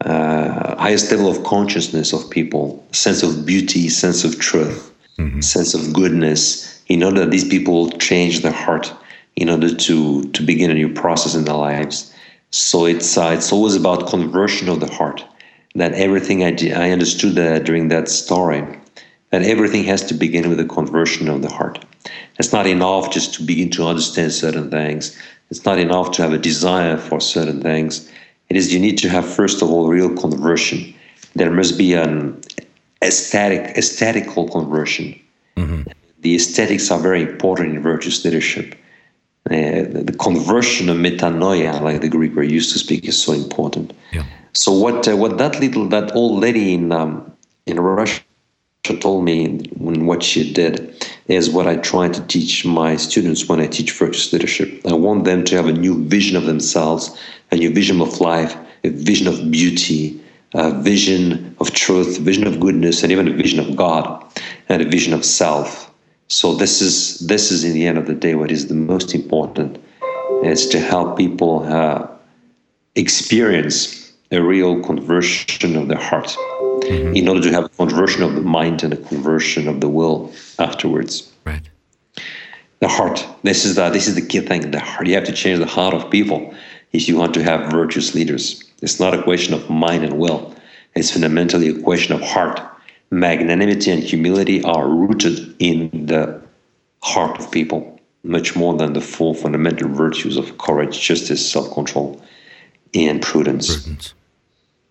uh, 0.06 0.76
highest 0.78 1.12
level 1.12 1.30
of 1.30 1.44
consciousness 1.44 2.14
of 2.14 2.30
people, 2.30 2.84
sense 2.92 3.24
of 3.24 3.46
beauty, 3.46 3.90
sense 3.90 4.24
of 4.24 4.40
truth, 4.40 4.92
mm-hmm. 5.18 5.42
sense 5.42 5.74
of 5.74 5.94
goodness, 5.94 6.82
in 6.88 7.04
order 7.04 7.22
that 7.22 7.32
these 7.32 7.48
people 7.48 7.90
change 7.92 8.42
their 8.42 8.52
heart, 8.52 8.94
in 9.36 9.50
order 9.50 9.74
to 9.74 10.24
to 10.32 10.44
begin 10.44 10.72
a 10.72 10.74
new 10.74 10.94
process 10.94 11.36
in 11.36 11.46
their 11.46 11.56
lives. 11.56 12.14
So 12.52 12.86
it's 12.86 13.18
uh, 13.18 13.32
it's 13.34 13.52
always 13.52 13.76
about 13.76 14.08
conversion 14.08 14.70
of 14.70 14.80
the 14.80 14.92
heart 14.92 15.24
that 15.76 15.94
everything 15.94 16.44
I, 16.44 16.52
did, 16.52 16.74
I 16.74 16.92
understood 16.92 17.36
that 17.36 17.64
during 17.64 17.88
that 17.90 18.10
story, 18.10 18.62
that 19.30 19.44
everything 19.44 19.84
has 19.86 20.04
to 20.08 20.14
begin 20.14 20.50
with 20.50 20.60
a 20.60 20.66
conversion 20.66 21.30
of 21.30 21.42
the 21.42 21.50
heart. 21.50 21.86
It's 22.40 22.52
not 22.52 22.68
enough 22.68 23.12
just 23.12 23.36
to 23.36 23.44
begin 23.44 23.70
to 23.72 23.88
understand 23.88 24.34
certain 24.34 24.70
things. 24.70 25.18
It's 25.50 25.66
not 25.66 25.80
enough 25.80 26.12
to 26.12 26.24
have 26.24 26.34
a 26.34 26.38
desire 26.38 26.98
for 26.98 27.22
certain 27.22 27.62
things. 27.62 28.10
It 28.52 28.58
is 28.58 28.74
you 28.74 28.82
need 28.82 28.98
to 28.98 29.08
have 29.08 29.26
first 29.26 29.62
of 29.62 29.72
all 29.72 29.88
real 29.88 30.14
conversion. 30.14 30.94
There 31.36 31.50
must 31.50 31.78
be 31.78 31.94
an 31.94 32.42
aesthetic, 33.02 33.78
aesthetical 33.78 34.50
conversion. 34.50 35.08
Mm-hmm. 35.56 35.84
The 36.20 36.36
aesthetics 36.36 36.92
are 36.92 37.00
very 37.00 37.22
important 37.22 37.74
in 37.74 37.82
virtuous 37.82 38.26
leadership. 38.26 38.76
Uh, 39.50 39.88
the 40.10 40.16
conversion 40.20 40.90
of 40.90 40.98
metanoia, 40.98 41.80
like 41.82 42.02
the 42.02 42.10
Greek 42.10 42.36
were 42.36 42.44
used 42.44 42.74
to 42.74 42.80
speak, 42.80 43.06
is 43.06 43.18
so 43.24 43.32
important. 43.32 43.94
Yeah. 44.12 44.26
So 44.52 44.74
what 44.74 45.08
uh, 45.08 45.16
what 45.16 45.38
that 45.38 45.58
little 45.62 45.88
that 45.88 46.14
old 46.14 46.42
lady 46.42 46.74
in 46.74 46.92
um, 46.92 47.32
in 47.66 47.80
Russia 47.80 48.22
told 49.00 49.24
me 49.24 49.60
when 49.78 50.06
what 50.08 50.24
she 50.24 50.52
did 50.52 50.74
is 51.28 51.50
what 51.50 51.68
I 51.68 51.78
try 51.78 52.10
to 52.10 52.22
teach 52.28 52.66
my 52.66 52.98
students 52.98 53.48
when 53.48 53.62
I 53.62 53.68
teach 53.68 53.92
virtuous 53.94 54.34
leadership. 54.34 54.70
I 54.86 54.94
want 54.94 55.24
them 55.24 55.46
to 55.46 55.56
have 55.56 55.68
a 55.68 55.72
new 55.86 56.04
vision 56.04 56.36
of 56.36 56.46
themselves, 56.46 57.18
a 57.52 57.56
new 57.56 57.74
vision 57.74 58.02
of 58.02 58.20
life, 58.22 58.56
a 58.84 58.90
vision 58.90 59.28
of 59.28 59.52
beauty, 59.52 60.20
a 60.54 60.72
vision 60.82 61.56
of 61.60 61.72
truth, 61.72 62.20
a 62.20 62.22
vision 62.22 62.48
of 62.48 62.60
goodness, 62.60 63.04
and 63.04 63.12
even 63.12 63.28
a 63.28 63.34
vision 63.34 63.60
of 63.60 63.76
God, 63.76 64.24
and 64.70 64.82
a 64.82 64.86
vision 64.86 65.14
of 65.14 65.24
self. 65.24 65.92
So 66.28 66.56
this 66.56 66.82
is 66.82 67.20
this 67.20 67.52
is 67.52 67.64
in 67.64 67.74
the 67.74 67.86
end 67.86 67.98
of 67.98 68.08
the 68.08 68.16
day 68.16 68.36
what 68.36 68.52
is 68.52 68.68
the 68.68 68.74
most 68.74 69.14
important 69.14 69.78
is 70.44 70.68
to 70.70 70.80
help 70.80 71.18
people 71.18 71.64
uh, 71.64 72.08
experience 72.96 74.14
a 74.32 74.42
real 74.42 74.82
conversion 74.82 75.76
of 75.76 75.90
the 75.90 75.98
heart 75.98 76.28
mm-hmm. 76.28 77.16
in 77.16 77.28
order 77.28 77.42
to 77.42 77.52
have 77.52 77.66
a 77.66 77.70
conversion 77.70 78.24
of 78.24 78.34
the 78.36 78.42
mind 78.42 78.82
and 78.82 78.94
a 78.94 78.98
conversion 78.98 79.68
of 79.68 79.82
the 79.82 79.90
will 79.90 80.32
afterwards. 80.58 81.32
Right. 81.44 81.70
The 82.80 82.88
heart. 82.88 83.28
This 83.44 83.66
is 83.66 83.76
the 83.76 83.90
this 83.90 84.08
is 84.08 84.16
the 84.16 84.26
key 84.26 84.40
thing. 84.40 84.72
The 84.72 84.80
heart. 84.80 85.08
You 85.08 85.16
have 85.16 85.26
to 85.26 85.34
change 85.34 85.60
the 85.60 85.66
heart 85.66 85.94
of 85.94 86.10
people 86.10 86.54
if 86.94 87.08
you 87.08 87.18
want 87.18 87.34
to 87.34 87.44
have 87.44 87.72
virtuous 87.72 88.14
leaders. 88.16 88.64
It's 88.82 89.00
not 89.00 89.14
a 89.14 89.24
question 89.24 89.54
of 89.54 89.70
mind 89.70 90.04
and 90.04 90.18
will. 90.18 90.56
It's 90.96 91.12
fundamentally 91.12 91.70
a 91.70 91.82
question 91.82 92.14
of 92.14 92.22
heart. 92.22 92.60
Magnanimity 93.12 93.92
and 93.92 94.04
humility 94.04 94.64
are 94.64 94.88
rooted 94.88 95.56
in 95.60 95.90
the 96.08 96.42
heart 97.04 97.40
of 97.40 97.52
people, 97.52 98.00
much 98.24 98.56
more 98.56 98.76
than 98.76 98.94
the 98.94 99.02
four 99.02 99.36
fundamental 99.36 99.90
virtues 99.90 100.38
of 100.38 100.58
courage, 100.58 101.00
justice, 101.00 101.50
self-control, 101.52 102.22
and 102.94 103.22
prudence. 103.22 103.82
prudence. 103.82 104.14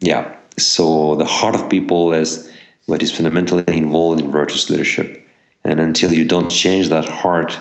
Yeah. 0.01 0.37
So 0.59 1.15
the 1.17 1.25
heart 1.25 1.55
of 1.55 1.71
people 1.71 2.13
is 2.13 2.51
what 2.87 3.03
is 3.03 3.13
fundamentally 3.13 3.65
involved 3.69 4.21
in 4.21 4.31
virtuous 4.31 4.69
leadership. 4.69 5.27
And 5.65 5.81
until 5.81 6.13
you 6.13 6.25
don't 6.25 6.51
change 6.51 6.89
that 6.89 7.09
heart, 7.09 7.59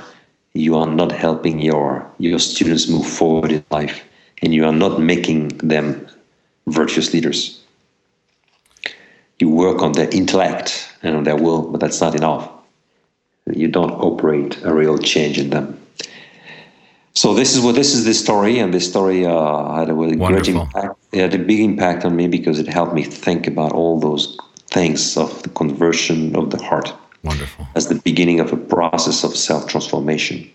you 0.53 0.75
are 0.75 0.87
not 0.87 1.11
helping 1.11 1.59
your 1.59 2.09
your 2.17 2.39
students 2.39 2.87
move 2.87 3.05
forward 3.05 3.51
in 3.51 3.63
life, 3.69 4.03
and 4.41 4.53
you 4.53 4.65
are 4.65 4.73
not 4.73 5.01
making 5.01 5.49
them 5.59 6.07
virtuous 6.67 7.13
leaders. 7.13 7.61
You 9.39 9.49
work 9.49 9.81
on 9.81 9.93
their 9.93 10.09
intellect 10.09 10.91
and 11.01 11.15
on 11.15 11.23
their 11.23 11.35
will, 11.35 11.69
but 11.71 11.79
that's 11.79 12.01
not 12.01 12.15
enough. 12.15 12.49
You 13.47 13.67
don't 13.67 13.91
operate 13.91 14.61
a 14.63 14.73
real 14.73 14.97
change 14.97 15.39
in 15.39 15.49
them. 15.49 15.79
So 17.13 17.33
this 17.33 17.55
is 17.55 17.61
what 17.61 17.75
this 17.75 17.93
is 17.93 18.05
the 18.05 18.13
story, 18.13 18.59
and 18.59 18.73
this 18.73 18.87
story 18.87 19.25
uh, 19.25 19.73
had 19.73 19.89
a 19.89 19.93
really 19.93 20.15
great 20.15 20.47
impact. 20.47 20.95
It 21.11 21.19
had 21.19 21.33
a 21.33 21.39
big 21.39 21.59
impact 21.59 22.05
on 22.05 22.15
me 22.15 22.27
because 22.27 22.59
it 22.59 22.67
helped 22.67 22.93
me 22.93 23.03
think 23.03 23.47
about 23.47 23.71
all 23.71 23.99
those 23.99 24.37
things 24.67 25.17
of 25.17 25.41
the 25.43 25.49
conversion 25.49 26.35
of 26.35 26.51
the 26.51 26.61
heart. 26.63 26.93
Wonderful. 27.23 27.67
As 27.75 27.87
the 27.87 27.95
beginning 27.95 28.39
of 28.39 28.53
a 28.53 28.57
process 28.57 29.23
of 29.23 29.35
self 29.35 29.67
transformation. 29.67 30.49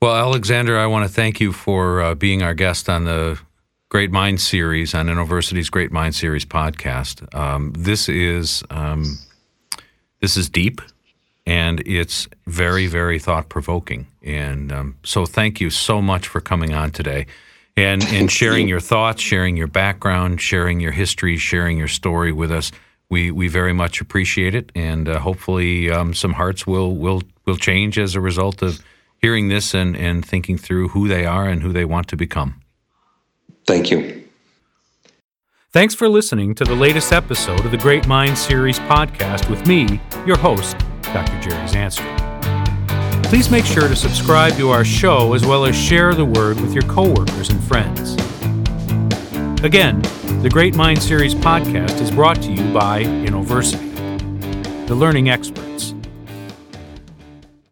Well, 0.00 0.14
Alexander, 0.14 0.78
I 0.78 0.86
want 0.86 1.08
to 1.08 1.12
thank 1.12 1.40
you 1.40 1.52
for 1.52 2.00
uh, 2.00 2.14
being 2.14 2.40
our 2.40 2.54
guest 2.54 2.88
on 2.88 3.04
the 3.04 3.40
Great 3.88 4.12
Mind 4.12 4.40
series 4.40 4.94
on 4.94 5.08
Innoversity's 5.08 5.70
Great 5.70 5.90
Mind 5.90 6.14
series 6.14 6.44
podcast. 6.44 7.34
Um, 7.34 7.72
this 7.76 8.08
is 8.08 8.62
um, 8.70 9.18
this 10.20 10.36
is 10.36 10.48
deep 10.48 10.80
and 11.46 11.80
it's 11.84 12.28
very, 12.46 12.86
very 12.86 13.18
thought 13.18 13.48
provoking. 13.48 14.06
And 14.22 14.70
um, 14.70 14.96
so, 15.02 15.26
thank 15.26 15.60
you 15.60 15.68
so 15.70 16.00
much 16.00 16.28
for 16.28 16.40
coming 16.40 16.74
on 16.74 16.92
today. 16.92 17.26
and 17.76 18.04
and 18.04 18.30
sharing 18.30 18.68
your 18.68 18.80
thoughts, 18.80 19.20
sharing 19.20 19.56
your 19.56 19.66
background, 19.66 20.40
sharing 20.40 20.78
your 20.78 20.92
history, 20.92 21.38
sharing 21.38 21.76
your 21.76 21.88
story 21.88 22.30
with 22.30 22.52
us. 22.52 22.70
We 23.10 23.32
we 23.32 23.48
very 23.48 23.72
much 23.72 24.00
appreciate 24.00 24.54
it, 24.54 24.70
and 24.76 25.08
uh, 25.08 25.18
hopefully 25.18 25.90
um, 25.90 26.14
some 26.14 26.34
hearts 26.34 26.68
will 26.68 26.94
will 26.94 27.22
will 27.46 27.56
change 27.56 27.98
as 27.98 28.14
a 28.14 28.20
result 28.20 28.62
of 28.62 28.80
hearing 29.18 29.48
this 29.48 29.74
and 29.74 29.96
and 29.96 30.24
thinking 30.24 30.56
through 30.56 30.88
who 30.88 31.08
they 31.08 31.26
are 31.26 31.46
and 31.46 31.62
who 31.62 31.72
they 31.72 31.84
want 31.84 32.08
to 32.08 32.16
become. 32.16 32.60
Thank 33.66 33.90
you. 33.90 34.24
Thanks 35.70 35.94
for 35.94 36.08
listening 36.08 36.54
to 36.54 36.64
the 36.64 36.74
latest 36.74 37.12
episode 37.12 37.64
of 37.64 37.70
the 37.70 37.76
Great 37.76 38.06
Minds 38.06 38.40
Series 38.40 38.78
podcast 38.80 39.50
with 39.50 39.66
me, 39.66 40.00
your 40.26 40.38
host, 40.38 40.78
Dr. 41.02 41.38
Jerry 41.42 41.68
Zandstra. 41.68 42.28
Please 43.24 43.50
make 43.50 43.66
sure 43.66 43.86
to 43.86 43.94
subscribe 43.94 44.54
to 44.54 44.70
our 44.70 44.86
show 44.86 45.34
as 45.34 45.44
well 45.44 45.66
as 45.66 45.76
share 45.76 46.14
the 46.14 46.24
word 46.24 46.58
with 46.62 46.72
your 46.72 46.84
coworkers 46.84 47.50
and 47.50 47.62
friends. 47.64 48.14
Again, 49.62 50.00
the 50.40 50.48
Great 50.50 50.74
Mind 50.74 51.02
Series 51.02 51.34
podcast 51.34 52.00
is 52.00 52.10
brought 52.10 52.40
to 52.42 52.50
you 52.50 52.72
by 52.72 53.02
Innoversity, 53.02 53.90
the 54.86 54.94
learning 54.94 55.28
experts. 55.28 55.92